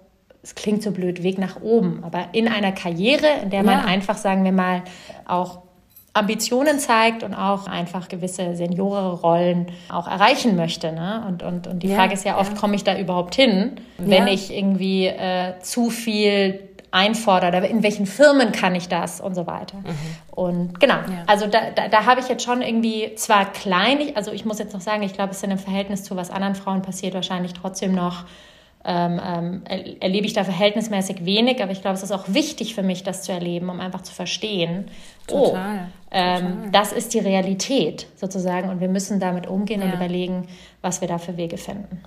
es 0.42 0.54
klingt 0.54 0.82
so 0.82 0.90
blöd, 0.90 1.22
Weg 1.22 1.38
nach 1.38 1.60
oben, 1.62 2.04
aber 2.04 2.28
in 2.32 2.48
einer 2.48 2.72
Karriere, 2.72 3.28
in 3.42 3.50
der 3.50 3.62
man 3.62 3.80
ja. 3.80 3.84
einfach, 3.86 4.18
sagen 4.18 4.44
wir 4.44 4.52
mal, 4.52 4.82
auch 5.26 5.62
Ambitionen 6.18 6.78
zeigt 6.78 7.22
und 7.22 7.34
auch 7.34 7.66
einfach 7.66 8.08
gewisse 8.08 8.54
Seniorerollen 8.56 9.66
auch 9.88 10.06
erreichen 10.06 10.56
möchte. 10.56 10.92
Ne? 10.92 11.24
Und, 11.26 11.42
und, 11.42 11.66
und 11.66 11.82
die 11.82 11.88
ja, 11.88 11.96
Frage 11.96 12.14
ist 12.14 12.24
ja 12.24 12.38
oft, 12.38 12.54
ja. 12.54 12.58
komme 12.58 12.74
ich 12.74 12.84
da 12.84 12.98
überhaupt 12.98 13.34
hin, 13.34 13.80
wenn 13.98 14.26
ja. 14.26 14.32
ich 14.32 14.54
irgendwie 14.54 15.06
äh, 15.06 15.58
zu 15.60 15.90
viel 15.90 16.68
einfordere, 16.90 17.66
in 17.66 17.82
welchen 17.82 18.06
Firmen 18.06 18.52
kann 18.52 18.74
ich 18.74 18.88
das 18.88 19.20
und 19.20 19.34
so 19.34 19.46
weiter. 19.46 19.76
Mhm. 19.78 19.94
Und 20.30 20.80
genau, 20.80 20.96
also 21.26 21.46
da, 21.46 21.70
da, 21.74 21.88
da 21.88 22.06
habe 22.06 22.20
ich 22.20 22.28
jetzt 22.28 22.44
schon 22.44 22.62
irgendwie 22.62 23.14
zwar 23.16 23.52
klein, 23.52 23.98
also 24.14 24.32
ich 24.32 24.44
muss 24.44 24.58
jetzt 24.58 24.72
noch 24.72 24.80
sagen, 24.80 25.02
ich 25.02 25.12
glaube, 25.12 25.30
es 25.30 25.38
ist 25.38 25.44
in 25.44 25.50
einem 25.50 25.58
Verhältnis 25.58 26.04
zu 26.04 26.16
was 26.16 26.30
anderen 26.30 26.54
Frauen 26.54 26.82
passiert, 26.82 27.14
wahrscheinlich 27.14 27.52
trotzdem 27.52 27.94
noch 27.94 28.24
ähm, 28.84 29.20
ähm, 29.24 29.62
erlebe 30.00 30.26
ich 30.26 30.32
da 30.32 30.44
verhältnismäßig 30.44 31.24
wenig, 31.24 31.62
aber 31.62 31.72
ich 31.72 31.82
glaube, 31.82 31.96
es 31.96 32.02
ist 32.02 32.12
auch 32.12 32.24
wichtig 32.28 32.74
für 32.74 32.82
mich, 32.82 33.02
das 33.02 33.22
zu 33.22 33.32
erleben, 33.32 33.68
um 33.68 33.80
einfach 33.80 34.02
zu 34.02 34.14
verstehen, 34.14 34.86
oh, 35.30 35.46
total, 35.46 35.76
oh, 35.76 36.08
ähm, 36.10 36.40
total. 36.40 36.70
das 36.70 36.92
ist 36.92 37.14
die 37.14 37.18
Realität 37.18 38.06
sozusagen 38.16 38.70
und 38.70 38.80
wir 38.80 38.88
müssen 38.88 39.20
damit 39.20 39.46
umgehen 39.46 39.80
ja. 39.80 39.86
und 39.86 39.94
überlegen, 39.94 40.48
was 40.80 41.00
wir 41.00 41.08
da 41.08 41.18
für 41.18 41.36
Wege 41.36 41.58
finden. 41.58 42.02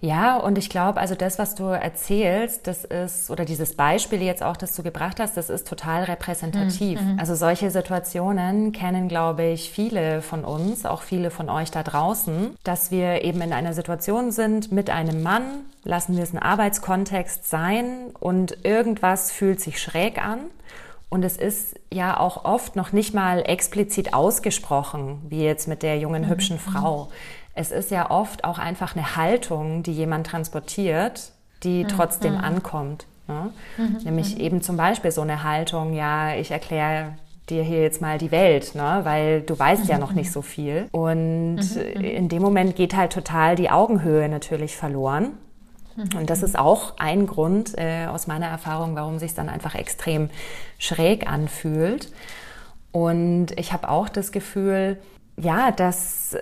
Ja, 0.00 0.36
und 0.36 0.58
ich 0.58 0.70
glaube, 0.70 1.00
also 1.00 1.16
das, 1.16 1.40
was 1.40 1.56
du 1.56 1.64
erzählst, 1.64 2.68
das 2.68 2.84
ist, 2.84 3.30
oder 3.32 3.44
dieses 3.44 3.74
Beispiel 3.74 4.22
jetzt 4.22 4.44
auch, 4.44 4.56
das 4.56 4.76
du 4.76 4.84
gebracht 4.84 5.18
hast, 5.18 5.36
das 5.36 5.50
ist 5.50 5.66
total 5.66 6.04
repräsentativ. 6.04 7.00
Mhm. 7.00 7.18
Also 7.18 7.34
solche 7.34 7.72
Situationen 7.72 8.70
kennen, 8.70 9.08
glaube 9.08 9.42
ich, 9.42 9.72
viele 9.72 10.22
von 10.22 10.44
uns, 10.44 10.86
auch 10.86 11.02
viele 11.02 11.30
von 11.32 11.50
euch 11.50 11.72
da 11.72 11.82
draußen, 11.82 12.56
dass 12.62 12.92
wir 12.92 13.24
eben 13.24 13.40
in 13.40 13.52
einer 13.52 13.74
Situation 13.74 14.30
sind 14.30 14.70
mit 14.70 14.88
einem 14.88 15.20
Mann, 15.24 15.64
lassen 15.82 16.16
wir 16.16 16.22
es 16.22 16.32
ein 16.32 16.38
Arbeitskontext 16.38 17.50
sein 17.50 18.10
und 18.20 18.64
irgendwas 18.64 19.32
fühlt 19.32 19.60
sich 19.60 19.82
schräg 19.82 20.24
an. 20.24 20.38
Und 21.10 21.24
es 21.24 21.38
ist 21.38 21.74
ja 21.90 22.20
auch 22.20 22.44
oft 22.44 22.76
noch 22.76 22.92
nicht 22.92 23.14
mal 23.14 23.40
explizit 23.40 24.12
ausgesprochen, 24.12 25.22
wie 25.28 25.42
jetzt 25.42 25.66
mit 25.66 25.82
der 25.82 25.98
jungen, 25.98 26.22
mhm. 26.22 26.28
hübschen 26.28 26.58
Frau 26.58 27.08
es 27.58 27.72
ist 27.72 27.90
ja 27.90 28.10
oft 28.10 28.44
auch 28.44 28.58
einfach 28.58 28.94
eine 28.94 29.16
Haltung, 29.16 29.82
die 29.82 29.92
jemand 29.92 30.28
transportiert, 30.28 31.32
die 31.64 31.82
mhm. 31.82 31.88
trotzdem 31.88 32.34
mhm. 32.34 32.44
ankommt. 32.44 33.06
Ne? 33.26 33.50
Mhm. 33.76 33.96
Nämlich 34.04 34.36
mhm. 34.36 34.40
eben 34.40 34.62
zum 34.62 34.76
Beispiel 34.76 35.10
so 35.10 35.22
eine 35.22 35.42
Haltung, 35.42 35.92
ja, 35.92 36.36
ich 36.36 36.52
erkläre 36.52 37.16
dir 37.50 37.64
hier 37.64 37.82
jetzt 37.82 38.00
mal 38.00 38.16
die 38.16 38.30
Welt, 38.30 38.76
ne? 38.76 39.00
weil 39.02 39.40
du 39.40 39.58
weißt 39.58 39.88
ja 39.88 39.98
noch 39.98 40.12
nicht 40.12 40.30
so 40.30 40.40
viel. 40.40 40.86
Und 40.92 41.58
in 41.76 42.28
dem 42.28 42.42
Moment 42.42 42.76
geht 42.76 42.94
halt 42.94 43.12
total 43.12 43.56
die 43.56 43.70
Augenhöhe 43.70 44.28
natürlich 44.28 44.76
verloren. 44.76 45.32
Und 46.16 46.30
das 46.30 46.44
ist 46.44 46.56
auch 46.56 46.94
ein 46.98 47.26
Grund 47.26 47.76
äh, 47.76 48.06
aus 48.06 48.28
meiner 48.28 48.46
Erfahrung, 48.46 48.94
warum 48.94 49.18
sich 49.18 49.34
dann 49.34 49.48
einfach 49.48 49.74
extrem 49.74 50.30
schräg 50.78 51.28
anfühlt. 51.28 52.12
Und 52.92 53.48
ich 53.58 53.72
habe 53.72 53.88
auch 53.88 54.08
das 54.08 54.30
Gefühl, 54.30 54.98
ja, 55.36 55.72
dass 55.72 56.36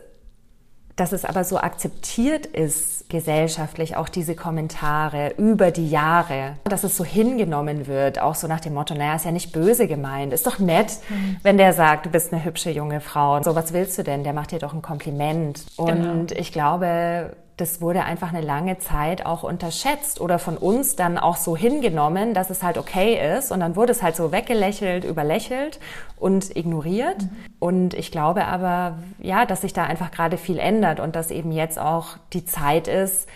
dass 0.96 1.12
es 1.12 1.24
aber 1.24 1.44
so 1.44 1.58
akzeptiert 1.58 2.46
ist 2.46 3.08
gesellschaftlich, 3.08 3.96
auch 3.96 4.08
diese 4.08 4.34
Kommentare 4.34 5.34
über 5.36 5.70
die 5.70 5.88
Jahre, 5.88 6.56
dass 6.64 6.82
es 6.84 6.96
so 6.96 7.04
hingenommen 7.04 7.86
wird, 7.86 8.18
auch 8.18 8.34
so 8.34 8.48
nach 8.48 8.60
dem 8.60 8.74
Motto, 8.74 8.94
naja, 8.94 9.14
ist 9.14 9.24
ja 9.24 9.30
nicht 9.30 9.52
böse 9.52 9.86
gemeint, 9.86 10.32
ist 10.32 10.46
doch 10.46 10.58
nett, 10.58 10.98
mhm. 11.08 11.36
wenn 11.42 11.58
der 11.58 11.72
sagt, 11.72 12.06
du 12.06 12.10
bist 12.10 12.32
eine 12.32 12.44
hübsche 12.44 12.70
junge 12.70 13.00
Frau. 13.00 13.40
So, 13.42 13.54
was 13.54 13.72
willst 13.72 13.98
du 13.98 14.02
denn? 14.02 14.24
Der 14.24 14.32
macht 14.32 14.50
dir 14.50 14.58
doch 14.58 14.74
ein 14.74 14.82
Kompliment. 14.82 15.64
Genau. 15.76 16.12
Und 16.12 16.32
ich 16.32 16.50
glaube, 16.50 17.36
das 17.56 17.80
wurde 17.80 18.04
einfach 18.04 18.32
eine 18.32 18.42
lange 18.42 18.78
Zeit 18.78 19.24
auch 19.24 19.42
unterschätzt 19.42 20.20
oder 20.20 20.38
von 20.38 20.58
uns 20.58 20.94
dann 20.94 21.16
auch 21.16 21.36
so 21.36 21.56
hingenommen, 21.56 22.34
dass 22.34 22.50
es 22.50 22.62
halt 22.62 22.76
okay 22.76 23.36
ist. 23.36 23.50
Und 23.50 23.60
dann 23.60 23.76
wurde 23.76 23.92
es 23.92 24.02
halt 24.02 24.14
so 24.14 24.30
weggelächelt, 24.30 25.04
überlächelt 25.04 25.80
und 26.18 26.54
ignoriert. 26.54 27.22
Mhm. 27.22 27.30
Und 27.58 27.94
ich 27.94 28.12
glaube 28.12 28.44
aber, 28.44 28.98
ja, 29.18 29.46
dass 29.46 29.62
sich 29.62 29.72
da 29.72 29.84
einfach 29.84 30.10
gerade 30.10 30.36
viel 30.36 30.58
ändert 30.58 31.00
und 31.00 31.16
dass 31.16 31.30
eben 31.30 31.50
jetzt 31.50 31.78
auch 31.78 32.18
die 32.34 32.44
Zeit 32.44 32.88
ist, 32.88 33.26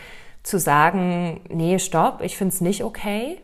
zu 0.42 0.59
sagen, 0.59 1.40
nee, 1.48 1.78
stopp, 1.78 2.20
ich 2.22 2.37
finde 2.37 2.54
es 2.54 2.61
nicht 2.61 2.85
okay 2.85 3.38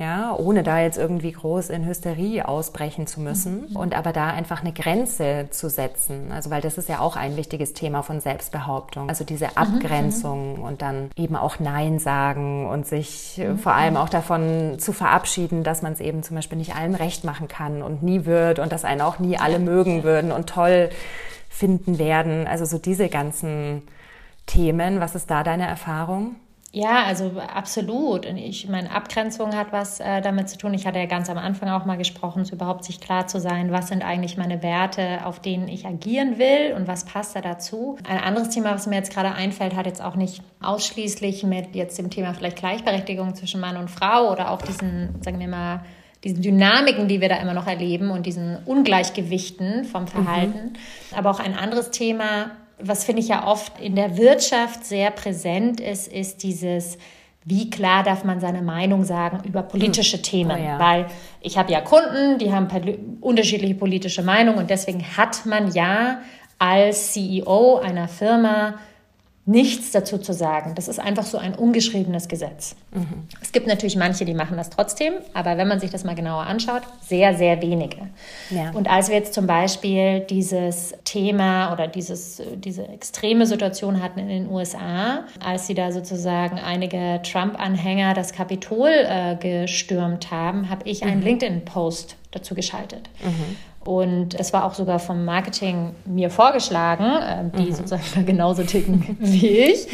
ja, 0.00 0.34
ohne 0.34 0.62
da 0.62 0.80
jetzt 0.80 0.96
irgendwie 0.96 1.30
groß 1.30 1.68
in 1.68 1.86
Hysterie 1.86 2.48
ausbrechen 2.48 3.06
zu 3.06 3.20
müssen 3.20 3.66
mhm. 3.68 3.76
und 3.76 3.94
aber 3.94 4.14
da 4.14 4.28
einfach 4.28 4.62
eine 4.62 4.72
Grenze 4.72 5.48
zu 5.50 5.68
setzen. 5.68 6.32
Also 6.32 6.48
weil 6.48 6.62
das 6.62 6.78
ist 6.78 6.88
ja 6.88 7.00
auch 7.00 7.16
ein 7.16 7.36
wichtiges 7.36 7.74
Thema 7.74 8.02
von 8.02 8.18
Selbstbehauptung. 8.18 9.10
Also 9.10 9.24
diese 9.24 9.44
mhm, 9.44 9.56
Abgrenzung 9.56 10.56
mhm. 10.56 10.62
und 10.62 10.80
dann 10.80 11.10
eben 11.16 11.36
auch 11.36 11.60
Nein 11.60 11.98
sagen 11.98 12.66
und 12.66 12.86
sich 12.86 13.36
mhm. 13.36 13.58
vor 13.58 13.74
allem 13.74 13.98
auch 13.98 14.08
davon 14.08 14.78
zu 14.78 14.94
verabschieden, 14.94 15.64
dass 15.64 15.82
man 15.82 15.92
es 15.92 16.00
eben 16.00 16.22
zum 16.22 16.34
Beispiel 16.34 16.56
nicht 16.56 16.74
allen 16.74 16.94
recht 16.94 17.24
machen 17.24 17.46
kann 17.46 17.82
und 17.82 18.02
nie 18.02 18.24
wird 18.24 18.58
und 18.58 18.72
dass 18.72 18.86
einen 18.86 19.02
auch 19.02 19.18
nie 19.18 19.36
alle 19.36 19.58
mögen 19.58 20.02
würden 20.02 20.32
und 20.32 20.48
toll 20.48 20.88
finden 21.50 21.98
werden. 21.98 22.46
Also 22.46 22.64
so 22.64 22.78
diese 22.78 23.10
ganzen 23.10 23.82
Themen. 24.46 24.98
Was 24.98 25.14
ist 25.14 25.30
da 25.30 25.44
deine 25.44 25.66
Erfahrung? 25.66 26.36
Ja, 26.72 27.02
also 27.04 27.32
absolut. 27.52 28.26
Und 28.26 28.36
ich 28.36 28.68
meine, 28.68 28.92
Abgrenzung 28.92 29.56
hat 29.56 29.72
was 29.72 29.98
äh, 29.98 30.20
damit 30.20 30.48
zu 30.48 30.56
tun. 30.56 30.72
Ich 30.72 30.86
hatte 30.86 31.00
ja 31.00 31.06
ganz 31.06 31.28
am 31.28 31.36
Anfang 31.36 31.68
auch 31.68 31.84
mal 31.84 31.96
gesprochen, 31.96 32.44
so 32.44 32.54
überhaupt 32.54 32.84
sich 32.84 33.00
klar 33.00 33.26
zu 33.26 33.40
sein, 33.40 33.72
was 33.72 33.88
sind 33.88 34.04
eigentlich 34.04 34.36
meine 34.36 34.62
Werte, 34.62 35.26
auf 35.26 35.40
denen 35.40 35.66
ich 35.66 35.84
agieren 35.84 36.38
will 36.38 36.74
und 36.76 36.86
was 36.86 37.04
passt 37.04 37.34
da 37.34 37.40
dazu. 37.40 37.96
Ein 38.08 38.18
anderes 38.18 38.50
Thema, 38.50 38.72
was 38.72 38.86
mir 38.86 38.94
jetzt 38.94 39.12
gerade 39.12 39.32
einfällt, 39.32 39.74
hat 39.74 39.86
jetzt 39.86 40.00
auch 40.00 40.14
nicht 40.14 40.42
ausschließlich 40.62 41.42
mit 41.42 41.74
jetzt 41.74 41.98
dem 41.98 42.08
Thema 42.08 42.34
vielleicht 42.34 42.58
Gleichberechtigung 42.58 43.34
zwischen 43.34 43.60
Mann 43.60 43.76
und 43.76 43.90
Frau 43.90 44.30
oder 44.30 44.52
auch 44.52 44.62
diesen, 44.62 45.20
sagen 45.22 45.40
wir 45.40 45.48
mal, 45.48 45.80
diesen 46.22 46.40
Dynamiken, 46.42 47.08
die 47.08 47.20
wir 47.20 47.28
da 47.28 47.36
immer 47.36 47.54
noch 47.54 47.66
erleben 47.66 48.10
und 48.10 48.26
diesen 48.26 48.58
Ungleichgewichten 48.64 49.84
vom 49.84 50.06
Verhalten. 50.06 50.72
Mhm. 50.72 51.16
Aber 51.16 51.30
auch 51.30 51.40
ein 51.40 51.54
anderes 51.54 51.90
Thema, 51.90 52.52
was 52.82 53.04
finde 53.04 53.22
ich 53.22 53.28
ja 53.28 53.46
oft 53.46 53.80
in 53.80 53.96
der 53.96 54.16
Wirtschaft 54.16 54.84
sehr 54.84 55.10
präsent 55.10 55.80
ist, 55.80 56.08
ist 56.12 56.42
dieses, 56.42 56.98
wie 57.44 57.70
klar 57.70 58.02
darf 58.02 58.24
man 58.24 58.40
seine 58.40 58.62
Meinung 58.62 59.04
sagen 59.04 59.40
über 59.44 59.62
politische 59.62 60.16
hm. 60.16 60.22
Themen? 60.22 60.50
Oh 60.58 60.62
ja. 60.62 60.78
Weil 60.78 61.06
ich 61.40 61.56
habe 61.58 61.72
ja 61.72 61.80
Kunden, 61.80 62.38
die 62.38 62.52
haben 62.52 62.68
unterschiedliche 63.20 63.74
politische 63.74 64.22
Meinungen 64.22 64.58
und 64.58 64.70
deswegen 64.70 65.04
hat 65.16 65.46
man 65.46 65.72
ja 65.72 66.20
als 66.58 67.12
CEO 67.12 67.78
einer 67.78 68.08
Firma 68.08 68.74
nichts 69.46 69.90
dazu 69.90 70.18
zu 70.18 70.32
sagen. 70.32 70.74
Das 70.74 70.86
ist 70.86 71.00
einfach 71.00 71.24
so 71.24 71.38
ein 71.38 71.54
ungeschriebenes 71.54 72.28
Gesetz. 72.28 72.76
Mhm. 72.92 73.26
Es 73.40 73.52
gibt 73.52 73.66
natürlich 73.66 73.96
manche, 73.96 74.24
die 74.24 74.34
machen 74.34 74.56
das 74.56 74.70
trotzdem, 74.70 75.14
aber 75.32 75.56
wenn 75.56 75.66
man 75.66 75.80
sich 75.80 75.90
das 75.90 76.04
mal 76.04 76.14
genauer 76.14 76.42
anschaut, 76.42 76.82
sehr, 77.00 77.34
sehr 77.34 77.60
wenige. 77.62 77.96
Ja. 78.50 78.70
Und 78.72 78.88
als 78.88 79.08
wir 79.08 79.16
jetzt 79.16 79.32
zum 79.32 79.46
Beispiel 79.46 80.20
dieses 80.20 80.94
Thema 81.04 81.72
oder 81.72 81.88
dieses, 81.88 82.42
diese 82.56 82.86
extreme 82.88 83.46
Situation 83.46 84.02
hatten 84.02 84.20
in 84.20 84.28
den 84.28 84.50
USA, 84.50 85.24
als 85.44 85.66
sie 85.66 85.74
da 85.74 85.90
sozusagen 85.90 86.58
einige 86.58 87.20
Trump-Anhänger 87.22 88.14
das 88.14 88.32
Kapitol 88.32 88.90
äh, 88.90 89.36
gestürmt 89.36 90.30
haben, 90.30 90.68
habe 90.68 90.88
ich 90.88 91.02
einen 91.02 91.20
mhm. 91.20 91.26
LinkedIn-Post 91.26 92.16
dazu 92.30 92.54
geschaltet. 92.54 93.08
Mhm. 93.24 93.56
Und 93.84 94.38
das 94.38 94.52
war 94.52 94.64
auch 94.64 94.74
sogar 94.74 94.98
vom 94.98 95.24
Marketing 95.24 95.94
mir 96.04 96.30
vorgeschlagen, 96.30 97.04
äh, 97.04 97.58
die 97.58 97.70
mhm. 97.70 97.74
sozusagen 97.74 98.02
genauso 98.26 98.62
ticken 98.62 99.16
wie 99.20 99.46
ich. 99.46 99.86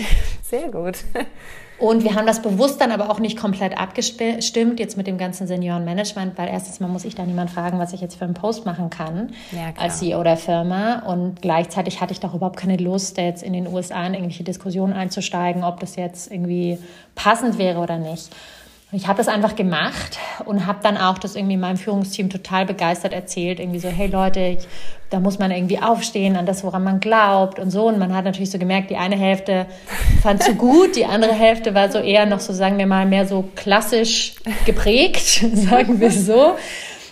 Sehr 0.42 0.70
gut. 0.70 0.98
Und 1.78 2.04
wir 2.04 2.14
haben 2.14 2.26
das 2.26 2.40
bewusst 2.40 2.80
dann 2.80 2.90
aber 2.90 3.10
auch 3.10 3.18
nicht 3.18 3.38
komplett 3.38 3.76
abgestimmt, 3.78 4.80
jetzt 4.80 4.96
mit 4.96 5.06
dem 5.06 5.18
ganzen 5.18 5.46
Seniorenmanagement, 5.46 6.38
weil 6.38 6.48
erstens 6.48 6.80
mal 6.80 6.88
muss 6.88 7.04
ich 7.04 7.14
da 7.14 7.24
niemand 7.24 7.50
fragen, 7.50 7.78
was 7.78 7.92
ich 7.92 8.00
jetzt 8.00 8.16
für 8.16 8.24
einen 8.24 8.32
Post 8.32 8.64
machen 8.64 8.88
kann 8.88 9.34
ja, 9.52 9.72
als 9.76 9.98
CEO 9.98 10.22
der 10.22 10.38
Firma. 10.38 11.00
Und 11.00 11.42
gleichzeitig 11.42 12.00
hatte 12.00 12.12
ich 12.12 12.20
doch 12.20 12.32
überhaupt 12.32 12.56
keine 12.56 12.78
Lust, 12.78 13.18
jetzt 13.18 13.42
in 13.42 13.52
den 13.52 13.66
USA 13.66 14.06
in 14.06 14.14
irgendwelche 14.14 14.44
Diskussionen 14.44 14.94
einzusteigen, 14.94 15.64
ob 15.64 15.80
das 15.80 15.96
jetzt 15.96 16.32
irgendwie 16.32 16.78
passend 17.14 17.58
wäre 17.58 17.80
oder 17.80 17.98
nicht. 17.98 18.30
Ich 18.96 19.08
habe 19.08 19.18
das 19.18 19.28
einfach 19.28 19.56
gemacht 19.56 20.18
und 20.46 20.64
habe 20.64 20.78
dann 20.82 20.96
auch 20.96 21.18
das 21.18 21.36
irgendwie 21.36 21.58
meinem 21.58 21.76
Führungsteam 21.76 22.30
total 22.30 22.64
begeistert 22.64 23.12
erzählt. 23.12 23.60
Irgendwie 23.60 23.78
so, 23.78 23.88
hey 23.88 24.06
Leute, 24.06 24.40
ich, 24.40 24.66
da 25.10 25.20
muss 25.20 25.38
man 25.38 25.50
irgendwie 25.50 25.78
aufstehen 25.78 26.34
an 26.34 26.46
das, 26.46 26.64
woran 26.64 26.82
man 26.82 26.98
glaubt 26.98 27.58
und 27.58 27.70
so. 27.70 27.88
Und 27.88 27.98
man 27.98 28.16
hat 28.16 28.24
natürlich 28.24 28.50
so 28.50 28.58
gemerkt, 28.58 28.88
die 28.88 28.96
eine 28.96 29.16
Hälfte 29.16 29.66
fand 30.22 30.42
so 30.42 30.54
gut, 30.54 30.96
die 30.96 31.04
andere 31.04 31.34
Hälfte 31.34 31.74
war 31.74 31.92
so 31.92 31.98
eher 31.98 32.24
noch 32.24 32.40
so, 32.40 32.54
sagen 32.54 32.78
wir 32.78 32.86
mal, 32.86 33.04
mehr 33.04 33.26
so 33.26 33.44
klassisch 33.54 34.36
geprägt, 34.64 35.44
sagen 35.52 36.00
wir 36.00 36.10
so. 36.10 36.56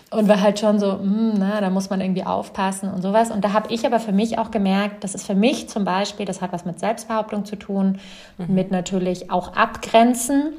Und 0.08 0.26
war 0.26 0.40
halt 0.40 0.60
schon 0.60 0.78
so, 0.78 0.86
mh, 0.86 1.02
hm, 1.02 1.32
na, 1.36 1.60
da 1.60 1.68
muss 1.68 1.90
man 1.90 2.00
irgendwie 2.00 2.24
aufpassen 2.24 2.88
und 2.90 3.02
sowas. 3.02 3.30
Und 3.30 3.44
da 3.44 3.52
habe 3.52 3.70
ich 3.70 3.84
aber 3.84 4.00
für 4.00 4.12
mich 4.12 4.38
auch 4.38 4.50
gemerkt, 4.50 5.04
das 5.04 5.14
ist 5.14 5.26
für 5.26 5.34
mich 5.34 5.68
zum 5.68 5.84
Beispiel, 5.84 6.24
das 6.24 6.40
hat 6.40 6.50
was 6.50 6.64
mit 6.64 6.80
Selbstbehauptung 6.80 7.44
zu 7.44 7.56
tun, 7.56 7.98
mhm. 8.38 8.54
mit 8.54 8.70
natürlich 8.70 9.30
auch 9.30 9.54
Abgrenzen 9.54 10.54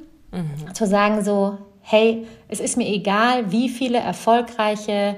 Zu 0.73 0.87
sagen 0.87 1.23
so, 1.23 1.57
hey, 1.81 2.25
es 2.47 2.59
ist 2.59 2.77
mir 2.77 2.87
egal, 2.87 3.51
wie 3.51 3.69
viele 3.69 3.99
erfolgreiche 3.99 5.15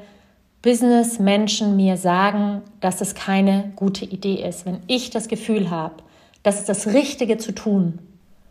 Businessmenschen 0.62 1.76
mir 1.76 1.98
sagen, 1.98 2.62
dass 2.82 3.00
es 3.02 3.16
keine 3.16 3.72
gute 3.76 4.06
Idee 4.06 4.44
ist. 4.48 4.66
Wenn 4.66 4.80
ich 4.88 5.10
das 5.10 5.28
Gefühl 5.28 5.70
habe, 5.70 5.96
das 6.44 6.60
ist 6.60 6.70
das 6.70 6.88
Richtige 6.88 7.38
zu 7.38 7.54
tun. 7.54 8.00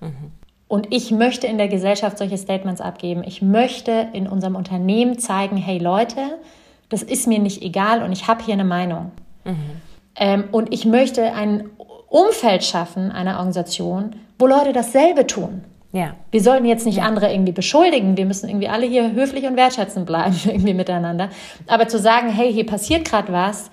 Mhm. 0.00 0.32
Und 0.68 0.92
ich 0.92 1.10
möchte 1.10 1.46
in 1.46 1.58
der 1.58 1.68
Gesellschaft 1.68 2.18
solche 2.18 2.38
Statements 2.38 2.80
abgeben. 2.80 3.22
Ich 3.24 3.42
möchte 3.42 4.08
in 4.12 4.26
unserem 4.26 4.56
Unternehmen 4.56 5.18
zeigen, 5.18 5.56
hey 5.56 5.78
Leute, 5.78 6.38
das 6.88 7.02
ist 7.02 7.26
mir 7.26 7.38
nicht 7.38 7.62
egal 7.62 8.02
und 8.02 8.12
ich 8.12 8.26
habe 8.26 8.44
hier 8.44 8.54
eine 8.54 8.64
Meinung. 8.64 9.12
Mhm. 9.44 9.56
Ähm, 10.16 10.44
und 10.50 10.72
ich 10.72 10.84
möchte 10.84 11.32
ein 11.34 11.68
Umfeld 12.08 12.64
schaffen 12.64 13.12
einer 13.12 13.32
Organisation, 13.32 14.16
wo 14.38 14.46
Leute 14.46 14.72
dasselbe 14.72 15.26
tun. 15.26 15.64
Ja. 15.96 16.14
Wir 16.30 16.42
sollten 16.42 16.66
jetzt 16.66 16.84
nicht 16.84 16.98
ja. 16.98 17.04
andere 17.04 17.32
irgendwie 17.32 17.52
beschuldigen. 17.52 18.18
Wir 18.18 18.26
müssen 18.26 18.50
irgendwie 18.50 18.68
alle 18.68 18.84
hier 18.84 19.12
höflich 19.12 19.46
und 19.46 19.56
wertschätzend 19.56 20.04
bleiben 20.04 20.38
irgendwie 20.44 20.74
miteinander. 20.74 21.30
Aber 21.66 21.88
zu 21.88 21.98
sagen, 21.98 22.28
hey, 22.28 22.52
hier 22.52 22.66
passiert 22.66 23.06
gerade 23.06 23.32
was, 23.32 23.70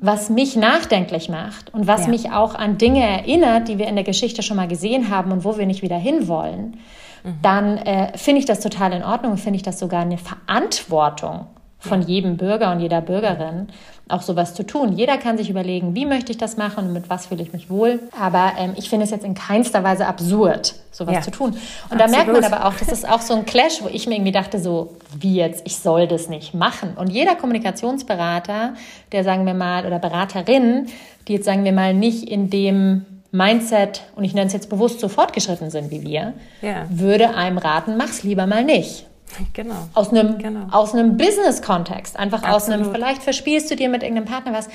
was 0.00 0.30
mich 0.30 0.56
nachdenklich 0.56 1.28
macht 1.28 1.72
und 1.72 1.86
was 1.86 2.06
ja. 2.06 2.08
mich 2.08 2.32
auch 2.32 2.56
an 2.56 2.76
Dinge 2.76 3.06
erinnert, 3.06 3.68
die 3.68 3.78
wir 3.78 3.86
in 3.86 3.94
der 3.94 4.04
Geschichte 4.04 4.42
schon 4.42 4.56
mal 4.56 4.66
gesehen 4.66 5.10
haben 5.10 5.30
und 5.30 5.44
wo 5.44 5.58
wir 5.58 5.66
nicht 5.66 5.82
wieder 5.82 5.98
hinwollen, 5.98 6.78
mhm. 7.22 7.38
dann 7.40 7.78
äh, 7.78 8.18
finde 8.18 8.40
ich 8.40 8.46
das 8.46 8.58
total 8.58 8.92
in 8.92 9.04
Ordnung, 9.04 9.36
finde 9.36 9.58
ich 9.58 9.62
das 9.62 9.78
sogar 9.78 10.00
eine 10.00 10.18
Verantwortung 10.18 11.46
von 11.80 12.02
jedem 12.02 12.36
Bürger 12.36 12.70
und 12.72 12.80
jeder 12.80 13.00
Bürgerin, 13.00 13.68
auch 14.08 14.22
sowas 14.22 14.54
zu 14.54 14.66
tun. 14.66 14.92
Jeder 14.96 15.16
kann 15.18 15.38
sich 15.38 15.48
überlegen, 15.50 15.94
wie 15.94 16.04
möchte 16.04 16.32
ich 16.32 16.38
das 16.38 16.56
machen 16.56 16.86
und 16.86 16.92
mit 16.92 17.08
was 17.08 17.26
fühle 17.26 17.42
ich 17.42 17.52
mich 17.52 17.70
wohl. 17.70 18.00
Aber 18.20 18.52
ähm, 18.58 18.72
ich 18.76 18.90
finde 18.90 19.04
es 19.04 19.10
jetzt 19.10 19.24
in 19.24 19.34
keinster 19.34 19.82
Weise 19.82 20.06
absurd, 20.06 20.74
sowas 20.90 21.14
ja. 21.14 21.20
zu 21.22 21.30
tun. 21.30 21.50
Und 21.50 21.58
Absolut. 21.58 22.00
da 22.00 22.06
merkt 22.08 22.32
man 22.32 22.44
aber 22.44 22.66
auch, 22.66 22.74
das 22.74 22.88
ist 22.88 23.08
auch 23.08 23.20
so 23.20 23.34
ein 23.34 23.46
Clash, 23.46 23.82
wo 23.82 23.88
ich 23.88 24.06
mir 24.06 24.16
irgendwie 24.16 24.32
dachte, 24.32 24.58
so, 24.58 24.96
wie 25.18 25.36
jetzt, 25.36 25.62
ich 25.64 25.78
soll 25.78 26.06
das 26.06 26.28
nicht 26.28 26.54
machen. 26.54 26.94
Und 26.96 27.08
jeder 27.10 27.36
Kommunikationsberater, 27.36 28.74
der 29.12 29.24
sagen 29.24 29.46
wir 29.46 29.54
mal, 29.54 29.86
oder 29.86 29.98
Beraterin, 29.98 30.86
die 31.28 31.34
jetzt 31.34 31.44
sagen 31.44 31.64
wir 31.64 31.72
mal 31.72 31.94
nicht 31.94 32.28
in 32.28 32.50
dem 32.50 33.06
Mindset, 33.32 34.02
und 34.16 34.24
ich 34.24 34.34
nenne 34.34 34.48
es 34.48 34.52
jetzt 34.52 34.68
bewusst 34.68 35.00
so 35.00 35.08
fortgeschritten 35.08 35.70
sind 35.70 35.90
wie 35.90 36.02
wir, 36.02 36.34
ja. 36.62 36.84
würde 36.88 37.34
einem 37.36 37.58
raten, 37.58 37.96
mach's 37.96 38.24
lieber 38.24 38.46
mal 38.46 38.64
nicht. 38.64 39.06
Genau. 39.52 39.88
Aus 39.94 40.10
einem, 40.10 40.38
genau. 40.38 40.66
aus 40.70 40.94
einem 40.94 41.16
Business-Kontext. 41.16 42.18
Einfach 42.18 42.42
Absolut. 42.42 42.56
aus 42.56 42.68
einem, 42.68 42.92
vielleicht 42.92 43.22
verspielst 43.22 43.70
du 43.70 43.76
dir 43.76 43.88
mit 43.88 44.02
irgendeinem 44.02 44.26
Partner 44.26 44.52
was. 44.52 44.68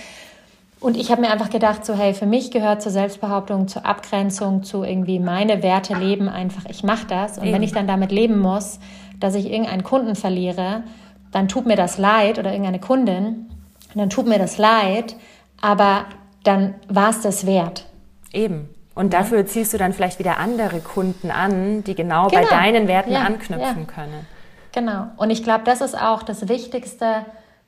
Und 0.80 0.98
ich 0.98 1.12
habe 1.12 1.22
mir 1.22 1.32
einfach 1.32 1.50
gedacht, 1.50 1.86
so 1.86 1.96
hey, 1.96 2.14
für 2.14 2.26
mich 2.26 2.52
gehört 2.52 2.82
zur 2.82 2.92
Selbstbehauptung, 2.92 3.68
zur 3.68 3.86
Abgrenzung, 3.86 4.64
zu 4.64 4.84
irgendwie 4.84 5.20
meine 5.20 5.64
Werte 5.64 5.96
leben 5.96 6.30
einfach, 6.30 6.66
ich 6.70 6.84
mache 6.84 7.08
das. 7.08 7.38
Und 7.38 7.46
Eben. 7.46 7.56
wenn 7.56 7.64
ich 7.64 7.72
dann 7.72 7.88
damit 7.88 8.12
leben 8.12 8.40
muss, 8.40 8.80
dass 9.20 9.36
ich 9.36 9.50
irgendeinen 9.50 9.84
Kunden 9.84 10.16
verliere, 10.16 10.84
dann 11.32 11.48
tut 11.48 11.66
mir 11.66 11.76
das 11.76 11.98
leid 11.98 12.40
oder 12.40 12.52
irgendeine 12.52 12.80
Kundin, 12.80 13.50
dann 13.96 14.10
tut 14.10 14.28
mir 14.28 14.38
das 14.38 14.58
leid, 14.58 15.16
aber 15.62 16.06
dann 16.44 16.76
war 16.88 17.10
es 17.10 17.22
das 17.22 17.46
wert. 17.46 17.86
Eben. 18.32 18.70
Und 18.94 19.14
dafür 19.14 19.46
ziehst 19.46 19.74
du 19.74 19.78
dann 19.78 19.92
vielleicht 19.92 20.20
wieder 20.20 20.38
andere 20.38 20.80
Kunden 20.80 21.32
an, 21.32 21.84
die 21.84 21.96
genau, 21.96 22.28
genau. 22.28 22.44
bei 22.44 22.48
deinen 22.48 22.88
Werten 22.88 23.12
ja, 23.12 23.22
anknüpfen 23.22 23.88
ja. 23.88 23.94
können. 23.94 24.28
Genau. 24.76 25.08
Und 25.16 25.30
ich 25.30 25.42
glaube, 25.42 25.64
das 25.64 25.80
ist 25.80 25.98
auch 25.98 26.22
das 26.22 26.50
Wichtigste 26.50 27.26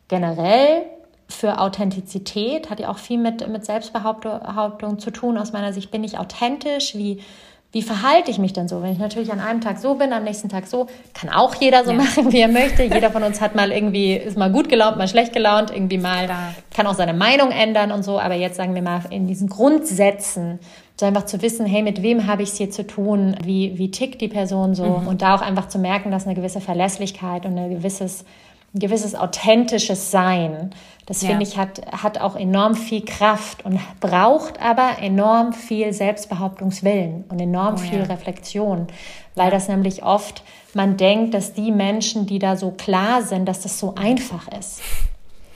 generell 0.10 0.84
für 1.30 1.60
Authentizität. 1.60 2.70
Hat 2.70 2.82
ja 2.82 2.89
auch 2.89 2.97
viel 2.97 3.18
mit, 3.18 3.47
mit 3.47 3.66
Selbstbehauptung 3.66 4.99
zu 4.99 5.12
tun. 5.12 5.38
Aus 5.38 5.53
meiner 5.53 5.72
Sicht 5.72 5.89
bin 5.89 6.03
ich 6.03 6.20
authentisch. 6.20 6.95
Wie, 6.95 7.24
wie 7.72 7.82
verhalte 7.82 8.30
ich 8.30 8.39
mich 8.39 8.51
denn 8.51 8.68
so? 8.68 8.84
Wenn 8.84 8.91
ich 8.91 8.99
natürlich 8.99 9.32
an 9.32 9.39
einem 9.39 9.62
Tag 9.62 9.80
so 9.80 9.95
bin, 9.95 10.12
am 10.12 10.26
nächsten 10.26 10.49
Tag 10.49 10.68
so, 10.68 10.88
kann 11.14 11.30
auch 11.30 11.55
jeder 11.55 11.86
so 11.86 11.91
ja. 11.91 11.97
machen, 11.97 12.34
wie 12.34 12.41
er 12.41 12.49
möchte. 12.49 12.84
Jeder 12.93 13.10
von 13.10 13.24
uns 13.24 13.39
hat 13.39 13.55
mal 13.55 13.72
irgendwie, 13.72 14.14
ist 14.14 14.38
mal 14.38 14.51
gut 14.51 14.68
gelaunt, 14.68 14.97
mal 14.97 15.08
schlecht 15.08 15.32
gelaunt, 15.32 15.72
irgendwie 15.72 15.97
mal, 15.97 16.28
kann 16.76 16.88
auch 16.88 16.95
seine 16.95 17.14
Meinung 17.14 17.51
ändern 17.51 17.93
und 17.93 18.03
so. 18.03 18.20
Aber 18.20 18.36
jetzt 18.36 18.58
sagen 18.58 18.76
wir 18.76 18.82
mal 18.82 19.03
in 19.12 19.28
diesen 19.28 19.47
Grundsätzen, 19.47 20.60
so 21.00 21.06
einfach 21.06 21.26
zu 21.26 21.41
wissen, 21.41 21.66
hey, 21.66 21.84
mit 21.84 22.02
wem 22.02 22.26
habe 22.26 22.41
ich 22.41 22.50
es 22.50 22.58
hier 22.58 22.72
zu 22.72 22.86
tun? 22.86 23.36
Wie, 23.43 23.78
wie 23.78 23.91
tickt 23.91 24.20
die 24.20 24.28
Person 24.28 24.74
so? 24.74 24.86
Mhm. 24.86 25.08
Und 25.08 25.22
da 25.22 25.36
auch 25.36 25.41
einfach 25.41 25.68
zu 25.68 25.78
merken, 25.78 26.10
dass 26.10 26.26
eine 26.26 26.36
gewisse 26.36 26.60
Verlässlichkeit 26.60 27.45
und 27.45 27.58
ein 27.58 27.70
gewisses, 27.70 28.26
ein 28.74 28.80
gewisses 28.80 29.14
authentisches 29.14 30.10
Sein, 30.10 30.72
das 31.06 31.22
ja. 31.22 31.30
finde 31.30 31.43
ich, 31.43 31.56
hat, 31.56 31.82
hat 31.91 32.20
auch 32.20 32.36
enorm 32.36 32.74
viel 32.74 33.06
Kraft 33.06 33.64
und 33.64 33.80
braucht 34.00 34.60
aber 34.60 34.98
enorm 35.00 35.54
viel 35.54 35.93
Selbstbehauptungswillen 35.93 37.26
und 37.30 37.39
enorm 37.39 37.76
oh, 37.76 37.78
viel 37.78 38.00
ja. 38.00 38.06
Reflexion, 38.06 38.88
weil 39.36 39.52
das 39.52 39.68
nämlich 39.68 40.04
oft, 40.04 40.43
man 40.74 40.98
denkt, 40.98 41.36
dass 41.36 41.54
die 41.54 41.72
Menschen, 41.72 42.26
die 42.26 42.39
da 42.39 42.58
so 42.58 42.72
klar 42.72 43.22
sind, 43.22 43.45
dass 43.45 43.62
das 43.62 43.80
so 43.80 43.93
einfach 43.95 44.48
ist. 44.48 44.82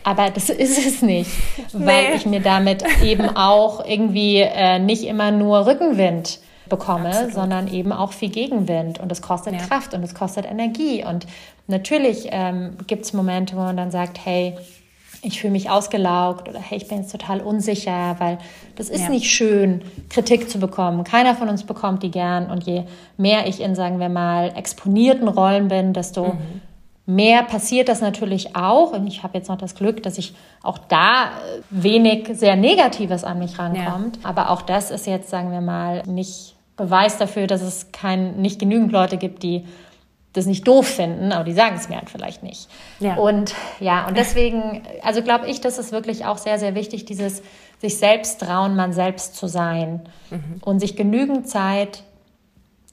Aber 0.04 0.30
das 0.30 0.50
ist 0.50 0.86
es 0.86 1.02
nicht, 1.02 1.32
weil 1.74 2.10
nee. 2.10 2.16
ich 2.16 2.26
mir 2.26 2.42
damit 2.42 2.84
eben 3.04 3.36
auch 3.36 3.86
irgendwie 3.86 4.38
äh, 4.38 4.80
nicht 4.80 5.04
immer 5.04 5.32
nur 5.32 5.66
Rückenwind 5.66 6.40
bekomme, 6.70 7.10
Absolut. 7.10 7.34
sondern 7.34 7.68
eben 7.68 7.92
auch 7.92 8.14
viel 8.14 8.30
Gegenwind. 8.30 9.00
Und 9.00 9.12
es 9.12 9.22
kostet 9.22 9.54
ja. 9.54 9.60
Kraft 9.60 9.94
und 9.94 10.04
es 10.04 10.16
kostet 10.16 10.46
Energie. 10.46 11.04
Und 11.06 11.28
natürlich 11.68 12.30
ähm, 12.32 12.78
gibt 12.88 13.06
es 13.06 13.14
Momente, 13.14 13.56
wo 13.56 13.60
man 13.60 13.78
dann 13.78 13.92
sagt, 13.92 14.26
hey, 14.26 14.56
ich 15.24 15.40
fühle 15.40 15.52
mich 15.52 15.70
ausgelaugt 15.70 16.50
oder 16.50 16.60
hey, 16.60 16.80
ich 16.80 16.88
bin 16.88 17.00
jetzt 17.00 17.12
total 17.12 17.42
unsicher, 17.42 18.16
weil 18.18 18.40
das 18.76 18.90
ist 18.90 19.04
ja. 19.04 19.10
nicht 19.10 19.30
schön, 19.30 19.84
Kritik 20.10 20.50
zu 20.50 20.60
bekommen. 20.60 21.04
Keiner 21.04 21.36
von 21.36 21.48
uns 21.48 21.64
bekommt 21.64 22.02
die 22.02 22.10
gern. 22.10 22.50
Und 22.50 22.64
je 22.64 22.86
mehr 23.18 23.46
ich 23.48 23.60
in, 23.60 23.76
sagen 23.76 24.00
wir 24.00 24.10
mal, 24.10 24.52
exponierten 24.56 25.28
Rollen 25.28 25.68
bin, 25.68 25.94
desto 25.94 26.30
mhm 26.30 26.62
mehr 27.06 27.44
passiert 27.44 27.90
das 27.90 28.02
natürlich 28.02 28.56
auch. 28.56 28.94
Und 28.94 29.08
ich 29.08 29.24
habe 29.24 29.38
jetzt 29.38 29.50
noch 29.50 29.58
das 29.58 29.76
Glück, 29.76 30.04
dass 30.04 30.18
ich 30.18 30.34
auch 30.64 30.78
da 30.78 31.26
äh, 31.26 31.62
wenig 31.70 32.30
sehr 32.34 32.56
Negatives 32.56 33.24
an 33.24 33.40
mich 33.40 33.58
rankommt. 33.58 34.18
Ja. 34.18 34.30
Aber 34.30 34.50
auch 34.50 34.62
das 34.62 34.92
ist 34.92 35.08
jetzt, 35.08 35.30
sagen 35.30 35.52
wir 35.52 35.62
mal, 35.62 36.04
nicht 36.04 36.56
Beweis 36.78 37.18
dafür, 37.18 37.48
dass 37.48 37.62
es 37.62 37.92
kein, 37.92 38.42
nicht 38.42 38.60
genügend 38.60 38.92
Leute 38.92 39.18
gibt, 39.18 39.44
die 39.44 39.66
das 40.34 40.46
nicht 40.46 40.66
doof 40.66 40.88
finden, 40.88 41.34
aber 41.34 41.44
die 41.44 41.52
sagen 41.52 41.76
es 41.76 41.90
mir 41.90 41.98
halt 41.98 42.10
vielleicht 42.10 42.42
nicht. 42.42 42.70
Ja. 43.00 43.16
Und 43.16 43.54
ja, 43.80 44.08
und 44.08 44.16
deswegen, 44.16 44.82
also 45.04 45.22
glaube 45.22 45.48
ich, 45.48 45.60
das 45.60 45.78
ist 45.78 45.92
wirklich 45.92 46.26
auch 46.26 46.38
sehr, 46.38 46.58
sehr 46.58 46.74
wichtig, 46.74 47.04
dieses 47.06 47.44
sich 47.80 47.98
selbst 47.98 48.40
trauen, 48.40 48.76
man 48.76 48.94
selbst 48.94 49.36
zu 49.36 49.48
sein 49.48 50.02
mhm. 50.30 50.62
und 50.62 50.80
sich 50.80 50.96
genügend 50.96 51.50
Zeit 51.50 52.04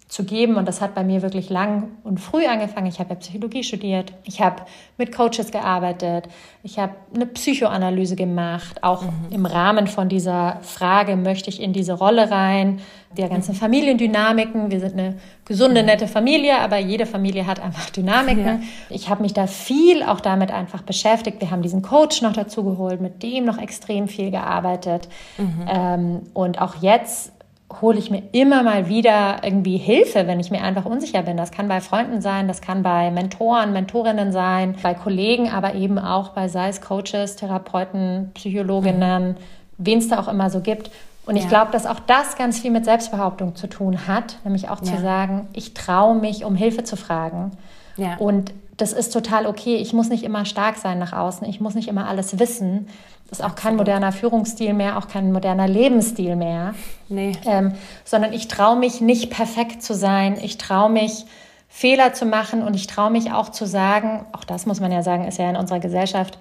zu 0.09 0.25
geben. 0.25 0.57
Und 0.57 0.67
das 0.67 0.81
hat 0.81 0.95
bei 0.95 1.05
mir 1.05 1.21
wirklich 1.21 1.51
lang 1.51 1.91
und 2.03 2.19
früh 2.19 2.47
angefangen. 2.47 2.87
Ich 2.87 2.99
habe 2.99 3.11
ja 3.11 3.17
Psychologie 3.17 3.63
studiert, 3.63 4.13
ich 4.25 4.41
habe 4.41 4.63
mit 4.97 5.15
Coaches 5.15 5.53
gearbeitet, 5.53 6.29
ich 6.63 6.79
habe 6.79 6.95
eine 7.15 7.27
Psychoanalyse 7.27 8.17
gemacht, 8.17 8.83
auch 8.83 9.03
mhm. 9.03 9.11
im 9.31 9.47
Rahmen 9.47 9.87
von 9.87 10.09
dieser 10.09 10.59
Frage, 10.63 11.17
möchte 11.17 11.51
ich 11.51 11.61
in 11.61 11.75
diese 11.75 11.93
Rolle 11.93 12.31
rein, 12.31 12.81
der 13.17 13.29
ganzen. 13.29 13.55
Familiendynamiken. 13.55 14.71
Wir 14.71 14.81
sind 14.81 14.93
eine 14.95 15.17
gesunde, 15.45 15.83
nette 15.83 16.09
Familie, 16.09 16.59
aber 16.59 16.79
jede 16.79 17.07
Familie 17.07 17.47
hat 17.47 17.61
einfach 17.61 17.91
Dynamiken. 17.97 18.45
Ja. 18.45 18.61
Ich 18.91 19.09
habe 19.09 19.23
mich 19.23 19.33
da 19.33 19.47
viel 19.47 20.03
auch 20.03 20.21
damit 20.21 20.51
einfach 20.51 20.83
beschäftigt. 20.83 21.41
Wir 21.41 21.51
haben 21.51 21.63
diesen 21.63 21.83
Coach 21.83 22.23
noch 22.23 22.33
dazu 22.33 22.65
geholt, 22.65 23.01
mit 23.01 23.23
dem 23.23 23.45
noch 23.45 23.59
extrem 23.59 24.09
viel 24.09 24.31
gearbeitet. 24.31 25.09
Mhm. 25.39 25.67
Ähm, 25.69 26.23
und 26.35 26.61
auch 26.61 26.77
jetzt 26.83 27.33
hole 27.81 27.99
ich 27.99 28.11
mir 28.11 28.23
immer 28.33 28.63
mal 28.63 28.89
wieder 28.89 29.43
irgendwie 29.43 29.77
Hilfe, 29.77 30.27
wenn 30.27 30.41
ich 30.41 30.51
mir 30.51 30.63
einfach 30.63 30.87
unsicher 30.87 31.23
bin. 31.23 31.37
Das 31.37 31.51
kann 31.51 31.69
bei 31.69 31.81
Freunden 31.81 32.21
sein, 32.23 32.49
das 32.49 32.61
kann 32.61 32.83
bei 32.83 33.11
Mentoren, 33.11 33.73
Mentorinnen 33.73 34.33
sein, 34.33 34.75
bei 34.83 34.95
Kollegen, 34.95 35.51
aber 35.51 35.75
eben 35.75 35.99
auch 35.99 36.31
bei 36.31 36.49
sei 36.49 36.69
es 36.69 36.81
Coaches, 36.81 37.37
Therapeuten, 37.37 38.31
Psychologinnen, 38.35 39.37
wen 39.77 39.99
es 39.99 40.09
da 40.09 40.19
auch 40.19 40.29
immer 40.29 40.49
so 40.49 40.61
gibt. 40.61 40.91
Und 41.27 41.37
ja. 41.37 41.43
ich 41.43 41.49
glaube, 41.49 41.71
dass 41.73 41.85
auch 41.85 42.01
das 42.01 42.37
ganz 42.37 42.59
viel 42.59 42.71
mit 42.71 42.87
Selbstbehauptung 42.87 43.55
zu 43.55 43.67
tun 43.67 44.09
hat, 44.09 44.39
nämlich 44.45 44.71
auch 44.71 44.81
ja. 44.83 44.95
zu 44.95 45.03
sagen, 45.03 45.47
ich 45.53 45.75
traue 45.75 46.15
mich, 46.15 46.45
um 46.45 46.55
Hilfe 46.55 46.85
zu 46.85 46.97
fragen. 46.97 47.51
Ja. 47.99 48.17
Und 48.17 48.55
das 48.79 48.93
ist 48.95 49.13
total 49.13 49.45
okay. 49.47 49.77
Ich 49.77 49.93
muss 49.93 50.09
nicht 50.09 50.23
immer 50.23 50.47
stark 50.47 50.77
sein 50.77 50.99
nach 50.99 51.13
außen. 51.13 51.47
Ich 51.47 51.61
muss 51.61 51.75
nicht 51.75 51.89
immer 51.89 52.09
alles 52.09 52.39
wissen. 52.39 52.89
Das 53.29 53.41
ist 53.41 53.45
auch 53.45 53.55
kein 53.55 53.77
moderner 53.77 54.13
Führungsstil 54.13 54.73
mehr, 54.73 54.97
auch 54.97 55.07
kein 55.07 55.33
moderner 55.33 55.69
Lebensstil 55.69 56.35
mehr. 56.35 56.75
Nee. 57.09 57.33
Ähm, 57.45 57.75
sondern 58.05 58.33
ich 58.33 58.49
traue 58.49 58.79
mich 58.79 59.01
nicht 59.01 59.31
perfekt 59.31 59.83
zu 59.83 59.95
sein. 59.95 60.39
Ich 60.43 60.57
traue 60.57 60.91
mich, 60.91 61.27
Fehler 61.69 62.15
zu 62.15 62.25
machen 62.25 62.63
und 62.63 62.75
ich 62.75 62.87
traue 62.87 63.11
mich 63.11 63.31
auch 63.31 63.51
zu 63.51 63.67
sagen, 63.67 64.25
auch 64.33 64.45
das 64.45 64.65
muss 64.65 64.81
man 64.81 64.91
ja 64.91 65.03
sagen, 65.03 65.27
ist 65.27 65.39
ja 65.39 65.49
in 65.51 65.57
unserer 65.57 65.81
Gesellschaft 65.81 66.39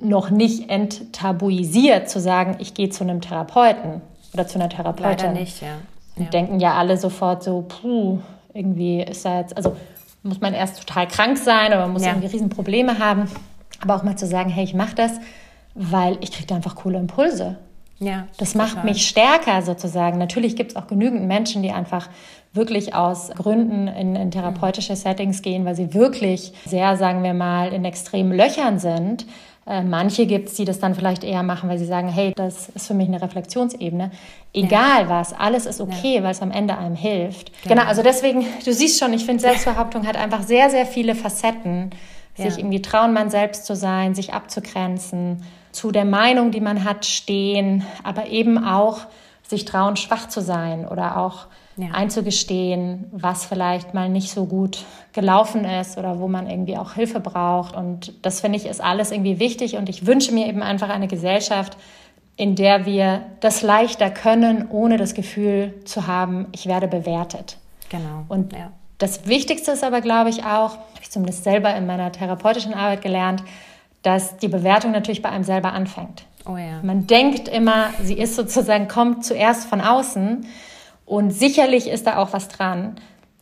noch 0.00 0.30
nicht 0.30 0.70
enttabuisiert, 0.70 2.08
zu 2.08 2.20
sagen, 2.20 2.56
ich 2.58 2.74
gehe 2.74 2.90
zu 2.90 3.02
einem 3.02 3.20
Therapeuten 3.20 4.02
oder 4.32 4.46
zu 4.46 4.58
einer 4.58 4.68
Therapeutin. 4.68 5.26
Leider 5.26 5.32
nicht, 5.32 5.62
ja. 5.62 5.68
ja. 5.68 5.74
Und 6.16 6.34
denken 6.34 6.60
ja 6.60 6.74
alle 6.74 6.98
sofort 6.98 7.42
so, 7.42 7.62
puh, 7.62 8.18
irgendwie 8.52 9.02
ist 9.02 9.24
da 9.24 9.40
jetzt, 9.40 9.56
also 9.56 9.76
muss 10.22 10.40
man 10.40 10.54
erst 10.54 10.78
total 10.78 11.08
krank 11.08 11.38
sein 11.38 11.68
oder 11.68 11.80
man 11.80 11.92
muss 11.92 12.04
ja. 12.04 12.10
irgendwie 12.10 12.28
Riesenprobleme 12.28 12.98
haben. 12.98 13.28
Aber 13.80 13.96
auch 13.96 14.02
mal 14.02 14.16
zu 14.16 14.26
sagen, 14.26 14.50
hey, 14.50 14.64
ich 14.64 14.74
mache 14.74 14.94
das, 14.94 15.12
weil 15.78 16.18
ich 16.20 16.32
kriege 16.32 16.46
da 16.46 16.56
einfach 16.56 16.74
coole 16.74 16.98
Impulse. 16.98 17.56
Ja, 18.00 18.28
das 18.36 18.54
macht 18.54 18.74
total. 18.74 18.84
mich 18.84 19.08
stärker 19.08 19.62
sozusagen. 19.62 20.18
Natürlich 20.18 20.54
gibt 20.54 20.72
es 20.72 20.76
auch 20.76 20.86
genügend 20.86 21.26
Menschen, 21.26 21.62
die 21.62 21.72
einfach 21.72 22.08
wirklich 22.52 22.94
aus 22.94 23.30
Gründen 23.30 23.88
in, 23.88 24.14
in 24.16 24.30
therapeutische 24.30 24.94
Settings 24.94 25.42
gehen, 25.42 25.64
weil 25.64 25.74
sie 25.74 25.94
wirklich 25.94 26.52
sehr, 26.66 26.96
sagen 26.96 27.22
wir 27.22 27.34
mal, 27.34 27.72
in 27.72 27.84
extremen 27.84 28.32
Löchern 28.32 28.78
sind. 28.78 29.26
Äh, 29.66 29.82
manche 29.82 30.26
gibt 30.26 30.48
es, 30.48 30.54
die 30.54 30.64
das 30.64 30.78
dann 30.78 30.94
vielleicht 30.94 31.24
eher 31.24 31.42
machen, 31.42 31.68
weil 31.68 31.78
sie 31.78 31.86
sagen, 31.86 32.08
hey, 32.08 32.32
das 32.34 32.68
ist 32.70 32.86
für 32.86 32.94
mich 32.94 33.08
eine 33.08 33.20
Reflexionsebene. 33.20 34.12
Egal 34.54 35.02
ja. 35.02 35.08
was, 35.08 35.32
alles 35.32 35.66
ist 35.66 35.80
okay, 35.80 36.16
ja. 36.16 36.22
weil 36.22 36.30
es 36.30 36.40
am 36.40 36.50
Ende 36.50 36.78
einem 36.78 36.96
hilft. 36.96 37.52
Genau. 37.62 37.74
genau, 37.74 37.88
also 37.88 38.02
deswegen, 38.02 38.46
du 38.64 38.72
siehst 38.72 38.98
schon, 38.98 39.12
ich 39.12 39.24
finde, 39.24 39.42
Selbstbehauptung 39.42 40.06
hat 40.06 40.16
einfach 40.16 40.42
sehr, 40.42 40.70
sehr 40.70 40.86
viele 40.86 41.14
Facetten. 41.14 41.90
Sich 42.40 42.56
irgendwie 42.56 42.80
trauen, 42.80 43.12
man 43.12 43.30
selbst 43.30 43.66
zu 43.66 43.74
sein, 43.74 44.14
sich 44.14 44.32
abzugrenzen, 44.32 45.42
zu 45.72 45.90
der 45.92 46.04
Meinung, 46.04 46.50
die 46.50 46.60
man 46.60 46.84
hat, 46.84 47.06
stehen, 47.06 47.84
aber 48.02 48.26
eben 48.28 48.62
auch 48.62 49.00
sich 49.46 49.64
trauen, 49.64 49.96
schwach 49.96 50.28
zu 50.28 50.40
sein 50.40 50.86
oder 50.86 51.16
auch 51.16 51.46
ja. 51.76 51.88
einzugestehen, 51.92 53.06
was 53.12 53.46
vielleicht 53.46 53.94
mal 53.94 54.08
nicht 54.08 54.30
so 54.30 54.46
gut 54.46 54.84
gelaufen 55.12 55.64
ist 55.64 55.96
oder 55.96 56.18
wo 56.18 56.28
man 56.28 56.48
irgendwie 56.48 56.76
auch 56.76 56.94
Hilfe 56.94 57.20
braucht. 57.20 57.74
Und 57.74 58.12
das 58.22 58.40
finde 58.40 58.58
ich 58.58 58.66
ist 58.66 58.82
alles 58.82 59.10
irgendwie 59.10 59.38
wichtig. 59.38 59.76
Und 59.76 59.88
ich 59.88 60.06
wünsche 60.06 60.32
mir 60.32 60.46
eben 60.46 60.62
einfach 60.62 60.88
eine 60.88 61.08
Gesellschaft, 61.08 61.76
in 62.36 62.54
der 62.54 62.86
wir 62.86 63.22
das 63.40 63.62
leichter 63.62 64.10
können, 64.10 64.68
ohne 64.70 64.96
das 64.96 65.14
Gefühl 65.14 65.74
zu 65.84 66.06
haben, 66.06 66.46
ich 66.52 66.66
werde 66.66 66.86
bewertet. 66.88 67.58
Genau. 67.88 68.24
Und 68.28 68.52
ja. 68.52 68.70
das 68.98 69.26
Wichtigste 69.26 69.72
ist 69.72 69.82
aber, 69.82 70.00
glaube 70.00 70.30
ich, 70.30 70.44
auch, 70.44 70.72
habe 70.72 71.00
ich 71.02 71.10
zumindest 71.10 71.44
selber 71.44 71.74
in 71.74 71.86
meiner 71.86 72.12
therapeutischen 72.12 72.74
Arbeit 72.74 73.02
gelernt, 73.02 73.42
dass 74.02 74.36
die 74.38 74.48
Bewertung 74.48 74.92
natürlich 74.92 75.22
bei 75.22 75.30
einem 75.30 75.44
selber 75.44 75.72
anfängt. 75.72 76.24
Oh 76.46 76.56
ja. 76.56 76.80
Man 76.82 77.06
denkt 77.06 77.48
immer, 77.48 77.90
sie 78.02 78.14
ist 78.14 78.36
sozusagen, 78.36 78.88
kommt 78.88 79.24
zuerst 79.24 79.68
von 79.68 79.80
außen 79.80 80.46
und 81.04 81.30
sicherlich 81.30 81.88
ist 81.88 82.06
da 82.06 82.18
auch 82.18 82.32
was 82.32 82.48
dran. 82.48 82.96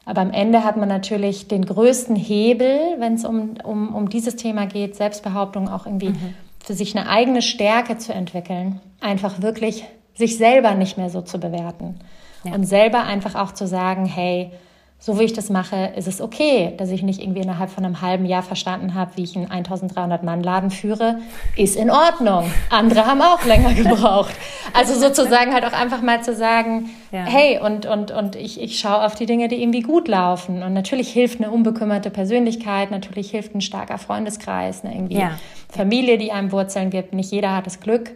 Aber 0.05 0.21
am 0.21 0.31
Ende 0.31 0.65
hat 0.65 0.77
man 0.77 0.89
natürlich 0.89 1.49
den 1.49 1.67
größten 1.67 2.15
Hebel, 2.15 2.79
wenn 2.99 3.15
es 3.15 3.25
um, 3.25 3.55
um, 3.65 3.95
um 3.95 4.09
dieses 4.09 4.37
Thema 4.37 4.67
geht, 4.67 4.95
Selbstbehauptung 4.95 5.69
auch 5.69 5.85
irgendwie 5.85 6.11
mhm. 6.11 6.35
für 6.65 6.75
sich 6.75 6.97
eine 6.97 7.09
eigene 7.09 7.43
Stärke 7.43 7.99
zu 7.99 8.15
entwickeln. 8.15 8.81
Einfach 9.01 9.43
wirklich 9.43 9.85
sich 10.15 10.39
selber 10.39 10.75
nicht 10.75 10.97
mehr 10.97 11.11
so 11.11 11.23
zu 11.23 11.39
bewerten. 11.39 11.97
Ja. 12.45 12.55
Und 12.55 12.65
selber 12.65 13.03
einfach 13.03 13.35
auch 13.35 13.53
zu 13.53 13.67
sagen, 13.67 14.07
hey, 14.07 14.53
so 14.99 15.19
wie 15.21 15.25
ich 15.25 15.35
das 15.35 15.51
mache, 15.51 15.93
ist 15.95 16.09
es 16.09 16.21
okay, 16.21 16.73
dass 16.79 16.91
ich 16.91 17.03
nicht 17.03 17.21
irgendwie 17.21 17.43
innerhalb 17.43 17.71
von 17.71 17.85
einem 17.85 18.01
halben 18.01 18.25
Jahr 18.25 18.43
verstanden 18.43 18.95
habe, 18.95 19.13
wie 19.17 19.25
ich 19.25 19.37
einen 19.37 19.51
1300 19.51 20.23
Mann 20.23 20.43
Laden 20.43 20.71
führe, 20.71 21.19
ist 21.55 21.77
in 21.77 21.91
Ordnung. 21.91 22.51
Andere 22.71 23.07
haben 23.07 23.21
auch 23.21 23.45
länger 23.45 23.75
gebraucht. 23.75 24.35
Also 24.73 24.95
sozusagen 24.95 25.53
halt 25.53 25.65
auch 25.65 25.73
einfach 25.73 26.01
mal 26.01 26.23
zu 26.23 26.35
sagen, 26.35 26.91
ja. 27.13 27.25
hey, 27.25 27.61
und, 27.61 27.85
und, 27.85 28.11
und 28.11 28.37
ich, 28.37 28.61
ich 28.61 28.79
schaue 28.79 29.05
auf 29.05 29.15
die 29.15 29.27
Dinge, 29.27 29.49
die 29.49 29.63
irgendwie 29.63 29.83
gut 29.83 30.09
laufen. 30.09 30.63
Und 30.63 30.73
natürlich 30.73 31.13
hilft 31.13 31.41
eine 31.41 31.51
unbekümmerte 31.51 32.11
Persönlichkeit, 32.11 32.91
natürlich 32.91 33.31
hilft 33.31 33.55
ein 33.55 33.61
starker 33.61 33.99
Freundeskreis, 33.99 34.83
eine 34.83 34.95
irgendwie 34.95 35.19
ja. 35.19 35.33
Familie, 35.69 36.17
die 36.17 36.33
einem 36.33 36.53
Wurzeln 36.53 36.89
gibt. 36.89 37.13
Nicht 37.13 37.31
jeder 37.31 37.55
hat 37.55 37.67
das 37.67 37.81
Glück, 37.81 38.13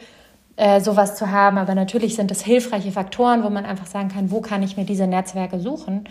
äh, 0.56 0.80
sowas 0.80 1.16
zu 1.16 1.30
haben, 1.30 1.56
aber 1.56 1.74
natürlich 1.74 2.16
sind 2.16 2.30
das 2.30 2.42
hilfreiche 2.42 2.92
Faktoren, 2.92 3.42
wo 3.44 3.48
man 3.48 3.64
einfach 3.64 3.86
sagen 3.86 4.08
kann, 4.08 4.30
wo 4.30 4.42
kann 4.42 4.62
ich 4.62 4.76
mir 4.76 4.84
diese 4.84 5.06
Netzwerke 5.06 5.58
suchen. 5.58 6.04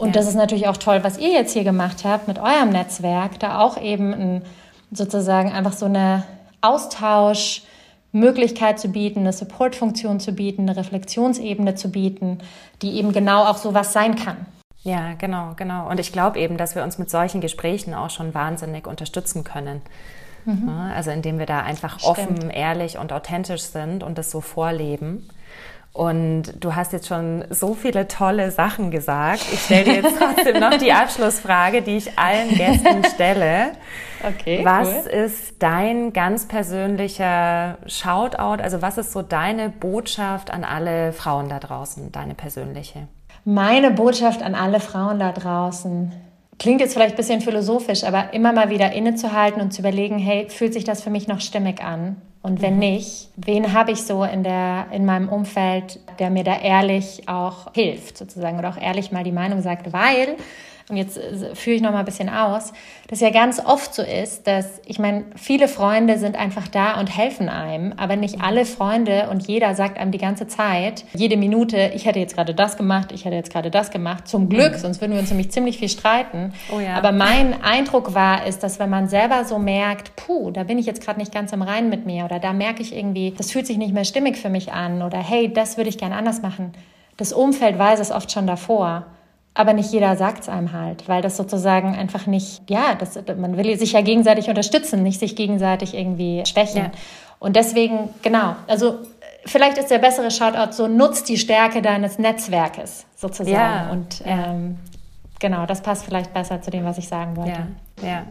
Und 0.00 0.08
ja. 0.08 0.14
das 0.14 0.26
ist 0.26 0.34
natürlich 0.34 0.66
auch 0.66 0.78
toll, 0.78 1.00
was 1.02 1.18
ihr 1.18 1.30
jetzt 1.30 1.52
hier 1.52 1.64
gemacht 1.64 2.04
habt 2.04 2.26
mit 2.26 2.38
eurem 2.38 2.70
Netzwerk, 2.70 3.38
da 3.38 3.60
auch 3.60 3.78
eben 3.80 4.12
ein, 4.14 4.42
sozusagen 4.90 5.52
einfach 5.52 5.74
so 5.74 5.86
eine 5.86 6.24
Austauschmöglichkeit 6.62 8.80
zu 8.80 8.88
bieten, 8.88 9.20
eine 9.20 9.34
Supportfunktion 9.34 10.18
zu 10.18 10.32
bieten, 10.32 10.62
eine 10.62 10.76
Reflexionsebene 10.76 11.74
zu 11.74 11.90
bieten, 11.90 12.38
die 12.82 12.96
eben 12.96 13.12
genau 13.12 13.44
auch 13.44 13.58
sowas 13.58 13.92
sein 13.92 14.16
kann. 14.16 14.46
Ja, 14.82 15.12
genau, 15.18 15.52
genau. 15.56 15.90
Und 15.90 16.00
ich 16.00 16.12
glaube 16.12 16.38
eben, 16.38 16.56
dass 16.56 16.74
wir 16.74 16.82
uns 16.82 16.96
mit 16.96 17.10
solchen 17.10 17.42
Gesprächen 17.42 17.92
auch 17.92 18.08
schon 18.08 18.32
wahnsinnig 18.32 18.86
unterstützen 18.86 19.44
können. 19.44 19.82
Mhm. 20.46 20.70
Also 20.94 21.10
indem 21.10 21.38
wir 21.38 21.44
da 21.44 21.60
einfach 21.60 21.98
Stimmt. 21.98 22.18
offen, 22.18 22.50
ehrlich 22.50 22.96
und 22.96 23.12
authentisch 23.12 23.60
sind 23.60 24.02
und 24.02 24.16
das 24.16 24.30
so 24.30 24.40
vorleben. 24.40 25.28
Und 25.92 26.54
du 26.60 26.76
hast 26.76 26.92
jetzt 26.92 27.08
schon 27.08 27.44
so 27.50 27.74
viele 27.74 28.06
tolle 28.06 28.52
Sachen 28.52 28.90
gesagt. 28.90 29.44
Ich 29.52 29.60
stelle 29.64 29.84
dir 29.84 29.94
jetzt 29.94 30.16
trotzdem 30.18 30.60
noch 30.60 30.76
die 30.78 30.92
Abschlussfrage, 30.92 31.82
die 31.82 31.96
ich 31.96 32.18
allen 32.18 32.50
Gästen 32.50 33.04
stelle. 33.14 33.72
Okay. 34.22 34.60
Was 34.64 34.86
cool. 34.86 35.10
ist 35.12 35.62
dein 35.62 36.12
ganz 36.12 36.46
persönlicher 36.46 37.78
Shoutout? 37.86 38.62
Also 38.62 38.82
was 38.82 38.98
ist 38.98 39.12
so 39.12 39.22
deine 39.22 39.70
Botschaft 39.70 40.50
an 40.50 40.62
alle 40.62 41.14
Frauen 41.14 41.48
da 41.48 41.58
draußen, 41.58 42.12
deine 42.12 42.34
persönliche? 42.34 43.08
Meine 43.46 43.90
Botschaft 43.90 44.42
an 44.42 44.54
alle 44.54 44.78
Frauen 44.78 45.20
da 45.20 45.32
draußen 45.32 46.12
klingt 46.58 46.82
jetzt 46.82 46.92
vielleicht 46.92 47.14
ein 47.14 47.16
bisschen 47.16 47.40
philosophisch, 47.40 48.04
aber 48.04 48.32
immer 48.34 48.52
mal 48.52 48.70
wieder 48.70 48.92
innezuhalten 48.92 49.60
und 49.62 49.72
zu 49.72 49.80
überlegen, 49.80 50.18
hey, 50.18 50.48
fühlt 50.50 50.74
sich 50.74 50.84
das 50.84 51.02
für 51.02 51.10
mich 51.10 51.26
noch 51.26 51.40
stimmig 51.40 51.82
an? 51.82 52.16
Und 52.42 52.62
wenn 52.62 52.74
mhm. 52.74 52.80
nicht, 52.80 53.28
wen 53.36 53.72
habe 53.72 53.92
ich 53.92 54.02
so 54.02 54.24
in, 54.24 54.42
der, 54.42 54.86
in 54.92 55.04
meinem 55.04 55.28
Umfeld, 55.28 56.00
der 56.18 56.30
mir 56.30 56.44
da 56.44 56.58
ehrlich 56.58 57.28
auch 57.28 57.72
hilft, 57.74 58.16
sozusagen, 58.16 58.58
oder 58.58 58.70
auch 58.70 58.80
ehrlich 58.80 59.12
mal 59.12 59.24
die 59.24 59.32
Meinung 59.32 59.60
sagt, 59.60 59.92
weil 59.92 60.36
und 60.90 60.96
jetzt 60.96 61.16
äh, 61.16 61.54
führe 61.54 61.76
ich 61.76 61.82
noch 61.82 61.92
mal 61.92 62.00
ein 62.00 62.04
bisschen 62.04 62.28
aus, 62.28 62.72
dass 63.08 63.20
ja 63.20 63.30
ganz 63.30 63.60
oft 63.64 63.94
so 63.94 64.02
ist, 64.02 64.46
dass 64.46 64.80
ich 64.86 64.98
meine, 64.98 65.24
viele 65.36 65.68
Freunde 65.68 66.18
sind 66.18 66.36
einfach 66.36 66.68
da 66.68 66.98
und 67.00 67.06
helfen 67.06 67.48
einem, 67.48 67.92
aber 67.96 68.16
nicht 68.16 68.40
alle 68.40 68.64
Freunde 68.64 69.28
und 69.30 69.46
jeder 69.46 69.74
sagt 69.74 69.98
einem 69.98 70.12
die 70.12 70.18
ganze 70.18 70.46
Zeit, 70.46 71.04
jede 71.14 71.36
Minute, 71.36 71.90
ich 71.94 72.06
hätte 72.06 72.18
jetzt 72.18 72.34
gerade 72.34 72.54
das 72.54 72.76
gemacht, 72.76 73.12
ich 73.12 73.24
hätte 73.24 73.36
jetzt 73.36 73.52
gerade 73.52 73.70
das 73.70 73.90
gemacht. 73.90 74.28
Zum 74.28 74.48
Glück, 74.48 74.72
mhm. 74.72 74.78
sonst 74.78 75.00
würden 75.00 75.12
wir 75.12 75.20
uns 75.20 75.30
nämlich 75.30 75.50
ziemlich 75.50 75.78
viel 75.78 75.88
streiten. 75.88 76.52
Oh 76.74 76.80
ja. 76.80 76.94
Aber 76.94 77.12
mein 77.12 77.62
Eindruck 77.62 78.14
war, 78.14 78.46
ist, 78.46 78.62
dass 78.62 78.78
wenn 78.78 78.90
man 78.90 79.08
selber 79.08 79.44
so 79.44 79.58
merkt, 79.58 80.16
puh, 80.16 80.50
da 80.50 80.64
bin 80.64 80.78
ich 80.78 80.86
jetzt 80.86 81.02
gerade 81.02 81.18
nicht 81.18 81.32
ganz 81.32 81.52
im 81.52 81.62
Reinen 81.62 81.90
mit 81.90 82.06
mir 82.06 82.24
oder 82.24 82.38
da 82.38 82.52
merke 82.52 82.82
ich 82.82 82.94
irgendwie, 82.94 83.32
das 83.36 83.50
fühlt 83.50 83.66
sich 83.66 83.78
nicht 83.78 83.92
mehr 83.92 84.04
stimmig 84.04 84.36
für 84.36 84.50
mich 84.50 84.72
an 84.72 85.02
oder 85.02 85.18
hey, 85.18 85.52
das 85.52 85.76
würde 85.76 85.90
ich 85.90 85.98
gern 85.98 86.12
anders 86.12 86.42
machen. 86.42 86.72
Das 87.16 87.32
Umfeld 87.32 87.78
weiß 87.78 88.00
es 88.00 88.10
oft 88.10 88.32
schon 88.32 88.46
davor. 88.46 89.06
Aber 89.54 89.72
nicht 89.72 89.92
jeder 89.92 90.16
sagt 90.16 90.42
es 90.42 90.48
einem 90.48 90.72
halt, 90.72 91.08
weil 91.08 91.22
das 91.22 91.36
sozusagen 91.36 91.94
einfach 91.94 92.26
nicht, 92.26 92.62
ja, 92.70 92.94
das, 92.94 93.18
man 93.36 93.56
will 93.56 93.78
sich 93.78 93.92
ja 93.92 94.00
gegenseitig 94.00 94.48
unterstützen, 94.48 95.02
nicht 95.02 95.18
sich 95.18 95.34
gegenseitig 95.36 95.94
irgendwie 95.94 96.44
schwächen. 96.46 96.84
Ja. 96.84 96.90
Und 97.40 97.56
deswegen, 97.56 98.10
genau, 98.22 98.54
also 98.68 98.98
vielleicht 99.44 99.78
ist 99.78 99.90
der 99.90 99.98
bessere 99.98 100.30
Shoutout 100.30 100.72
so, 100.72 100.86
nutzt 100.86 101.28
die 101.28 101.36
Stärke 101.36 101.82
deines 101.82 102.18
Netzwerkes 102.18 103.06
sozusagen. 103.16 103.54
Ja. 103.54 103.90
Und 103.90 104.22
ähm, 104.24 104.78
genau, 105.40 105.66
das 105.66 105.82
passt 105.82 106.04
vielleicht 106.04 106.32
besser 106.32 106.62
zu 106.62 106.70
dem, 106.70 106.84
was 106.84 106.98
ich 106.98 107.08
sagen 107.08 107.36
wollte. 107.36 107.66
Ja, 108.02 108.08
ja. 108.08 108.22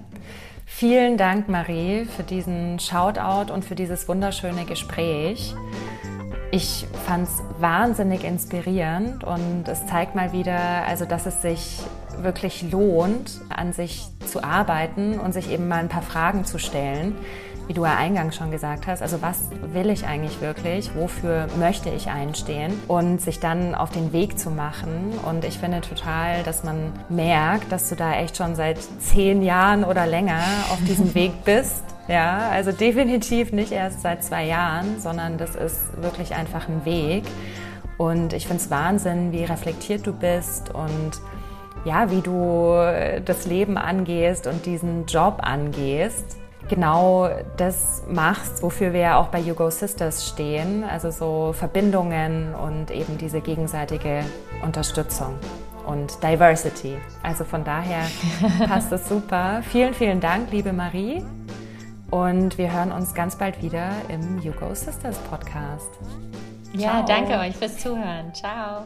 Vielen 0.66 1.18
Dank, 1.18 1.50
Marie, 1.50 2.06
für 2.06 2.24
diesen 2.24 2.80
Shoutout 2.80 3.52
und 3.52 3.66
für 3.66 3.76
dieses 3.76 4.08
wunderschöne 4.08 4.66
Gespräch. 4.66 5.56
Ich 6.52 6.88
fand 7.06 7.28
es 7.28 7.44
wahnsinnig 7.60 8.24
inspirierend 8.24 9.24
und 9.24 9.68
es 9.68 9.86
zeigt 9.86 10.16
mal 10.16 10.34
wieder, 10.34 10.58
also 10.88 11.06
dass 11.06 11.28
es 11.28 11.44
sich 11.44 11.80
wirklich 12.18 12.72
lohnt, 12.72 13.40
an 13.50 13.72
sich 13.72 14.08
zu 14.26 14.44
arbeiten 14.44 15.20
und 15.20 15.34
sich 15.34 15.52
eben 15.52 15.68
mal 15.68 15.78
ein 15.80 15.90
paar 15.90 16.02
Fragen 16.02 16.46
zu 16.46 16.58
stellen 16.58 17.16
wie 17.70 17.74
du 17.76 17.86
ja 17.86 17.96
eingangs 17.96 18.36
schon 18.36 18.50
gesagt 18.50 18.88
hast, 18.88 19.04
also 19.04 19.22
was 19.22 19.42
will 19.62 19.92
ich 19.92 20.08
eigentlich 20.08 20.42
wirklich, 20.42 20.90
wofür 20.96 21.46
möchte 21.60 21.92
ich 21.92 22.10
einstehen 22.10 22.74
und 22.88 23.22
sich 23.22 23.40
dann 23.40 23.76
auf 23.76 23.92
den 23.92 24.12
Weg 24.12 24.40
zu 24.40 24.50
machen. 24.50 25.14
Und 25.24 25.46
ich 25.46 25.60
finde 25.60 25.82
total, 25.82 26.42
dass 26.42 26.64
man 26.64 26.92
merkt, 27.10 27.72
dass 27.72 27.88
du 27.88 27.96
da 27.96 28.14
echt 28.14 28.38
schon 28.38 28.56
seit 28.56 28.80
zehn 29.00 29.44
Jahren 29.44 29.84
oder 29.84 30.08
länger 30.08 30.42
auf 30.72 30.84
diesem 30.84 31.14
Weg 31.14 31.32
bist. 31.46 31.84
Ja, 32.08 32.50
also 32.50 32.72
definitiv 32.72 33.52
nicht 33.52 33.72
erst 33.72 34.02
seit 34.02 34.24
zwei 34.24 34.46
Jahren, 34.46 35.00
sondern 35.00 35.38
das 35.38 35.56
ist 35.56 36.02
wirklich 36.02 36.34
einfach 36.34 36.68
ein 36.68 36.86
Weg. 36.86 37.24
Und 38.00 38.34
ich 38.34 38.48
finde 38.48 38.64
es 38.64 38.72
Wahnsinn, 38.72 39.32
wie 39.32 39.44
reflektiert 39.44 40.08
du 40.08 40.14
bist 40.14 40.74
und 40.74 41.22
ja, 41.86 42.10
wie 42.10 42.22
du 42.22 42.74
das 43.24 43.46
Leben 43.46 43.78
angehst 43.78 44.48
und 44.48 44.66
diesen 44.66 45.06
Job 45.06 45.38
angehst 45.44 46.40
genau 46.70 47.30
das 47.58 48.04
machst, 48.08 48.64
wofür 48.64 48.94
wir 48.94 49.00
ja 49.02 49.20
auch 49.20 49.28
bei 49.28 49.40
You 49.40 49.56
Go 49.56 49.70
Sisters 49.70 50.28
stehen, 50.28 50.84
also 50.84 51.12
so 51.12 51.54
Verbindungen 51.54 52.54
und 52.56 52.92
eben 52.92 53.18
diese 53.18 53.42
gegenseitige 53.42 54.24
Unterstützung 54.64 55.34
und 55.86 56.24
Diversity. 56.24 56.98
Also 57.24 57.44
von 57.44 57.64
daher 57.64 58.06
passt 58.68 58.92
es 58.92 59.10
super. 59.10 59.62
Vielen, 59.64 59.94
vielen 59.94 60.20
Dank, 60.20 60.52
liebe 60.52 60.72
Marie. 60.72 61.24
Und 62.12 62.58
wir 62.58 62.72
hören 62.72 62.92
uns 62.92 63.14
ganz 63.14 63.36
bald 63.36 63.62
wieder 63.62 63.92
im 64.08 64.40
You 64.40 64.52
Go 64.54 64.74
Sisters 64.74 65.18
Podcast. 65.30 65.90
Ja, 66.74 67.04
Ciao. 67.04 67.06
danke 67.06 67.38
euch 67.40 67.56
fürs 67.56 67.78
Zuhören. 67.78 68.34
Ciao. 68.34 68.86